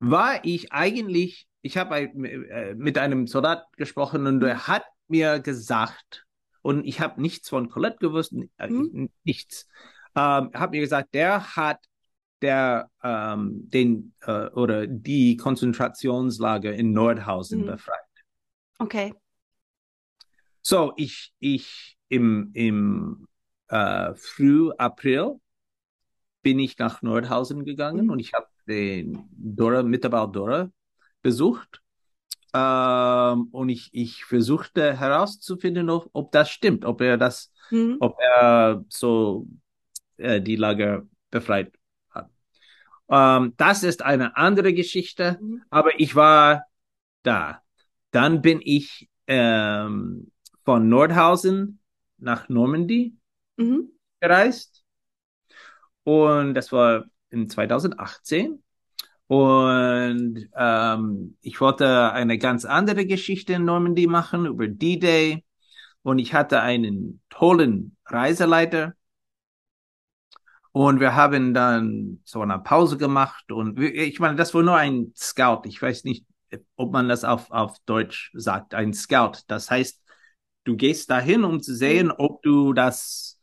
war 0.00 0.44
ich 0.44 0.72
eigentlich, 0.72 1.46
ich 1.62 1.76
habe 1.76 1.98
äh, 2.00 2.74
mit 2.74 2.98
einem 2.98 3.26
Soldat 3.26 3.64
gesprochen 3.76 4.26
und 4.26 4.42
er 4.42 4.66
hat 4.66 4.84
mir 5.08 5.40
gesagt, 5.40 6.24
und 6.62 6.84
ich 6.86 7.00
habe 7.00 7.20
nichts 7.20 7.48
von 7.50 7.68
Colette 7.68 7.98
gewusst, 7.98 8.32
Hm? 8.58 9.10
nichts. 9.24 9.68
Ähm, 10.16 10.50
hat 10.54 10.70
mir 10.70 10.80
gesagt, 10.80 11.14
der 11.14 11.56
hat 11.56 11.78
der 12.40 12.90
ähm, 13.02 13.68
den 13.70 14.12
äh, 14.22 14.48
oder 14.48 14.86
die 14.86 15.36
Konzentrationslager 15.36 16.72
in 16.74 16.92
Nordhausen 16.92 17.60
Hm. 17.60 17.66
befreit. 17.66 17.98
Okay. 18.78 19.14
So, 20.66 20.94
ich, 20.96 21.32
ich 21.40 21.98
im, 22.08 22.50
im 22.54 23.28
äh, 23.68 24.14
Früh-April 24.14 25.38
bin 26.42 26.58
ich 26.58 26.78
nach 26.78 27.02
Nordhausen 27.02 27.64
gegangen 27.64 28.06
Mhm. 28.06 28.10
und 28.10 28.18
ich 28.18 28.32
habe 28.34 28.46
den 28.66 29.26
Dora, 29.30 29.82
Mittelbau 29.82 30.26
Dora 30.26 30.70
besucht. 31.22 31.82
Ähm, 32.54 33.48
und 33.52 33.68
ich, 33.70 33.90
ich 33.94 34.24
versuchte 34.24 34.98
herauszufinden, 34.98 35.90
ob, 35.90 36.10
ob 36.14 36.32
das 36.32 36.50
stimmt, 36.50 36.84
ob 36.84 37.00
er 37.02 37.18
das, 37.18 37.52
Mhm. 37.70 38.00
ob 38.00 38.18
er 38.20 38.84
so 38.88 39.46
äh, 40.18 40.40
die 40.42 40.56
Lager 40.56 41.04
befreit 41.30 41.74
hat. 42.10 42.30
Ähm, 43.10 43.54
das 43.56 43.82
ist 43.84 44.02
eine 44.02 44.36
andere 44.36 44.74
Geschichte, 44.74 45.40
Mhm. 45.40 45.64
aber 45.70 46.00
ich 46.00 46.16
war 46.16 46.66
da. 47.22 47.62
Dann 48.12 48.42
bin 48.42 48.60
ich 48.62 49.10
ähm, 49.28 50.32
von 50.64 50.88
Nordhausen 50.88 51.80
nach 52.18 52.48
Normandy 52.48 53.16
Mhm. 53.56 53.90
gereist 54.20 54.84
und 56.04 56.54
das 56.54 56.72
war 56.72 57.04
in 57.30 57.48
2018 57.48 58.62
und 59.26 60.48
ähm, 60.56 61.36
ich 61.40 61.60
wollte 61.60 62.12
eine 62.12 62.38
ganz 62.38 62.64
andere 62.64 63.06
Geschichte 63.06 63.54
in 63.54 63.64
Normandy 63.64 64.06
machen 64.06 64.46
über 64.46 64.68
D-Day 64.68 65.44
und 66.02 66.18
ich 66.18 66.34
hatte 66.34 66.60
einen 66.60 67.22
tollen 67.30 67.96
Reiseleiter 68.06 68.94
und 70.72 71.00
wir 71.00 71.14
haben 71.14 71.54
dann 71.54 72.20
so 72.24 72.42
eine 72.42 72.58
Pause 72.58 72.98
gemacht 72.98 73.50
und 73.52 73.78
ich 73.80 74.18
meine, 74.20 74.36
das 74.36 74.54
war 74.54 74.62
nur 74.62 74.76
ein 74.76 75.12
Scout. 75.16 75.62
Ich 75.66 75.80
weiß 75.80 76.04
nicht, 76.04 76.26
ob 76.76 76.92
man 76.92 77.08
das 77.08 77.24
auf, 77.24 77.50
auf 77.50 77.78
Deutsch 77.86 78.32
sagt, 78.34 78.74
ein 78.74 78.92
Scout. 78.92 79.38
Das 79.46 79.70
heißt, 79.70 80.02
du 80.64 80.76
gehst 80.76 81.10
dahin, 81.10 81.44
um 81.44 81.60
zu 81.62 81.74
sehen, 81.74 82.10
ob 82.10 82.42
du 82.42 82.72
das 82.72 83.40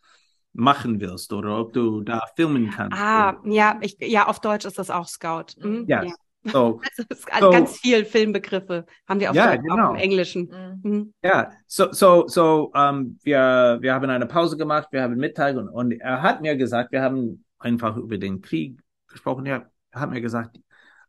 machen 0.53 0.99
willst 0.99 1.32
oder 1.34 1.59
ob 1.59 1.74
du 1.74 2.01
da 2.01 2.22
filmen 2.36 2.69
kannst. 2.72 2.97
Ah, 2.99 3.38
ja, 3.45 3.78
ich, 3.82 3.97
ja, 3.99 4.28
auf 4.28 4.39
Deutsch 4.39 4.65
ist 4.65 4.78
das 4.78 4.89
auch 4.89 5.07
Scout. 5.07 5.45
Mhm. 5.59 5.86
Ja. 5.88 6.03
Ja. 6.03 6.13
So, 6.43 6.82
Also 7.32 7.45
So. 7.47 7.51
ganz 7.51 7.78
viel 7.80 8.03
Filmbegriffe 8.03 8.86
haben 9.07 9.19
wir 9.19 9.30
auf 9.30 9.36
Ja, 9.36 9.55
Deutsch, 9.55 9.59
auch 9.69 9.76
genau. 9.76 9.89
im 9.91 9.95
Englischen. 9.97 10.80
Mhm. 10.84 10.91
Mhm. 10.91 11.13
Ja, 11.24 11.51
so, 11.67 11.91
so, 11.93 12.28
so, 12.28 12.72
ähm, 12.76 13.19
wir, 13.24 13.78
wir 13.80 13.93
haben 13.93 14.09
eine 14.09 14.26
Pause 14.26 14.57
gemacht, 14.57 14.88
wir 14.91 15.03
haben 15.03 15.15
Mittag 15.17 15.55
und, 15.55 15.69
und 15.69 15.91
er 15.91 16.22
hat 16.22 16.41
mir 16.41 16.55
gesagt, 16.57 16.91
wir 16.91 17.03
haben 17.03 17.45
einfach 17.59 17.95
über 17.95 18.17
den 18.17 18.41
Krieg 18.41 18.82
gesprochen. 19.07 19.45
Ja, 19.45 19.65
er 19.91 20.01
hat 20.01 20.09
mir 20.09 20.22
gesagt, 20.22 20.57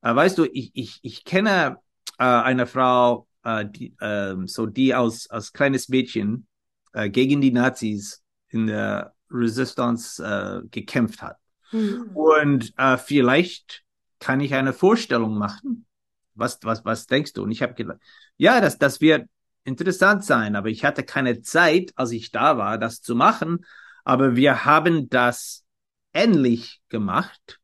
äh, 0.02 0.14
weißt 0.14 0.36
du, 0.36 0.44
ich, 0.52 0.70
ich, 0.74 1.00
ich 1.02 1.24
kenne 1.24 1.78
äh, 2.18 2.24
eine 2.24 2.66
Frau, 2.66 3.26
äh, 3.44 3.66
die, 3.66 3.94
ähm, 4.00 4.46
so 4.48 4.66
die 4.66 4.94
als, 4.94 5.28
als 5.30 5.52
kleines 5.52 5.88
Mädchen 5.88 6.46
äh, 6.92 7.10
gegen 7.10 7.40
die 7.40 7.52
Nazis 7.52 8.22
in 8.48 8.66
der 8.66 9.14
Resistance 9.30 10.22
äh, 10.22 10.66
gekämpft 10.68 11.22
hat. 11.22 11.38
Mhm. 11.70 12.10
Und 12.14 12.74
äh, 12.76 12.98
vielleicht 12.98 13.82
kann 14.18 14.40
ich 14.40 14.54
eine 14.54 14.72
Vorstellung 14.72 15.36
machen. 15.36 15.86
Was, 16.34 16.58
was, 16.62 16.84
was 16.84 17.06
denkst 17.06 17.34
du? 17.34 17.42
Und 17.42 17.50
ich 17.50 17.62
habe 17.62 17.74
gedacht, 17.74 17.98
ja, 18.36 18.60
das, 18.60 18.78
das 18.78 19.00
wird 19.00 19.28
interessant 19.64 20.24
sein, 20.24 20.56
aber 20.56 20.68
ich 20.68 20.84
hatte 20.84 21.02
keine 21.02 21.42
Zeit, 21.42 21.92
als 21.94 22.10
ich 22.12 22.30
da 22.30 22.56
war, 22.56 22.78
das 22.78 23.00
zu 23.00 23.14
machen. 23.14 23.64
Aber 24.04 24.34
wir 24.34 24.64
haben 24.64 25.08
das 25.08 25.64
ähnlich 26.12 26.80
gemacht 26.88 27.60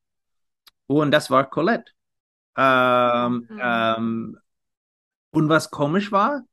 und 0.87 1.11
das 1.11 1.31
war 1.31 1.49
Colette. 1.49 1.93
Ähm, 2.57 3.47
Mhm. 3.49 3.59
ähm, 3.63 4.39
und 5.31 5.49
was 5.49 5.71
komisch 5.71 6.13
war, 6.13 6.45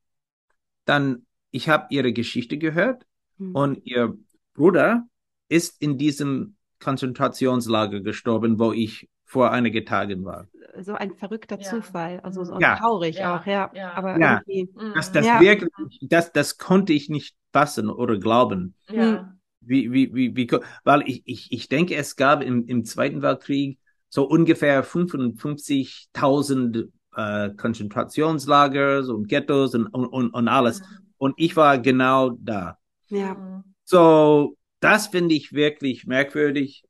dann, 0.84 1.26
ich 1.50 1.68
habe 1.68 1.86
ihre 1.90 2.12
Geschichte 2.12 2.58
gehört 2.58 3.04
Mhm. 3.38 3.54
und 3.54 3.86
ihr 3.86 4.16
Bruder 4.54 5.06
ist 5.48 5.80
in 5.82 5.98
diesem 5.98 6.56
Konzentrationslager 6.82 8.00
gestorben, 8.00 8.58
wo 8.58 8.72
ich 8.72 9.08
vor 9.24 9.50
einigen 9.50 9.84
Tagen 9.84 10.24
war. 10.24 10.46
So 10.80 10.94
ein 10.94 11.14
verrückter 11.16 11.58
Ja. 11.58 11.68
Zufall, 11.70 12.20
also 12.20 12.44
so 12.44 12.58
Ja. 12.60 12.76
traurig 12.76 13.16
Ja. 13.16 13.38
auch, 13.40 13.46
ja. 13.46 13.70
Ja. 13.74 13.92
Aber 13.94 14.18
Ja. 14.18 14.40
irgendwie, 14.46 14.70
Mhm. 14.74 14.92
Das, 14.94 15.12
das 15.12 15.26
Ja. 15.26 15.40
wirklich, 15.40 15.70
das, 16.02 16.32
das 16.32 16.58
konnte 16.58 16.92
ich 16.92 17.08
nicht 17.08 17.34
fassen 17.52 17.88
oder 17.90 18.18
glauben. 18.18 18.74
Ja. 18.90 19.32
Wie, 19.60 19.90
wie, 19.92 20.14
wie, 20.14 20.36
wie, 20.36 20.46
ko- 20.46 20.60
weil 20.84 21.02
ich, 21.06 21.22
ich, 21.26 21.50
ich 21.50 21.68
denke, 21.68 21.96
es 21.96 22.14
gab 22.16 22.42
im, 22.42 22.66
im 22.66 22.84
Zweiten 22.84 23.22
Weltkrieg 23.22 23.78
so 24.08 24.24
ungefähr 24.28 24.84
55.000 24.84 26.88
äh, 27.16 27.50
Konzentrationslager 27.56 29.00
und 29.08 29.28
Ghettos 29.28 29.74
und, 29.74 29.86
und, 29.88 30.30
und, 30.30 30.48
alles. 30.48 30.82
Und 31.18 31.34
ich 31.38 31.56
war 31.56 31.78
genau 31.78 32.30
da. 32.40 32.78
ja. 33.08 33.62
So, 33.84 34.56
das 34.80 35.08
finde 35.08 35.34
ich 35.34 35.52
wirklich 35.52 36.06
merkwürdig. 36.06 36.82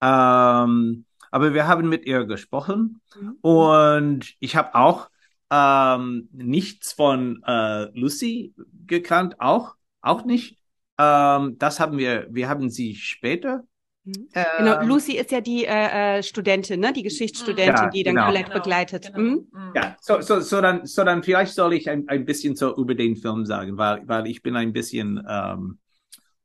Ähm, 0.00 1.04
aber 1.30 1.52
wir 1.54 1.66
haben 1.66 1.88
mit 1.88 2.06
ihr 2.06 2.24
gesprochen 2.24 3.00
Mhm. 3.14 3.36
und 3.42 4.34
ich 4.40 4.56
habe 4.56 4.74
auch 4.74 5.08
ähm, 5.50 6.28
nichts 6.32 6.92
von 6.92 7.42
äh, 7.46 7.84
Lucy 7.98 8.54
gekannt, 8.86 9.40
auch, 9.40 9.74
auch 10.00 10.24
nicht. 10.24 10.58
Ähm, 10.98 11.58
das 11.58 11.80
haben 11.80 11.98
wir, 11.98 12.26
wir 12.30 12.48
haben 12.48 12.70
sie 12.70 12.94
später. 12.94 13.64
Mhm. 14.08 14.28
Ähm, 14.34 14.44
Genau, 14.58 14.82
Lucy 14.82 15.16
ist 15.16 15.30
ja 15.30 15.40
die 15.40 15.64
äh, 15.64 16.18
äh, 16.18 16.22
Studentin, 16.22 16.80
ne? 16.80 16.92
Die 16.92 17.02
Geschichtsstudentin, 17.02 17.74
Ja, 17.74 17.90
die 17.90 18.02
dann 18.02 18.14
genau. 18.14 18.26
Colette 18.26 18.50
begleitet. 18.52 19.12
Genau. 19.14 19.18
Mhm. 19.18 19.48
Mhm. 19.52 19.72
Ja, 19.74 19.96
so, 20.00 20.20
so, 20.20 20.40
so, 20.40 20.60
dann, 20.60 20.86
so 20.86 21.04
dann 21.04 21.22
vielleicht 21.22 21.52
soll 21.54 21.74
ich 21.74 21.90
ein, 21.90 22.08
ein 22.08 22.24
bisschen 22.24 22.56
so 22.56 22.74
über 22.76 22.94
den 22.94 23.16
Film 23.16 23.44
sagen, 23.44 23.76
weil, 23.76 24.02
weil 24.06 24.26
ich 24.26 24.42
bin 24.42 24.56
ein 24.56 24.72
bisschen 24.72 25.22
ähm, 25.28 25.78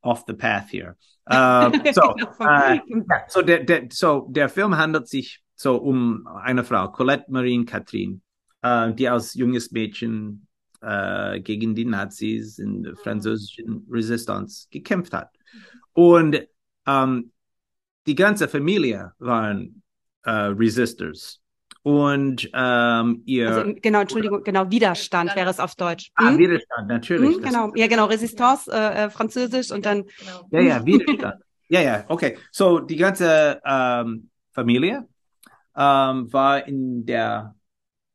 off 0.02 0.24
the 0.26 0.34
path 0.34 0.70
here. 0.70 0.96
Ähm, 1.30 1.72
so, 1.92 2.14
Genau, 2.38 2.50
äh, 2.50 2.80
so, 3.28 3.42
der, 3.42 3.64
der, 3.64 3.88
so 3.90 4.28
der 4.30 4.48
Film 4.48 4.76
handelt 4.76 5.08
sich 5.08 5.42
so 5.54 5.76
um 5.76 6.26
eine 6.26 6.64
Frau, 6.64 6.88
Colette 6.88 7.24
Marine 7.28 7.64
Catherine, 7.64 8.20
äh, 8.60 8.92
die 8.92 9.08
als 9.08 9.34
junges 9.34 9.70
Mädchen 9.70 10.46
äh, 10.82 11.40
gegen 11.40 11.74
die 11.74 11.86
Nazis 11.86 12.58
in 12.58 12.82
der 12.82 12.96
französischen 12.96 13.86
Resistance 13.90 14.66
gekämpft 14.70 15.14
hat. 15.14 15.30
Und 15.94 16.46
ähm, 16.86 17.30
die 18.06 18.14
ganze 18.14 18.48
Familie 18.48 19.12
waren 19.18 19.82
äh, 20.24 20.30
Resistors. 20.30 21.40
Und 21.82 22.48
ähm, 22.54 23.22
ihr 23.26 23.48
Also, 23.48 23.74
genau, 23.82 24.00
Entschuldigung, 24.00 24.42
genau, 24.42 24.70
Widerstand 24.70 25.36
wäre 25.36 25.50
es 25.50 25.60
auf 25.60 25.74
Deutsch. 25.74 26.10
Ah, 26.14 26.30
Mhm. 26.30 26.38
Widerstand, 26.38 26.88
natürlich. 26.88 27.36
Das- 27.36 27.52
genau, 27.52 27.72
ja, 27.74 27.86
genau, 27.86 28.06
Resistance, 28.06 28.70
äh, 28.72 29.04
äh, 29.04 29.10
Französisch 29.10 29.70
und 29.70 29.84
dann, 29.84 30.04
Genau. 30.18 30.48
Ja, 30.50 30.60
ja, 30.60 30.86
Widerstand. 30.86 31.42
ja, 31.68 31.80
ja, 31.82 32.04
okay. 32.08 32.38
So, 32.50 32.80
die 32.80 32.96
ganze 32.96 33.60
ähm, 33.66 34.30
Familie 34.52 35.06
ähm, 35.76 36.32
war 36.32 36.66
in 36.66 37.04
der 37.04 37.54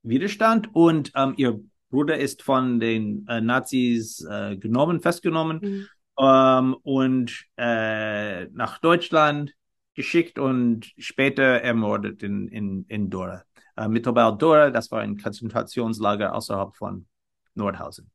Widerstand 0.04 0.70
und 0.74 1.12
ähm, 1.16 1.34
ihr 1.38 1.60
Bruder 1.92 2.18
ist 2.18 2.42
von 2.44 2.80
den 2.80 3.28
äh, 3.28 3.42
Nazis 3.42 4.26
äh, 4.30 4.56
genommen, 4.58 5.02
festgenommen 5.02 5.60
Mhm. 5.62 5.88
ähm, 6.20 6.76
und 6.84 7.46
äh, 7.58 8.46
nach 8.48 8.80
Deutschland 8.80 9.54
geschickt 10.00 10.39
und 10.39 10.93
später 10.97 11.43
ermordet 11.43 12.24
in, 12.24 12.47
in, 12.47 12.86
in 12.88 13.10
Dora. 13.10 13.43
Äh, 13.76 13.89
Mittelbau 13.89 14.32
Dora, 14.32 14.70
das 14.70 14.89
war 14.91 15.02
ein 15.02 15.18
Konzentrationslager 15.18 16.34
außerhalb 16.34 16.74
von 16.74 17.06
Nordhausen. 17.54 18.10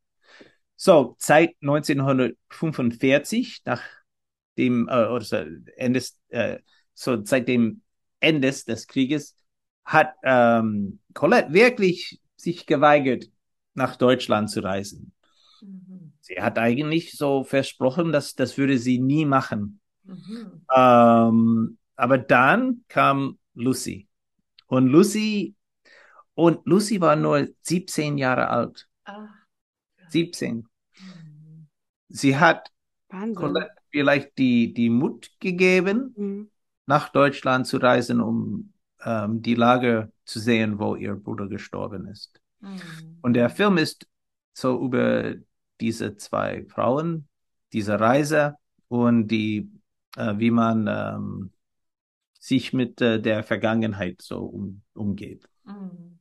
So, 0.77 1.15
seit 1.19 1.57
1945, 1.61 3.65
nach 3.67 3.83
dem, 4.57 4.89
äh, 4.89 5.09
oder 5.09 5.21
so, 5.21 5.45
Endes, 5.77 6.19
äh, 6.29 6.61
so 6.95 7.23
seit 7.23 7.49
dem 7.49 7.83
Ende 8.19 8.51
des 8.51 8.87
Krieges, 8.87 9.37
hat 9.85 10.15
ähm, 10.23 11.01
Colette 11.13 11.53
wirklich 11.53 12.19
sich 12.35 12.65
geweigert, 12.65 13.27
nach 13.75 13.97
Deutschland 13.97 14.49
zu 14.49 14.61
reisen. 14.61 15.13
Mhm. 15.61 16.15
Sie 16.23 16.41
hat 16.41 16.59
eigentlich 16.59 17.13
so 17.13 17.45
versprochen, 17.45 18.11
dass 18.11 18.35
das 18.35 18.57
würde 18.57 18.79
sie 18.79 18.99
nie 18.99 19.27
machen. 19.27 19.81
Mhm. 20.05 20.63
Ähm, 20.75 21.79
aber 21.97 22.19
dann 22.19 22.85
kam 22.89 23.39
Lucy. 23.55 24.09
Und 24.67 24.89
Lucy, 24.89 25.55
und 26.35 26.67
Lucy 26.67 27.01
war 27.01 27.17
nur 27.17 27.49
17 27.63 28.19
Jahre 28.19 28.49
alt. 28.49 28.89
Ah. 29.05 29.29
17. 30.09 30.67
Mhm. 30.99 31.69
Sie 32.09 32.37
hat 32.37 32.71
Wahnsinn. 33.09 33.57
Vielleicht 33.91 34.37
die, 34.39 34.75
die 34.75 34.91
Mut 34.91 35.31
gegeben, 35.39 36.13
Mhm. 36.17 36.51
nach 36.87 37.11
Deutschland 37.11 37.67
zu 37.67 37.77
reisen, 37.77 38.21
um 38.21 38.73
ähm, 39.05 39.41
die 39.41 39.55
Lage 39.55 40.11
zu 40.25 40.41
sehen, 40.41 40.79
wo 40.81 40.97
ihr 40.97 41.15
Bruder 41.15 41.47
gestorben 41.47 42.09
ist. 42.09 42.41
Mhm. 42.61 43.19
Und 43.23 43.35
der 43.35 43.51
Film 43.51 43.77
ist 43.79 44.09
so 44.53 44.81
über 44.85 45.35
diese 45.81 46.17
zwei 46.17 46.65
Frauen, 46.69 47.29
diese 47.73 48.01
Reise 48.01 48.57
und 48.89 49.29
die, 49.29 49.71
äh, 50.17 50.35
wie 50.39 50.51
man 50.51 50.87
ähm, 50.89 51.53
sich 52.39 52.73
mit 52.73 53.01
äh, 53.01 53.21
der 53.21 53.43
Vergangenheit 53.43 54.23
so 54.23 54.41
um, 54.45 54.83
umgeht. 54.95 55.49
Mhm. 55.65 56.19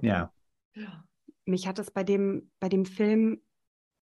Ja. 0.00 0.32
Ja. 0.74 1.04
Mich 1.46 1.66
hat 1.66 1.78
es 1.78 1.90
bei 1.90 2.04
dem, 2.04 2.50
bei 2.58 2.68
dem 2.68 2.86
Film 2.86 3.40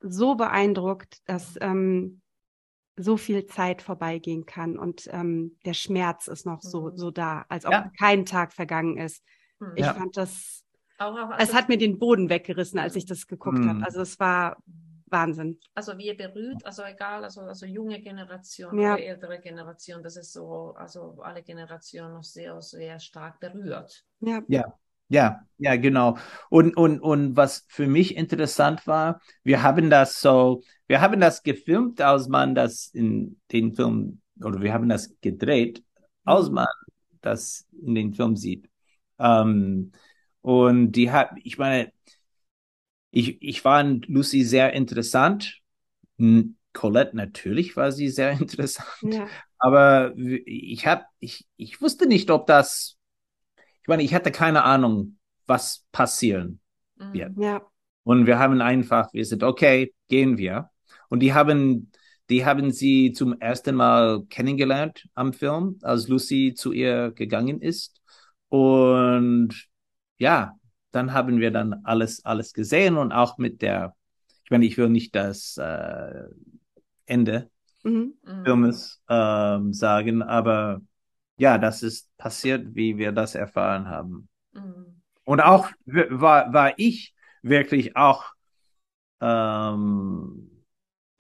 so 0.01 0.35
beeindruckt, 0.35 1.21
dass 1.27 1.57
ähm, 1.61 2.21
so 2.97 3.17
viel 3.17 3.47
Zeit 3.47 3.83
vorbeigehen 3.83 4.45
kann 4.47 4.79
und 4.79 5.09
ähm, 5.11 5.57
der 5.65 5.75
Schmerz 5.75 6.29
ist 6.29 6.47
noch 6.47 6.61
so, 6.63 6.91
Mhm. 6.91 6.97
so 6.97 7.11
da, 7.11 7.45
als 7.49 7.65
ob 7.65 7.73
Ja. 7.73 7.91
kein 7.99 8.27
Tag 8.27 8.53
vergangen 8.53 8.97
ist. 8.99 9.23
Mhm. 9.61 9.73
Ich 9.77 9.87
Ja. 9.87 9.95
fand 9.95 10.17
das, 10.17 10.65
Auch, 10.99 11.19
auch, 11.19 11.33
es 11.39 11.55
hat 11.55 11.69
mir 11.69 11.79
den 11.79 11.99
Boden 11.99 12.29
weggerissen, 12.29 12.79
als 12.79 12.97
ich 12.97 13.07
das 13.07 13.27
geguckt 13.27 13.59
Mhm. 13.59 13.69
habe. 13.69 13.85
Also 13.85 14.01
es 14.03 14.21
war 14.21 14.59
Wahnsinn. 15.13 15.59
also 15.75 15.97
wir 15.99 16.17
berührt, 16.17 16.65
also 16.65 16.83
egal, 16.83 17.25
also, 17.25 17.43
also 17.43 17.67
junge 17.67 18.01
Generation 18.01 18.79
Ja. 18.79 18.95
oder 18.95 19.03
ältere 19.03 19.41
Generation, 19.41 20.03
das 20.03 20.17
ist 20.17 20.33
so, 20.33 20.75
also 20.77 21.19
alle 21.23 21.43
Generationen 21.43 22.15
noch 22.15 22.25
sehr, 22.25 22.61
sehr 22.61 22.99
stark 22.99 23.41
berührt. 23.41 24.05
Ja. 24.21 24.43
Ja. 24.49 24.79
Ja, 25.09 25.43
ja, 25.59 25.77
genau. 25.77 26.17
Und, 26.49 26.75
und, 26.75 26.99
und 27.01 27.37
was 27.37 27.67
für 27.69 27.87
mich 27.87 28.17
interessant 28.17 28.87
war, 28.87 29.21
wir 29.45 29.63
haben 29.63 29.91
das 29.91 30.23
so, 30.23 30.63
wir 30.87 31.03
haben 31.03 31.21
das 31.21 31.43
gefilmt, 31.43 32.01
als 32.01 32.29
man 32.29 32.55
das 32.55 32.87
in 32.95 33.39
den 33.53 33.75
Film, 33.75 34.23
oder 34.43 34.63
wir 34.63 34.73
haben 34.73 34.89
das 34.89 35.15
gedreht, 35.21 35.85
als 36.25 36.49
man 36.49 36.67
das 37.21 37.67
in 37.83 37.95
den 37.95 38.15
Film 38.15 38.37
sieht. 38.37 38.71
Ähm, 39.19 39.93
und 40.41 40.93
die 40.93 41.11
hat, 41.11 41.33
ich 41.45 41.59
meine, 41.59 41.93
ich, 43.13 43.41
ich 43.43 43.63
fand 43.63 44.09
Lucy 44.09 44.43
sehr 44.45 44.73
interessant. 44.73 45.61
Hm, 46.19 46.57
Colette 46.73 47.17
natürlich 47.17 47.77
war 47.77 47.93
sie 47.93 48.09
sehr 48.09 48.33
interessant. 48.41 48.89
Ja. 49.03 49.29
Aber 49.59 50.15
ich 50.17 50.87
habe, 50.87 51.05
ich, 51.21 51.47
ich 51.57 51.81
wusste 51.81 52.07
nicht, 52.07 52.31
ob 52.31 52.47
das, 52.49 52.97
ich 53.83 53.89
meine, 53.89 54.03
ich 54.03 54.15
hatte 54.15 54.33
keine 54.33 54.65
Ahnung, 54.65 55.19
was 55.47 55.85
passieren 55.93 56.61
Mhm. 56.97 57.13
wird. 57.15 57.33
Ja. 57.39 57.63
Und 58.05 58.27
wir 58.27 58.39
haben 58.39 58.61
einfach, 58.61 59.13
wir 59.13 59.25
sind, 59.25 59.43
okay, 59.43 59.95
gehen 60.09 60.37
wir. 60.39 60.71
Und 61.09 61.21
die 61.21 61.33
haben, 61.35 61.91
die 62.31 62.45
haben 62.45 62.71
sie 62.71 63.13
zum 63.13 63.41
ersten 63.41 63.75
Mal 63.77 64.25
kennengelernt 64.29 65.09
am 65.15 65.33
Film, 65.33 65.79
als 65.83 66.09
Lucy 66.09 66.55
zu 66.57 66.73
ihr 66.73 67.13
gegangen 67.13 67.61
ist. 67.63 68.01
Und 68.49 69.69
ja, 70.19 70.55
dann 70.93 71.13
haben 71.13 71.41
wir 71.41 71.51
dann 71.51 71.81
alles, 71.85 72.25
alles 72.25 72.53
gesehen 72.53 72.97
und 72.97 73.13
auch 73.13 73.39
mit 73.39 73.63
der, 73.63 73.95
ich 74.45 74.51
meine, 74.51 74.65
ich 74.67 74.79
will 74.79 74.89
nicht 74.89 75.15
das 75.15 75.57
äh, 75.59 76.25
Ende 77.07 77.51
Mhm. 77.85 78.15
Filmes 78.45 79.03
ähm, 79.09 79.73
sagen, 79.73 80.23
aber 80.23 80.81
ja, 81.37 81.59
das 81.59 81.83
ist 81.83 82.17
passiert, 82.17 82.75
wie 82.75 82.97
wir 82.97 83.13
das 83.13 83.35
erfahren 83.35 83.89
haben. 83.89 84.29
Mhm. 84.53 85.03
Und 85.25 85.41
auch 85.41 85.71
war, 85.87 86.53
war 86.53 86.79
ich 86.79 87.15
wirklich 87.43 87.97
auch 87.97 88.27
ähm, 89.21 90.52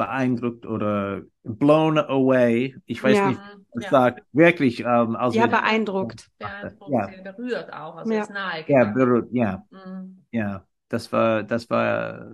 beeindruckt 0.07 0.67
oder 0.67 1.23
blown 1.45 1.99
away. 1.99 2.77
Ich 2.87 3.03
weiß 3.03 3.17
Ja. 3.19 3.29
nicht, 3.29 3.41
was 3.75 3.85
Ja. 3.85 3.91
sagt. 3.91 4.23
Wirklich, 4.33 4.81
ähm, 4.81 5.17
als 5.17 5.35
Ja, 5.35 5.47
beeindruckt. 5.47 6.31
Beeindruckt, 6.39 6.93
Ja. 6.93 7.07
berührt 7.33 7.73
auch, 7.73 7.97
also 7.97 8.13
Ja. 8.15 8.23
ist 8.23 8.31
nahe 8.31 8.65
ja, 8.69 8.85
berührt, 8.85 9.29
ja, 9.33 9.65
Mhm. 9.71 10.25
ja, 10.33 10.67
das 10.89 11.13
war, 11.13 11.43
das 11.43 11.71
war, 11.71 12.27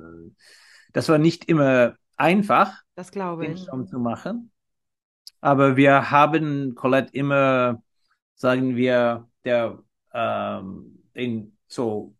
das 0.92 1.08
war 1.08 1.18
nicht 1.18 1.44
immer 1.46 1.94
einfach, 2.16 2.82
Das 2.96 3.10
glaube 3.10 3.46
ich. 3.46 3.66
Film 3.66 3.86
zu 3.86 3.98
machen. 3.98 4.50
Aber 5.40 5.76
wir 5.76 6.10
haben 6.10 6.74
Colette 6.74 7.12
immer, 7.14 7.82
sagen 8.34 8.76
wir, 8.76 9.28
der, 9.44 9.78
ähm, 10.12 11.02
den 11.14 11.56
so 11.68 12.14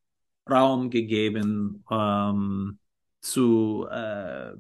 Raum 0.49 0.91
gegeben, 0.91 1.85
ähm, 1.91 2.79
zu, 3.21 3.87
äh, 3.91 4.53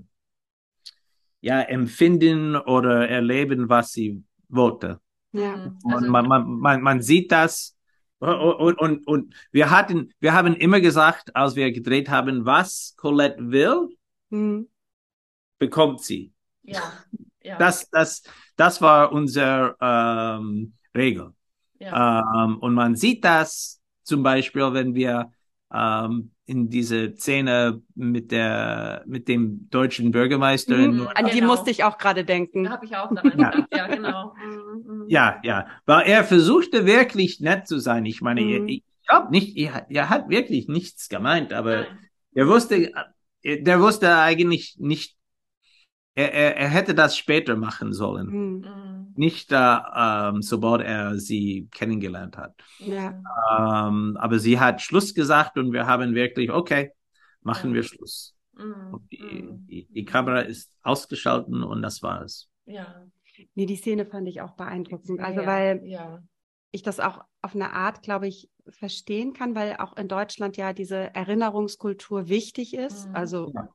ja, 1.40 1.60
empfinden 1.60 2.56
oder 2.56 3.08
erleben, 3.08 3.68
was 3.68 3.92
sie 3.92 4.22
wollte. 4.48 5.00
Ja. 5.32 5.56
Mhm. 5.56 5.78
Und 5.82 5.94
Also, 5.94 6.10
man, 6.10 6.26
man, 6.26 6.50
man, 6.58 6.82
man 6.82 7.02
sieht 7.02 7.30
das. 7.32 7.76
Und, 8.20 8.34
und, 8.34 8.78
und, 8.78 9.06
und 9.06 9.34
wir 9.52 9.70
hatten, 9.70 10.12
wir 10.18 10.32
haben 10.32 10.54
immer 10.56 10.80
gesagt, 10.80 11.36
als 11.36 11.54
wir 11.54 11.70
gedreht 11.70 12.08
haben, 12.08 12.44
was 12.44 12.94
Colette 12.96 13.50
will, 13.50 13.88
Mhm. 14.30 14.68
bekommt 15.58 16.02
sie. 16.02 16.32
ja, 16.62 16.82
ja, 17.42 17.56
Das, 17.56 17.88
das, 17.90 18.22
das 18.56 18.82
war 18.82 19.12
unsere 19.12 19.76
ähm, 19.80 20.74
Regel. 20.94 21.32
ja. 21.78 22.44
Ähm, 22.44 22.58
und 22.58 22.74
man 22.74 22.94
sieht 22.96 23.24
das 23.24 23.80
zum 24.02 24.22
Beispiel, 24.22 24.72
wenn 24.72 24.94
wir 24.94 25.32
ähm, 25.72 26.30
in 26.46 26.70
diese 26.70 27.14
Szene 27.14 27.82
mit 27.94 28.30
der, 28.32 29.02
mit 29.06 29.28
dem 29.28 29.68
deutschen 29.70 30.10
Bürgermeister 30.10 30.76
in 30.78 30.96
Mhm. 30.96 31.08
An 31.14 31.26
die 31.26 31.32
Genau. 31.40 31.46
musste 31.48 31.70
ich 31.70 31.84
auch 31.84 31.98
gerade 31.98 32.24
denken. 32.24 32.64
Da 32.64 32.70
habe 32.70 32.86
ich 32.86 32.96
auch 32.96 33.10
daran 33.14 33.38
Ja. 33.38 33.50
gedacht, 33.50 33.68
ja, 33.74 33.86
genau. 33.86 34.34
Mhm, 34.34 34.92
mhm. 35.02 35.04
Ja, 35.08 35.40
ja, 35.44 35.66
weil 35.86 36.06
er 36.08 36.24
versuchte 36.24 36.86
wirklich 36.86 37.40
nett 37.40 37.66
zu 37.66 37.78
sein. 37.78 38.06
Ich 38.06 38.20
meine, 38.22 38.40
Mhm. 38.40 38.68
ich, 38.68 38.82
glaube 39.06 39.30
nicht, 39.30 39.56
er, 39.56 39.86
er 39.90 40.08
hat 40.10 40.28
wirklich 40.28 40.68
nichts 40.68 41.08
gemeint, 41.08 41.52
aber 41.52 41.76
Nein. 41.82 41.98
er 42.34 42.48
wusste, 42.48 42.92
äh, 43.42 43.62
der 43.62 43.80
wusste 43.80 44.16
eigentlich 44.16 44.76
nicht, 44.78 45.16
er, 46.14 46.32
er, 46.32 46.56
er 46.56 46.68
hätte 46.68 46.94
das 46.94 47.16
später 47.16 47.56
machen 47.56 47.92
sollen. 47.92 48.97
Mhm. 49.18 49.22
Mhm. 49.22 49.24
Nicht 49.26 49.52
da, 49.52 50.30
ähm, 50.32 50.42
sobald 50.42 50.82
er 50.82 51.18
sie 51.18 51.68
kennengelernt 51.72 52.36
hat. 52.36 52.54
Ja. 52.78 53.20
Ähm, 53.88 54.16
aber 54.18 54.38
sie 54.38 54.58
hat 54.60 54.80
Schluss 54.80 55.14
gesagt 55.14 55.58
und 55.58 55.72
wir 55.72 55.86
haben 55.86 56.14
wirklich, 56.14 56.50
okay, 56.50 56.92
machen 57.42 57.70
Ja. 57.70 57.76
wir 57.76 57.82
Schluss. 57.82 58.34
Mhm. 58.54 59.08
Die, 59.12 59.22
Mhm. 59.22 59.66
die, 59.66 59.86
die 59.90 60.04
Kamera 60.04 60.40
ist 60.40 60.70
ausgeschaltet 60.82 61.52
und 61.54 61.82
das 61.82 62.02
war 62.02 62.22
es. 62.22 62.48
Ja. 62.66 63.04
Nee, 63.54 63.66
die 63.66 63.76
Szene 63.76 64.04
fand 64.04 64.28
ich 64.28 64.40
auch 64.40 64.56
beeindruckend. 64.56 65.20
Also, 65.20 65.40
ja, 65.42 65.46
weil 65.46 65.80
ja. 65.84 66.22
ich 66.72 66.82
das 66.82 66.98
auch 66.98 67.22
auf 67.40 67.54
eine 67.54 67.72
Art, 67.72 68.02
glaube 68.02 68.26
ich, 68.26 68.50
verstehen 68.68 69.32
kann, 69.32 69.54
weil 69.54 69.76
auch 69.76 69.96
in 69.96 70.08
Deutschland 70.08 70.56
ja 70.56 70.72
diese 70.72 71.14
Erinnerungskultur 71.14 72.28
wichtig 72.28 72.74
ist. 72.74 73.08
Mhm. 73.08 73.14
Also 73.14 73.52
Ja. 73.54 73.68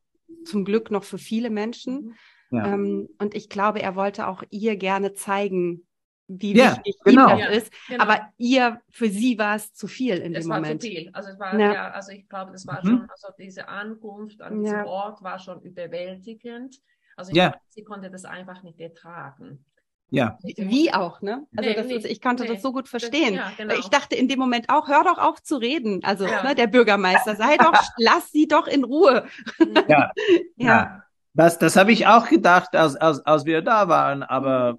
zum 0.46 0.66
Glück 0.66 0.92
noch 0.92 1.04
für 1.06 1.18
viele 1.18 1.50
Menschen. 1.50 2.16
Ja. 2.54 2.68
Ähm, 2.74 3.10
und 3.20 3.34
ich 3.36 3.50
glaube, 3.50 3.82
er 3.82 3.96
wollte 3.96 4.28
auch 4.28 4.44
ihr 4.52 4.78
gerne 4.78 5.14
zeigen, 5.14 5.88
wie 6.28 6.56
Ja, 6.56 6.78
wichtig 6.78 6.96
genau. 7.04 7.24
ihm 7.34 7.40
das 7.40 7.40
Ja, 7.40 7.48
ist. 7.48 7.74
genau. 7.90 8.04
Aber 8.04 8.30
ihr, 8.38 8.82
für 8.92 9.10
sie 9.10 9.38
war 9.38 9.56
es 9.56 9.74
zu 9.74 9.88
viel 9.88 10.18
in 10.18 10.34
es 10.36 10.44
dem 10.46 10.50
war 10.52 10.62
Moment. 10.62 10.82
zu 10.82 10.88
viel. 10.88 11.10
Also 11.14 11.30
es 11.32 11.40
war 11.40 11.60
Ja. 11.60 11.74
ja, 11.74 11.92
also 11.92 12.12
ich 12.12 12.28
glaube, 12.30 12.52
das 12.52 12.66
war 12.66 12.80
Mhm. 12.84 12.88
schon, 12.90 13.08
also 13.10 13.28
diese 13.40 13.68
Ankunft 13.68 14.42
an 14.42 14.64
diesem. 14.64 14.86
Ort 14.86 15.22
war 15.24 15.40
schon 15.40 15.62
überwältigend. 15.62 16.78
Also 17.16 17.32
ich 17.32 17.38
Ja. 17.38 17.50
glaube, 17.50 17.64
sie 17.70 17.84
konnte 17.84 18.10
das 18.10 18.26
einfach 18.26 18.64
nicht 18.64 18.80
ertragen. 18.80 19.66
Ja, 20.10 20.38
Wie 20.44 20.94
auch, 20.94 21.22
ne? 21.22 21.48
Also 21.58 21.70
Nee, 21.70 21.76
das 21.76 21.88
nee, 21.88 21.96
ist, 21.96 22.06
ich 22.06 22.22
konnte 22.22 22.44
nee. 22.44 22.50
das 22.50 22.62
so 22.62 22.72
gut 22.72 22.84
Das- 22.84 22.92
verstehen. 22.92 23.34
ja, 23.34 23.52
genau. 23.58 23.74
Ich 23.74 23.88
dachte 23.88 24.16
in 24.16 24.28
dem 24.28 24.38
Moment 24.38 24.70
auch, 24.70 24.88
hör 24.88 25.04
doch 25.04 25.18
auf 25.18 25.42
zu 25.42 25.58
reden. 25.58 26.04
Also 26.04 26.26
Ja. 26.28 26.44
ne, 26.44 26.54
der 26.56 26.68
Bürgermeister, 26.68 27.36
sei 27.36 27.58
doch, 27.58 27.74
lass 27.98 28.32
sie 28.32 28.48
doch 28.48 28.68
in 28.68 28.84
Ruhe. 28.84 29.26
Ja. 29.60 29.84
Ja. 29.88 30.12
ja. 30.58 31.04
Das, 31.34 31.58
das 31.60 31.76
habe 31.76 31.92
ich 31.92 32.06
auch 32.08 32.28
gedacht, 32.30 32.76
als, 32.76 32.96
als, 32.96 33.20
als 33.26 33.46
wir 33.46 33.62
da 33.62 33.88
waren, 33.88 34.24
aber 34.24 34.78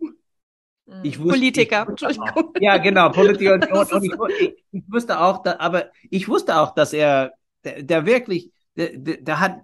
Mhm. 0.87 1.03
ich 1.03 1.19
wusste. 1.19 1.33
Politiker, 1.33 1.83
ich 1.83 1.89
wusste 1.89 2.07
Entschuldigung. 2.11 2.55
Ja, 2.61 2.77
genau, 2.79 3.11
Politiker. 3.11 3.55
Und, 3.73 3.93
und, 3.93 4.05
ich, 4.39 4.55
ich, 4.73 4.83
wusste 4.89 5.19
auch, 5.21 5.43
da, 5.43 5.57
aber 5.59 5.91
ich 6.11 6.29
wusste 6.29 6.57
auch, 6.59 6.75
dass 6.75 6.93
er, 6.93 7.33
der, 7.65 7.83
der 7.83 8.07
wirklich, 8.07 8.53
der, 8.77 8.97
der, 8.99 9.17
der 9.19 9.41
hat 9.41 9.61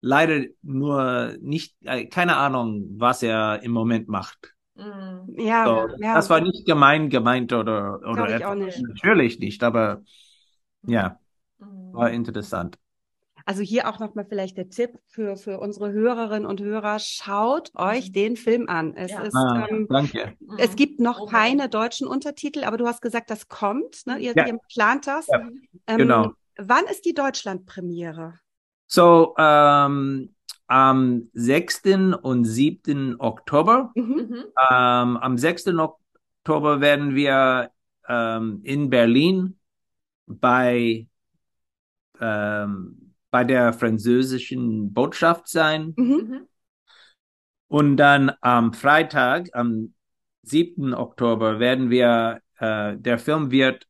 leider 0.00 0.44
nur 0.62 1.36
nicht, 1.40 1.76
äh, 1.84 2.06
keine 2.06 2.36
Ahnung, 2.36 2.86
was 2.96 3.22
er 3.22 3.62
im 3.62 3.72
Moment 3.72 4.08
macht. 4.08 4.54
Mhm. 4.74 5.34
Ja, 5.38 5.66
So, 5.66 5.88
ja. 5.98 6.14
Das 6.14 6.30
war 6.30 6.40
nicht 6.40 6.66
gemein 6.66 7.08
gemeint 7.10 7.52
oder, 7.52 8.00
oder 8.00 8.28
etwas. 8.30 8.50
auch 8.50 8.54
nicht. 8.54 8.82
Natürlich 8.82 9.38
nicht, 9.38 9.62
aber 9.62 10.02
ja, 10.86 11.18
Mhm. 11.60 11.92
war 11.92 12.10
interessant. 12.10 12.78
Also 13.44 13.62
hier 13.62 13.88
auch 13.88 13.98
nochmal 13.98 14.24
vielleicht 14.28 14.56
der 14.56 14.68
Tipp 14.68 14.98
für, 15.06 15.36
für 15.36 15.58
unsere 15.60 15.92
Hörerinnen 15.92 16.46
und 16.46 16.60
Hörer, 16.60 16.98
schaut 16.98 17.70
euch 17.74 18.12
den 18.12 18.36
Film 18.36 18.68
an. 18.68 18.94
Es 18.96 19.10
Ja. 19.12 19.22
ist, 19.22 19.34
Ah, 19.34 19.66
ähm, 19.70 19.86
danke. 19.88 20.36
Mhm. 20.40 20.56
es 20.58 20.76
gibt 20.76 21.00
noch 21.00 21.20
Okay. 21.20 21.30
keine 21.30 21.68
deutschen 21.68 22.06
Untertitel, 22.06 22.64
aber 22.64 22.76
du 22.76 22.86
hast 22.86 23.02
gesagt, 23.02 23.30
das 23.30 23.48
kommt, 23.48 24.06
ne? 24.06 24.18
Ihr, 24.18 24.34
Ja. 24.36 24.46
ihr 24.46 24.58
plant 24.72 25.06
das. 25.06 25.26
Ja, 25.26 25.48
Ähm, 25.86 25.98
genau. 25.98 26.32
Wann 26.58 26.84
ist 26.86 27.04
die 27.04 27.14
Deutschlandpremiere? 27.14 28.34
So, 28.86 29.34
ähm, 29.38 30.34
am 30.66 31.28
6. 31.32 32.14
und 32.14 32.44
7. 32.44 33.16
Oktober 33.18 33.90
Mhm. 33.94 34.04
Mhm. 34.14 34.44
Ähm, 34.70 35.16
am 35.16 35.38
6. 35.38 35.78
Oktober 35.78 36.80
werden 36.80 37.14
wir 37.14 37.70
ähm, 38.08 38.60
in 38.64 38.90
Berlin 38.90 39.58
bei, 40.26 41.06
ähm, 42.20 43.01
bei 43.32 43.42
der 43.44 43.72
französischen 43.72 44.92
Botschaft 44.92 45.48
sein. 45.48 45.94
Mhm. 45.96 46.06
Mhm. 46.06 46.48
Und 47.66 47.96
dann 47.96 48.32
am 48.42 48.74
Freitag, 48.74 49.48
am 49.54 49.94
7. 50.42 50.94
Oktober, 50.94 51.58
werden 51.58 51.88
wir, 51.90 52.40
äh, 52.58 52.96
der 52.98 53.18
Film 53.18 53.50
wird, 53.50 53.86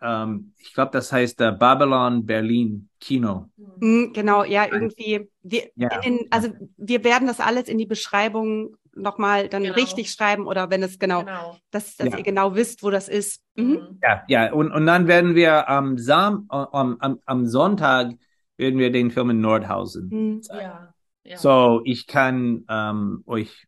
ähm, 0.00 0.54
ich 0.56 0.72
glaube, 0.72 0.92
das 0.92 1.12
heißt 1.12 1.40
äh, 1.42 1.52
Babylon 1.52 2.24
Berlin 2.24 2.88
Kino. 2.98 3.50
Mhm. 3.56 4.12
Genau, 4.14 4.44
ja, 4.44 4.66
irgendwie. 4.72 5.28
Wir, 5.42 5.64
Ja. 5.74 5.88
in 6.00 6.00
den, 6.16 6.26
also 6.30 6.48
wir 6.78 7.04
werden 7.04 7.28
das 7.28 7.40
alles 7.40 7.68
in 7.68 7.76
die 7.76 7.86
Beschreibung 7.86 8.76
nochmal 8.94 9.48
dann 9.48 9.62
Genau. 9.62 9.74
richtig 9.74 10.10
schreiben 10.10 10.46
oder 10.46 10.70
wenn 10.70 10.82
es 10.82 10.98
genau, 10.98 11.20
Genau. 11.20 11.58
dass, 11.70 11.96
dass 11.96 12.08
Ja. 12.08 12.16
ihr 12.16 12.24
genau 12.24 12.54
wisst, 12.54 12.82
wo 12.82 12.90
das 12.90 13.08
ist. 13.08 13.42
Mhm. 13.54 13.64
Mhm. 13.66 13.98
Ja, 14.02 14.22
ja, 14.28 14.52
und, 14.54 14.72
und 14.72 14.86
dann 14.86 15.06
werden 15.06 15.34
wir 15.34 15.68
am, 15.68 15.98
Sam 15.98 16.46
am, 16.48 16.96
am, 17.00 17.18
am 17.26 17.46
Sonntag 17.46 18.12
werden 18.58 18.78
wir 18.78 18.90
den 18.92 19.10
Film 19.10 19.30
in 19.30 19.40
Nordhausen 19.40 20.08
Mhm. 20.10 20.42
Ja. 20.50 20.92
ja. 21.24 21.36
So, 21.38 21.80
ich 21.84 22.06
kann 22.06 22.64
ähm, 22.68 23.22
euch 23.26 23.66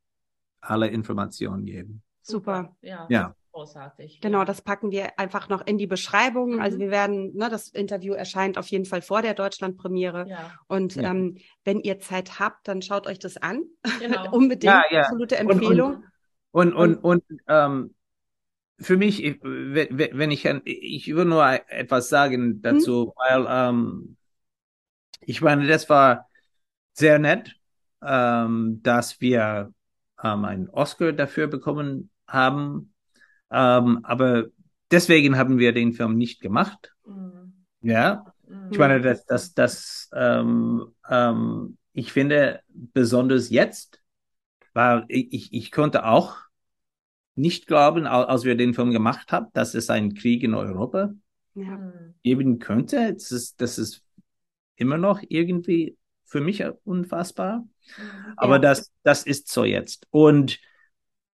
alle 0.61 0.89
Informationen 0.89 1.65
geben. 1.65 2.03
Super. 2.23 2.77
Ja. 2.83 3.07
Ja. 3.09 3.35
Großartig. 3.53 4.21
Genau, 4.21 4.45
das 4.45 4.63
packen 4.63 4.93
wir 4.93 5.19
einfach 5.19 5.49
noch 5.49 5.67
in 5.67 5.77
die 5.77 5.89
Beschreibung. 5.89 6.61
Also 6.61 6.77
Mhm. 6.77 6.81
wir 6.83 6.91
werden, 6.91 7.35
ne, 7.37 7.49
das 7.51 7.69
Interview 7.69 8.13
erscheint 8.13 8.59
auf 8.59 8.69
jeden 8.69 8.85
Fall 8.85 9.03
vor 9.03 9.23
der 9.23 9.35
Deutschlandpremiere. 9.35 10.29
Ja. 10.29 10.53
Und 10.69 10.95
Ja. 10.95 11.11
ähm, 11.11 11.37
wenn 11.65 11.81
ihr 11.81 11.99
Zeit 11.99 12.39
habt, 12.39 12.69
dann 12.69 12.81
schaut 12.83 13.07
euch 13.09 13.19
das 13.19 13.37
an. 13.39 13.63
Genau. 13.99 14.31
Unbedingt. 14.35 14.63
Ja, 14.65 14.83
ja. 14.91 15.01
Absolute 15.03 15.37
Und- 15.37 15.47
und- 15.47 15.51
Empfehlung. 15.63 16.05
Und, 16.53 16.75
und, 16.75 16.97
und 16.99 17.25
ähm, 17.49 17.95
für 18.81 18.97
mich, 18.97 19.23
ich- 19.25 19.41
wenn 19.43 20.31
ich, 20.31 20.49
an- 20.49 20.63
ich 20.65 21.13
will 21.15 21.25
nur 21.25 21.45
etwas 21.69 22.09
sagen 22.09 22.61
dazu, 22.63 23.13
weil 23.17 23.47
ähm, 23.49 24.17
ich 25.21 25.41
meine, 25.41 25.67
das 25.67 25.89
war 25.89 26.29
sehr 26.95 27.19
nett, 27.19 27.57
ähm, 28.03 28.81
dass 28.83 29.21
wir 29.21 29.73
ähm, 30.23 30.45
einen 30.45 30.69
Oscar 30.71 31.13
dafür 31.13 31.47
bekommen 31.49 32.11
haben. 32.27 32.95
Ähm, 33.51 34.01
aber 34.05 34.47
deswegen 34.91 35.37
haben 35.39 35.59
wir 35.59 35.73
den 35.73 35.93
Film 35.93 36.17
nicht 36.17 36.41
gemacht. 36.41 36.93
Mhm. 37.07 37.53
Ja, 37.83 38.25
Mhm. 38.49 38.71
Ich 38.73 38.79
meine, 38.79 39.01
dass 39.01 39.25
das, 39.27 39.55
das, 39.55 40.11
ähm, 40.15 40.95
ähm, 41.09 41.79
ich 41.93 42.13
finde, 42.13 42.61
besonders 42.69 43.51
jetzt, 43.51 44.01
weil 44.75 45.05
ich, 45.09 45.53
ich 45.53 45.73
konnte 45.73 46.07
auch 46.07 46.37
nicht 47.35 47.67
glauben, 47.67 48.07
au- 48.07 48.25
als 48.25 48.45
wir 48.45 48.57
den 48.57 48.75
Film 48.75 48.93
gemacht 48.93 49.33
haben, 49.33 49.49
dass 49.53 49.75
es 49.75 49.91
einen 49.91 50.15
Krieg 50.15 50.43
in 50.43 50.55
Europa 50.55 51.15
Ja. 51.55 51.77
Mhm. 51.77 52.15
geben 52.23 52.59
könnte. 52.59 53.13
Das 53.15 53.31
ist, 53.33 53.61
das 53.61 53.79
ist 53.79 54.03
immer 54.81 54.99
noch 54.99 55.23
irgendwie 55.29 55.97
für 56.25 56.41
mich 56.41 56.65
unfassbar. 56.85 57.67
Mhm. 57.97 58.35
Aber 58.37 58.55
Ja. 58.55 58.59
das, 58.61 58.93
das 59.03 59.25
ist 59.25 59.49
so 59.51 59.65
jetzt. 59.65 60.07
Und, 60.11 60.61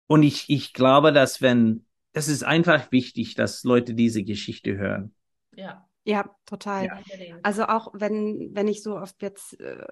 und 0.07 0.22
ich, 0.22 0.49
ich 0.49 0.72
glaube, 0.72 1.12
dass 1.12 1.42
wenn, 1.42 1.86
das 2.12 2.28
ist 2.28 2.45
einfach 2.45 2.92
wichtig, 2.92 3.34
dass 3.34 3.64
Leute 3.64 3.95
diese 3.95 4.22
Geschichte 4.22 4.76
hören. 4.76 5.14
Ja. 5.57 5.88
ja, 6.05 6.30
total. 6.47 6.86
Ja. 6.86 7.03
Also 7.42 7.64
auch 7.64 7.88
wenn, 7.95 8.51
wenn 8.55 8.68
ich 8.68 8.82
so 8.82 8.97
oft 8.97 9.20
jetzt 9.22 9.61
äh, 9.61 9.84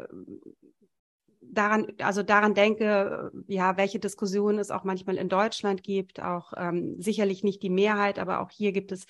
daran, 1.40 1.88
also 1.98 2.22
daran 2.22 2.54
denke, 2.54 3.30
ja, 3.48 3.76
welche 3.76 3.98
Diskussionen 3.98 4.58
es 4.58 4.70
auch 4.70 4.84
manchmal 4.84 5.16
in 5.16 5.28
Deutschland 5.28 5.82
gibt, 5.82 6.20
auch 6.20 6.52
ähm, 6.56 7.00
sicherlich 7.00 7.42
nicht 7.44 7.62
die 7.62 7.70
Mehrheit, 7.70 8.18
aber 8.18 8.40
auch 8.40 8.50
hier 8.50 8.72
gibt 8.72 8.92
es 8.92 9.06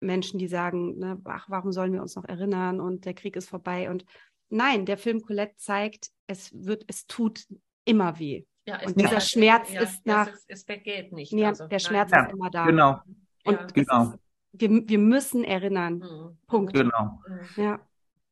Menschen, 0.00 0.38
die 0.38 0.48
sagen, 0.48 0.98
ne, 0.98 1.20
ach, 1.24 1.46
warum 1.48 1.72
sollen 1.72 1.92
wir 1.92 2.02
uns 2.02 2.16
noch 2.16 2.24
erinnern 2.24 2.80
und 2.80 3.04
der 3.04 3.14
Krieg 3.14 3.36
ist 3.36 3.48
vorbei. 3.48 3.90
Und 3.90 4.04
nein, 4.50 4.84
der 4.86 4.98
Film 4.98 5.20
Colette 5.22 5.54
zeigt, 5.56 6.10
es 6.26 6.50
wird, 6.52 6.84
es 6.88 7.06
tut 7.06 7.46
immer 7.84 8.18
weh. 8.18 8.44
Ja, 8.66 8.78
es 8.80 8.86
Und 8.88 8.96
dieser 9.00 9.10
bleibt- 9.10 9.22
Schmerz 9.24 9.72
ja, 9.72 9.80
ist 9.82 10.04
nach- 10.06 10.28
Es, 10.28 10.44
es 10.48 10.64
vergeht 10.64 11.12
nicht. 11.12 11.32
Ja, 11.32 11.48
also, 11.48 11.64
der 11.68 11.78
nein. 11.78 11.80
Schmerz 11.80 12.10
Ja, 12.10 12.24
ist 12.26 12.32
immer 12.32 12.50
da. 12.50 12.66
Genau, 12.66 13.00
Und 13.44 13.74
genau, 13.74 14.02
ist, 14.02 14.18
wir, 14.52 14.88
wir 14.88 14.98
müssen 14.98 15.44
erinnern. 15.44 15.98
Mhm. 15.98 16.38
Punkt. 16.46 16.74
genau. 16.74 17.20
Mhm. 17.28 17.62
Ja. 17.62 17.80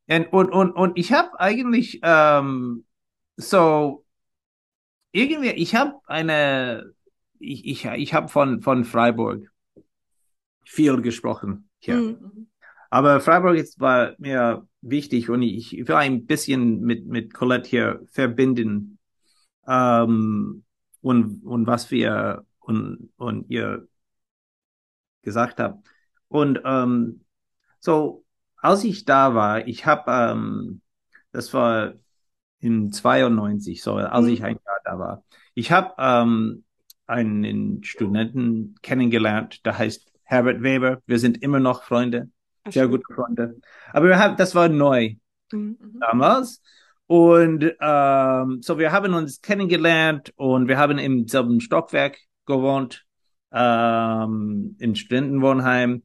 Und, 0.06 0.32
und, 0.32 0.50
und, 0.50 0.72
und 0.72 0.98
ich 0.98 1.12
habe 1.12 1.38
eigentlich 1.40 2.00
ähm, 2.02 2.84
so 3.36 4.04
irgendwie, 5.12 5.50
ich 5.50 5.74
habe 5.74 5.94
eine, 6.06 6.92
ich, 7.38 7.64
ich, 7.66 7.84
ich 7.86 8.12
habe 8.14 8.28
von, 8.28 8.60
von 8.60 8.84
Freiburg 8.84 9.50
viel 10.64 11.00
gesprochen 11.02 11.68
hier. 11.78 11.96
Mhm. 11.96 12.48
Aber 12.90 13.20
Freiburg 13.20 13.56
ist, 13.56 13.80
war 13.80 14.14
mir 14.18 14.66
wichtig 14.80 15.28
und 15.28 15.42
ich, 15.42 15.76
ich 15.76 15.88
will 15.88 15.96
ein 15.96 16.26
bisschen 16.26 16.80
mit, 16.80 17.06
mit 17.06 17.34
Colette 17.34 17.68
hier 17.68 18.00
verbinden. 18.12 18.98
Ähm, 19.66 20.64
und, 21.00 21.44
und 21.44 21.66
was 21.66 21.90
wir 21.90 22.46
und, 22.60 23.10
und 23.16 23.50
ihr 23.50 23.88
gesagt 25.22 25.60
habt. 25.60 25.86
Und 26.28 26.60
ähm, 26.64 27.24
so, 27.80 28.24
als 28.56 28.84
ich 28.84 29.04
da 29.04 29.34
war, 29.34 29.66
ich 29.66 29.86
habe, 29.86 30.10
ähm, 30.10 30.80
das 31.32 31.52
war 31.52 31.94
im 32.60 32.92
92, 32.92 33.82
so, 33.82 33.94
als 33.96 34.26
Mhm. 34.26 34.32
ich 34.32 34.44
ein 34.44 34.58
Jahr 34.64 34.80
da 34.84 34.98
war. 34.98 35.24
Ich 35.54 35.70
habe 35.72 35.94
ähm, 35.98 36.64
einen 37.06 37.84
Studenten 37.84 38.76
kennengelernt, 38.82 39.64
der 39.66 39.76
heißt 39.76 40.10
Herbert 40.34 40.62
Weber. 40.62 41.00
Wir 41.06 41.18
sind 41.18 41.42
immer 41.42 41.60
noch 41.60 41.84
Freunde, 41.84 42.28
Ach, 42.64 42.72
sehr 42.72 42.84
schön. 42.84 42.90
gute 42.90 43.14
Freunde. 43.14 43.56
Aber 43.92 44.08
wir 44.08 44.18
haben, 44.18 44.36
das 44.36 44.54
war 44.54 44.68
neu 44.68 45.14
Mhm. 45.52 45.76
Mhm. 45.80 46.00
damals. 46.00 46.60
Und 47.06 47.64
ähm, 47.80 48.62
so, 48.62 48.78
wir 48.78 48.92
haben 48.92 49.14
uns 49.14 49.40
kennengelernt 49.42 50.32
und 50.36 50.68
wir 50.68 50.78
haben 50.78 50.98
im 50.98 51.28
selben 51.28 51.60
Stockwerk 51.60 52.18
gewohnt, 52.46 53.04
ähm, 53.52 54.74
im 54.78 54.94
Studentenwohnheim. 54.94 56.02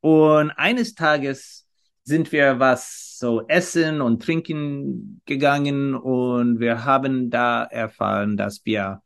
Und 0.00 0.50
eines 0.52 0.94
Tages 0.94 1.66
sind 2.04 2.30
wir 2.30 2.60
was 2.60 3.16
so 3.18 3.46
essen 3.48 4.02
und 4.02 4.22
trinken 4.22 5.22
gegangen 5.24 5.94
und 5.94 6.60
wir 6.60 6.84
haben 6.84 7.30
da 7.30 7.64
erfahren, 7.64 8.36
dass 8.36 8.60
wir 8.66 9.00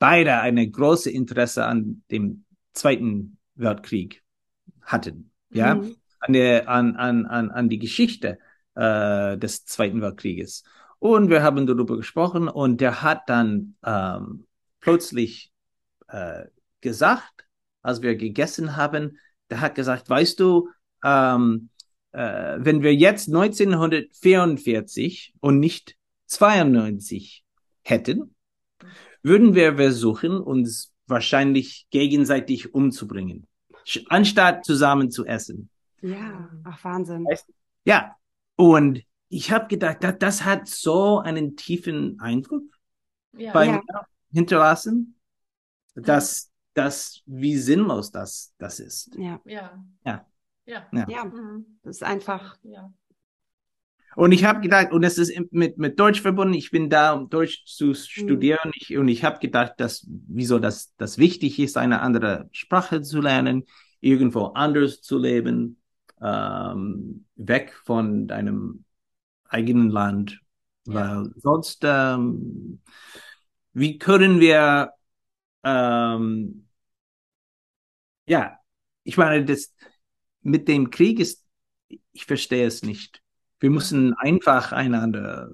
beide 0.00 0.38
eine 0.40 0.68
große 0.68 1.10
Interesse 1.10 1.64
an 1.66 2.02
dem 2.10 2.44
Zweiten 2.72 3.38
Weltkrieg 3.54 4.22
hatten. 4.82 5.30
Ja, 5.50 5.76
Mhm. 5.76 5.96
an 6.20 6.32
der, 6.32 6.68
an, 6.68 6.96
an, 6.96 7.26
an, 7.26 7.50
an 7.50 7.68
die 7.68 7.78
Geschichte 7.78 8.38
äh, 8.74 9.36
des 9.38 9.64
Zweiten 9.66 10.00
Weltkrieges. 10.00 10.64
Und 10.98 11.28
wir 11.28 11.42
haben 11.42 11.66
darüber 11.66 11.96
gesprochen 11.96 12.48
und 12.48 12.80
der 12.80 13.02
hat 13.02 13.28
dann 13.28 13.76
ähm, 13.84 14.46
plötzlich 14.80 15.52
äh, 16.08 16.44
gesagt, 16.80 17.46
als 17.82 18.00
wir 18.00 18.16
gegessen 18.16 18.76
haben, 18.76 19.18
der 19.50 19.60
hat 19.60 19.74
gesagt, 19.74 20.08
weißt 20.08 20.40
du, 20.40 20.70
ähm, 21.04 21.68
äh, 22.12 22.56
wenn 22.58 22.82
wir 22.82 22.94
jetzt 22.94 23.28
1944 23.28 25.34
und 25.40 25.60
nicht 25.60 25.96
92 26.26 27.44
hätten, 27.82 28.34
würden 29.22 29.54
wir 29.54 29.76
versuchen, 29.76 30.38
uns 30.38 30.93
wahrscheinlich 31.06 31.86
gegenseitig 31.90 32.74
umzubringen, 32.74 33.46
anstatt 34.08 34.64
zusammen 34.64 35.10
zu 35.10 35.24
essen. 35.26 35.68
Ja, 36.00 36.50
ach 36.64 36.82
Wahnsinn. 36.84 37.26
Ja, 37.84 38.16
und 38.56 39.02
ich 39.28 39.50
habe 39.50 39.66
gedacht, 39.68 39.98
das, 40.02 40.18
das 40.18 40.44
hat 40.44 40.68
so 40.68 41.18
einen 41.18 41.56
tiefen 41.56 42.20
Eindruck 42.20 42.64
Ja. 43.36 43.52
bei 43.52 43.66
Ja. 43.66 43.72
mir 43.72 43.82
hinterlassen, 44.32 45.18
dass, 45.94 46.50
dass 46.74 47.22
wie 47.26 47.56
sinnlos 47.56 48.10
das, 48.10 48.52
das 48.58 48.80
ist. 48.80 49.14
Ja, 49.16 49.40
Ja. 49.44 49.84
Ja. 50.04 50.26
Ja. 50.66 50.86
Ja. 50.92 51.06
ja, 51.08 51.24
Mhm. 51.24 51.78
das 51.82 51.96
ist 51.96 52.02
einfach, 52.02 52.58
Ja. 52.62 52.92
Und 54.16 54.32
ich 54.32 54.44
habe 54.44 54.60
gedacht, 54.60 54.92
und 54.92 55.02
es 55.04 55.18
ist 55.18 55.32
mit, 55.50 55.78
mit 55.78 55.98
Deutsch 55.98 56.20
verbunden, 56.20 56.54
ich 56.54 56.70
bin 56.70 56.88
da, 56.90 57.12
um 57.12 57.28
Deutsch 57.28 57.64
zu 57.66 57.94
studieren, 57.94 58.70
ich, 58.74 58.96
und 58.96 59.08
ich 59.08 59.24
habe 59.24 59.38
gedacht, 59.40 59.74
dass, 59.78 60.06
wieso 60.28 60.58
das, 60.58 60.94
das 60.96 61.18
wichtig 61.18 61.58
ist, 61.58 61.76
eine 61.76 62.00
andere 62.00 62.48
Sprache 62.52 63.02
zu 63.02 63.20
lernen, 63.20 63.64
irgendwo 64.00 64.46
anders 64.46 65.00
zu 65.00 65.18
leben, 65.18 65.80
ähm, 66.20 67.26
weg 67.36 67.74
von 67.84 68.26
deinem 68.28 68.84
eigenen 69.48 69.90
Land, 69.90 70.40
Ja. 70.86 70.94
weil 71.22 71.32
sonst, 71.36 71.80
ähm, 71.84 72.80
wie 73.72 73.98
können 73.98 74.40
wir, 74.40 74.92
ähm, 75.64 76.66
ja, 78.26 78.58
ich 79.02 79.16
meine, 79.16 79.44
das 79.44 79.74
mit 80.42 80.68
dem 80.68 80.90
Krieg 80.90 81.20
ist, 81.20 81.44
ich 82.12 82.24
verstehe 82.26 82.66
es 82.66 82.82
nicht. 82.82 83.23
Wir 83.64 83.70
müssen 83.70 84.12
einfach 84.18 84.72
einander 84.72 85.48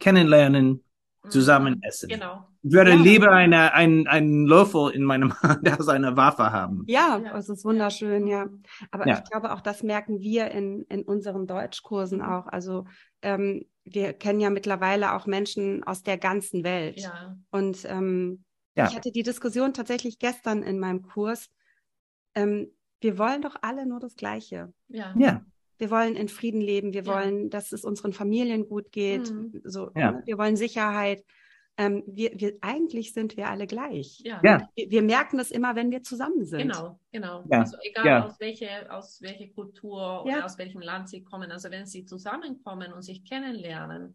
kennenlernen, 0.00 0.82
Mhm. 1.24 1.30
zusammen 1.30 1.80
essen. 1.84 2.08
Genau. 2.08 2.48
Ich 2.64 2.72
würde 2.72 2.90
Ja. 2.90 2.96
lieber 2.96 3.30
eine, 3.30 3.72
ein, 3.74 4.08
einen 4.08 4.44
Löffel 4.46 4.90
in 4.90 5.04
meinem 5.04 5.32
Hand 5.40 5.64
als 5.80 5.86
eine 5.88 6.16
Waffe 6.16 6.50
haben. 6.50 6.82
ja, 6.88 7.20
Ja. 7.24 7.36
es 7.38 7.48
ist 7.48 7.64
wunderschön, 7.64 8.26
ja. 8.26 8.48
Aber 8.90 9.06
Ja. 9.06 9.18
ich 9.22 9.30
glaube, 9.30 9.52
auch 9.52 9.60
das 9.60 9.84
merken 9.84 10.18
wir 10.18 10.50
in, 10.50 10.82
in 10.88 11.02
unseren 11.04 11.46
Deutschkursen 11.46 12.20
auch. 12.22 12.48
Also 12.48 12.86
ähm, 13.22 13.64
wir 13.84 14.12
kennen 14.14 14.40
ja 14.40 14.50
mittlerweile 14.50 15.14
auch 15.14 15.26
Menschen 15.26 15.84
aus 15.84 16.02
der 16.02 16.18
ganzen 16.18 16.64
Welt. 16.64 16.98
Ja. 17.00 17.36
Und 17.52 17.84
ähm, 17.84 18.42
Ja. 18.76 18.88
ich 18.88 18.96
hatte 18.96 19.12
die 19.12 19.22
Diskussion 19.22 19.72
tatsächlich 19.72 20.18
gestern 20.18 20.64
in 20.64 20.80
meinem 20.80 21.02
Kurs. 21.02 21.48
Ähm, 22.34 22.72
wir 23.00 23.16
wollen 23.18 23.42
doch 23.42 23.54
alle 23.62 23.86
nur 23.86 24.00
das 24.00 24.16
Gleiche. 24.16 24.72
Ja. 24.88 25.14
Ja, 25.16 25.42
Wir 25.78 25.90
wollen 25.90 26.16
in 26.16 26.28
Frieden 26.28 26.60
leben. 26.60 26.92
Wir 26.92 27.02
Ja. 27.04 27.14
wollen, 27.14 27.50
dass 27.50 27.72
es 27.72 27.84
unseren 27.84 28.12
Familien 28.12 28.68
gut 28.68 28.92
geht. 28.92 29.30
Mhm. 29.32 29.60
So, 29.64 29.90
Ja. 29.96 30.12
ne? 30.12 30.22
Wir 30.26 30.38
wollen 30.38 30.56
Sicherheit. 30.56 31.24
Ähm, 31.78 32.02
wir, 32.06 32.32
wir, 32.34 32.58
eigentlich 32.60 33.14
sind 33.14 33.36
wir 33.38 33.48
alle 33.48 33.66
gleich. 33.66 34.20
Ja. 34.20 34.40
ja, 34.44 34.68
Wir, 34.76 34.90
wir 34.90 35.02
merken 35.02 35.38
das 35.38 35.50
immer, 35.50 35.74
wenn 35.74 35.90
wir 35.90 36.02
zusammen 36.02 36.44
sind. 36.44 36.60
Genau, 36.68 36.98
genau. 37.10 37.44
Ja, 37.50 37.60
Also 37.60 37.78
egal 37.82 38.06
ja. 38.06 38.24
aus 38.26 38.38
welcher 38.40 38.94
aus 38.94 39.22
welcher 39.22 39.48
Kultur 39.54 40.24
Ja. 40.26 40.36
oder 40.36 40.44
aus 40.44 40.58
welchem 40.58 40.82
Land 40.82 41.08
sie 41.08 41.24
kommen, 41.24 41.50
also 41.50 41.70
wenn 41.70 41.86
sie 41.86 42.04
zusammenkommen 42.04 42.92
und 42.92 43.00
sich 43.02 43.24
kennenlernen, 43.24 44.14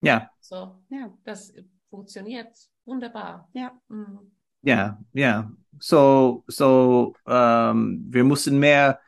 ja, 0.00 0.30
so 0.40 0.80
Ja, 0.88 1.12
das 1.24 1.52
funktioniert 1.90 2.54
wunderbar. 2.84 3.48
ja. 3.52 3.72
Mhm. 3.88 4.30
ja, 4.62 5.02
ja. 5.12 5.50
So, 5.80 6.44
so, 6.46 7.14
ähm, 7.26 8.06
wir 8.08 8.22
müssen 8.24 8.58
mehr 8.60 9.00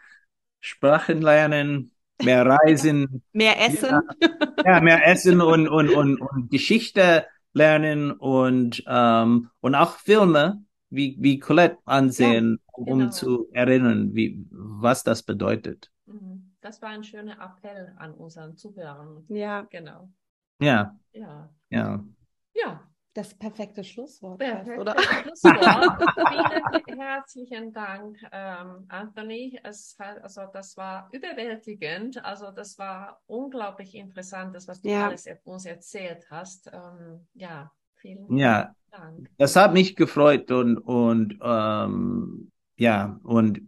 Sprachen 0.68 1.22
lernen, 1.22 1.92
mehr 2.22 2.44
reisen, 2.44 3.22
Mehr 3.32 3.58
Essen. 3.58 4.00
ja, 4.64 4.80
mehr 4.80 5.06
essen 5.06 5.40
und, 5.40 5.68
und, 5.68 5.90
und, 5.90 6.20
und 6.20 6.50
Geschichte 6.50 7.26
lernen 7.54 8.12
und, 8.12 8.84
ähm, 8.86 9.50
und 9.60 9.74
auch 9.74 9.96
Filme 9.96 10.62
wie, 10.90 11.16
wie 11.20 11.38
Colette 11.38 11.78
ansehen, 11.84 12.60
um 12.72 12.98
genau. 12.98 13.10
zu 13.10 13.48
erinnern, 13.52 14.14
wie, 14.14 14.46
was 14.50 15.04
das 15.04 15.22
bedeutet. 15.22 15.90
Mhm. 16.06 16.52
Das 16.60 16.82
war 16.82 16.90
ein 16.90 17.04
schöner 17.04 17.38
Appell 17.40 17.94
an 17.96 18.12
unseren 18.14 18.56
Zuhörern. 18.56 19.24
Ja, 19.28 19.62
Genau. 19.70 20.10
Ja, 20.60 20.98
Ja. 21.12 21.48
ja. 21.70 22.04
Ja. 22.54 22.87
Das 23.14 23.34
perfekte 23.34 23.84
Schlusswort. 23.84 24.40
Perfekt. 24.40 24.68
fast, 24.68 24.78
oder? 24.78 24.96
Schlusswort. 25.22 26.02
Vielen 26.86 27.00
herzlichen 27.00 27.72
Dank, 27.72 28.18
ähm, 28.32 28.86
Anthony. 28.88 29.58
Es 29.64 29.96
also 30.22 30.42
das 30.52 30.76
war 30.76 31.08
überwältigend. 31.12 32.24
Also 32.24 32.50
das 32.50 32.78
war 32.78 33.20
unglaublich 33.26 33.94
interessant, 33.94 34.54
das, 34.54 34.68
was 34.68 34.82
du 34.82 34.90
Ja. 34.90 35.06
alles 35.06 35.26
uns 35.44 35.64
erzählt 35.66 36.24
hast. 36.30 36.70
Ähm, 36.72 37.26
ja, 37.34 37.72
vielen 37.96 38.28
Ja, 38.28 38.74
Dank. 38.90 39.28
das 39.38 39.56
hat 39.56 39.72
mich 39.74 39.96
gefreut 39.96 40.50
und, 40.50 40.78
und 40.78 41.38
ähm, 41.42 42.52
ja, 42.76 43.18
und 43.24 43.62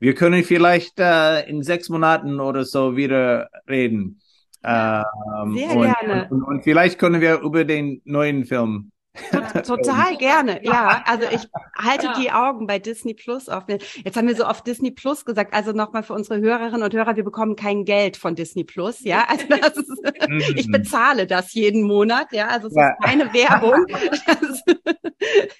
wir 0.00 0.14
können 0.14 0.44
vielleicht 0.44 0.98
äh, 1.00 1.42
in 1.48 1.62
sechs 1.62 1.88
Monaten 1.88 2.40
oder 2.40 2.64
so 2.64 2.96
wieder 2.96 3.50
reden. 3.68 4.20
Ja. 4.64 5.04
Ähm, 5.42 5.56
Sehr 5.56 5.76
und, 5.76 5.82
gerne. 5.82 6.28
Und, 6.30 6.42
und 6.42 6.64
vielleicht 6.64 6.98
können 6.98 7.20
wir 7.20 7.40
über 7.40 7.64
den 7.64 8.00
neuen 8.04 8.44
Film 8.44 8.90
Total 9.64 10.16
gerne, 10.16 10.60
ja. 10.64 11.04
Also 11.06 11.26
ich 11.30 11.48
halte 11.78 12.06
ja. 12.06 12.14
die 12.18 12.30
Augen 12.32 12.66
bei 12.66 12.78
Disney 12.78 13.14
Plus 13.14 13.48
offen. 13.48 13.78
Jetzt 14.04 14.16
haben 14.16 14.26
wir 14.26 14.34
so 14.34 14.46
oft 14.46 14.66
Disney 14.66 14.90
Plus 14.90 15.24
gesagt. 15.24 15.54
Also 15.54 15.72
nochmal 15.72 16.02
für 16.02 16.14
unsere 16.14 16.40
Hörerinnen 16.40 16.82
und 16.82 16.92
Hörer, 16.92 17.14
wir 17.14 17.24
bekommen 17.24 17.54
kein 17.54 17.84
Geld 17.84 18.16
von 18.16 18.34
Disney 18.34 18.64
Plus, 18.64 19.00
ja. 19.04 19.24
Also 19.34 19.46
das 19.48 19.76
ist, 19.76 20.28
mhm. 20.28 20.42
ich 20.56 20.70
bezahle 20.70 21.26
das 21.26 21.54
jeden 21.54 21.82
Monat, 21.82 22.32
ja. 22.32 22.48
Also 22.48 22.68
es 22.68 22.74
ja. 22.74 22.88
ist 22.88 23.02
keine 23.02 23.32
Werbung. 23.32 23.86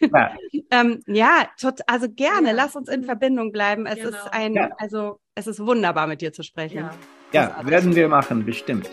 ja, 0.00 0.32
ähm, 0.70 1.00
ja 1.06 1.48
tot, 1.60 1.80
also 1.86 2.08
gerne, 2.08 2.52
lass 2.52 2.76
uns 2.76 2.88
in 2.88 3.04
Verbindung 3.04 3.52
bleiben. 3.52 3.86
Es 3.86 3.96
genau. 3.96 4.08
ist 4.08 4.32
ein, 4.32 4.72
also 4.78 5.20
es 5.34 5.46
ist 5.46 5.64
wunderbar 5.64 6.06
mit 6.06 6.20
dir 6.20 6.32
zu 6.32 6.42
sprechen. 6.42 6.88
Ja, 7.34 7.60
werden 7.64 7.94
wir 7.94 8.08
machen, 8.08 8.44
bestimmt. 8.44 8.88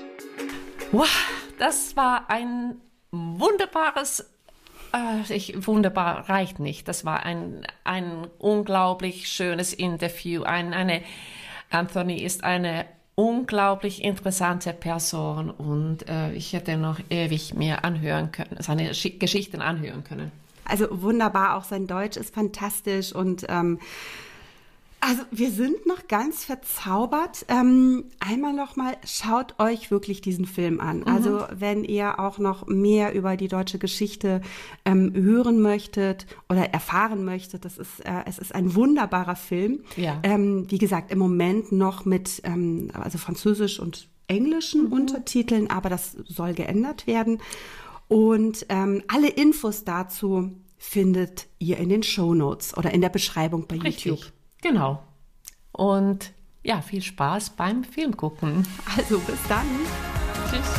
Wow, 0.92 1.08
das 1.60 1.96
war 1.96 2.30
ein 2.30 2.76
wunderbares 3.12 4.26
äh, 4.94 5.34
ich, 5.34 5.68
wunderbar 5.68 6.28
reicht 6.30 6.60
nicht. 6.60 6.88
Das 6.88 7.06
war 7.06 7.24
ein, 7.24 7.66
ein 7.84 8.28
unglaublich 8.40 9.28
schönes 9.30 9.74
Interview. 9.74 10.44
Ein, 10.44 10.74
eine, 10.74 11.02
Anthony 11.70 12.22
ist 12.22 12.44
eine 12.44 12.86
unglaublich 13.16 14.04
interessante 14.04 14.74
Person 14.74 15.50
und 15.50 16.10
äh, 16.10 16.34
ich 16.34 16.54
hätte 16.54 16.78
noch 16.78 17.00
ewig 17.10 17.54
mehr 17.54 17.86
anhören 17.86 18.32
können, 18.32 18.58
seine 18.60 18.88
Geschichten 18.90 19.62
anhören 19.62 20.04
können. 20.04 20.32
Also 20.66 20.88
wunderbar, 21.02 21.58
auch 21.58 21.66
sein 21.66 21.88
Deutsch 21.88 22.18
ist 22.18 22.34
fantastisch 22.34 23.14
und 23.14 23.46
ähm, 23.50 23.80
also 25.02 25.24
wir 25.32 25.50
sind 25.50 25.88
noch 25.88 26.08
ganz 26.08 26.46
verzaubert. 26.46 27.46
Ähm, 27.48 28.06
einmal 28.20 28.54
noch 28.54 28.76
mal, 28.76 28.96
schaut 29.04 29.60
euch 29.60 29.90
wirklich 29.90 30.22
diesen 30.22 30.46
Film 30.46 30.80
an. 30.80 31.00
Mhm. 31.00 31.08
Also 31.08 31.46
wenn 31.52 31.84
ihr 31.84 32.20
auch 32.20 32.38
noch 32.38 32.68
mehr 32.68 33.14
über 33.14 33.36
die 33.36 33.48
deutsche 33.48 33.80
Geschichte 33.80 34.42
ähm, 34.86 35.12
hören 35.14 35.60
möchtet 35.60 36.28
oder 36.50 36.70
erfahren 36.70 37.26
möchtet, 37.26 37.66
das 37.66 37.80
ist, 37.80 38.00
äh, 38.06 38.24
es 38.28 38.38
ist 38.38 38.54
ein 38.54 38.76
wunderbarer 38.76 39.36
Film. 39.36 39.80
Ja. 39.98 40.20
Ähm, 40.22 40.70
wie 40.70 40.78
gesagt, 40.78 41.12
im 41.12 41.18
Moment 41.18 41.72
noch 41.72 42.06
mit 42.06 42.42
ähm, 42.44 42.92
also 42.94 43.18
Französisch 43.18 43.80
und 43.80 44.08
englischen 44.28 44.86
mhm. 44.86 44.94
Untertiteln, 44.94 45.70
aber 45.72 45.90
das 45.90 46.16
soll 46.28 46.54
geändert 46.54 47.08
werden. 47.08 47.40
Und 48.08 48.68
ähm, 48.70 49.02
alle 49.08 49.30
Infos 49.30 49.84
dazu 49.84 50.52
findet 50.78 51.48
ihr 51.58 51.78
in 51.78 51.90
den 51.90 52.04
Show 52.04 52.36
Notes 52.36 52.78
oder 52.78 52.94
in 52.94 53.02
der 53.02 53.10
Beschreibung 53.10 53.66
bei 53.68 53.78
Richtig. 53.78 54.06
YouTube. 54.06 54.32
Genau. 54.62 55.02
Und 55.72 56.34
ja, 56.64 56.82
viel 56.82 57.02
Spaß 57.02 57.52
beim 57.52 57.84
Film 57.84 58.16
gucken. 58.16 58.68
Also 58.96 59.20
bis 59.20 59.40
dann. 59.48 59.66
Tschüss. 60.50 60.76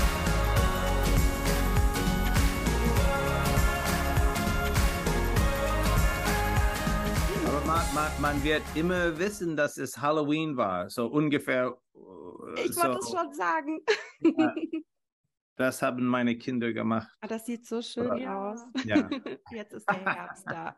Aber 7.44 7.66
man, 7.66 7.82
man, 7.94 8.10
man, 8.20 8.44
wird 8.44 8.62
immer 8.76 9.18
wissen, 9.18 9.56
dass 9.56 9.76
es 9.76 10.00
Halloween 10.00 10.56
war, 10.56 10.88
so 10.88 11.06
ungefähr. 11.06 11.76
Ich 12.64 12.74
so. 12.74 12.82
wollte 12.82 12.98
es 12.98 13.10
schon 13.10 13.32
sagen. 13.32 13.80
Ja. 14.20 14.54
Das 15.62 15.80
haben 15.80 16.04
meine 16.06 16.36
Kinder 16.36 16.72
gemacht. 16.72 17.08
Ah, 17.20 17.28
das 17.28 17.46
sieht 17.46 17.66
so 17.66 17.82
schön 17.82 18.16
ja. 18.16 18.50
aus. 18.50 18.64
Ja. 18.84 19.08
Jetzt 19.52 19.72
ist 19.72 19.88
der 19.88 20.04
Herbst 20.04 20.44
da. 20.44 20.76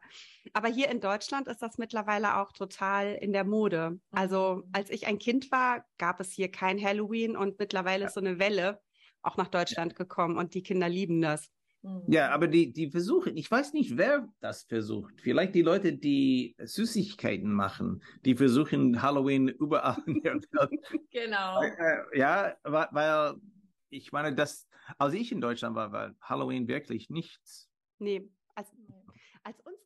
Aber 0.52 0.68
hier 0.68 0.90
in 0.90 1.00
Deutschland 1.00 1.48
ist 1.48 1.62
das 1.62 1.78
mittlerweile 1.78 2.36
auch 2.36 2.52
total 2.52 3.14
in 3.14 3.32
der 3.32 3.44
Mode. 3.44 3.98
Also 4.10 4.64
als 4.74 4.90
ich 4.90 5.06
ein 5.06 5.18
Kind 5.18 5.50
war, 5.50 5.86
gab 5.96 6.20
es 6.20 6.32
hier 6.32 6.50
kein 6.50 6.78
Halloween 6.78 7.34
und 7.34 7.58
mittlerweile 7.58 8.02
ja. 8.02 8.08
ist 8.08 8.14
so 8.14 8.20
eine 8.20 8.38
Welle 8.38 8.78
auch 9.22 9.38
nach 9.38 9.48
Deutschland 9.48 9.96
gekommen 9.96 10.36
und 10.36 10.52
die 10.52 10.62
Kinder 10.62 10.90
lieben 10.90 11.22
das. 11.22 11.50
Mhm. 11.80 12.02
Ja, 12.08 12.28
aber 12.30 12.46
die, 12.46 12.70
die 12.70 12.90
versuchen, 12.90 13.38
ich 13.38 13.50
weiß 13.50 13.72
nicht, 13.72 13.96
wer 13.96 14.28
das 14.40 14.64
versucht. 14.64 15.14
Vielleicht 15.22 15.54
die 15.54 15.62
Leute, 15.62 15.94
die 15.94 16.56
Süßigkeiten 16.58 17.50
machen, 17.50 18.02
die 18.26 18.34
versuchen 18.34 19.00
Halloween 19.00 19.48
überall 19.48 19.96
in 20.04 20.20
der 20.20 20.34
Welt. 20.34 20.44
Genau. 21.10 21.62
Äh, 21.62 22.18
ja, 22.18 22.54
weil 22.64 23.34
ich 23.94 24.12
meine, 24.12 24.34
dass, 24.34 24.68
als 24.98 25.14
ich 25.14 25.32
in 25.32 25.40
Deutschland 25.40 25.76
war, 25.76 25.92
war 25.92 26.14
Halloween 26.20 26.68
wirklich 26.68 27.10
nichts. 27.10 27.70
Nee, 27.98 28.28
als, 28.54 28.70
als 29.42 29.60
uns 29.60 29.83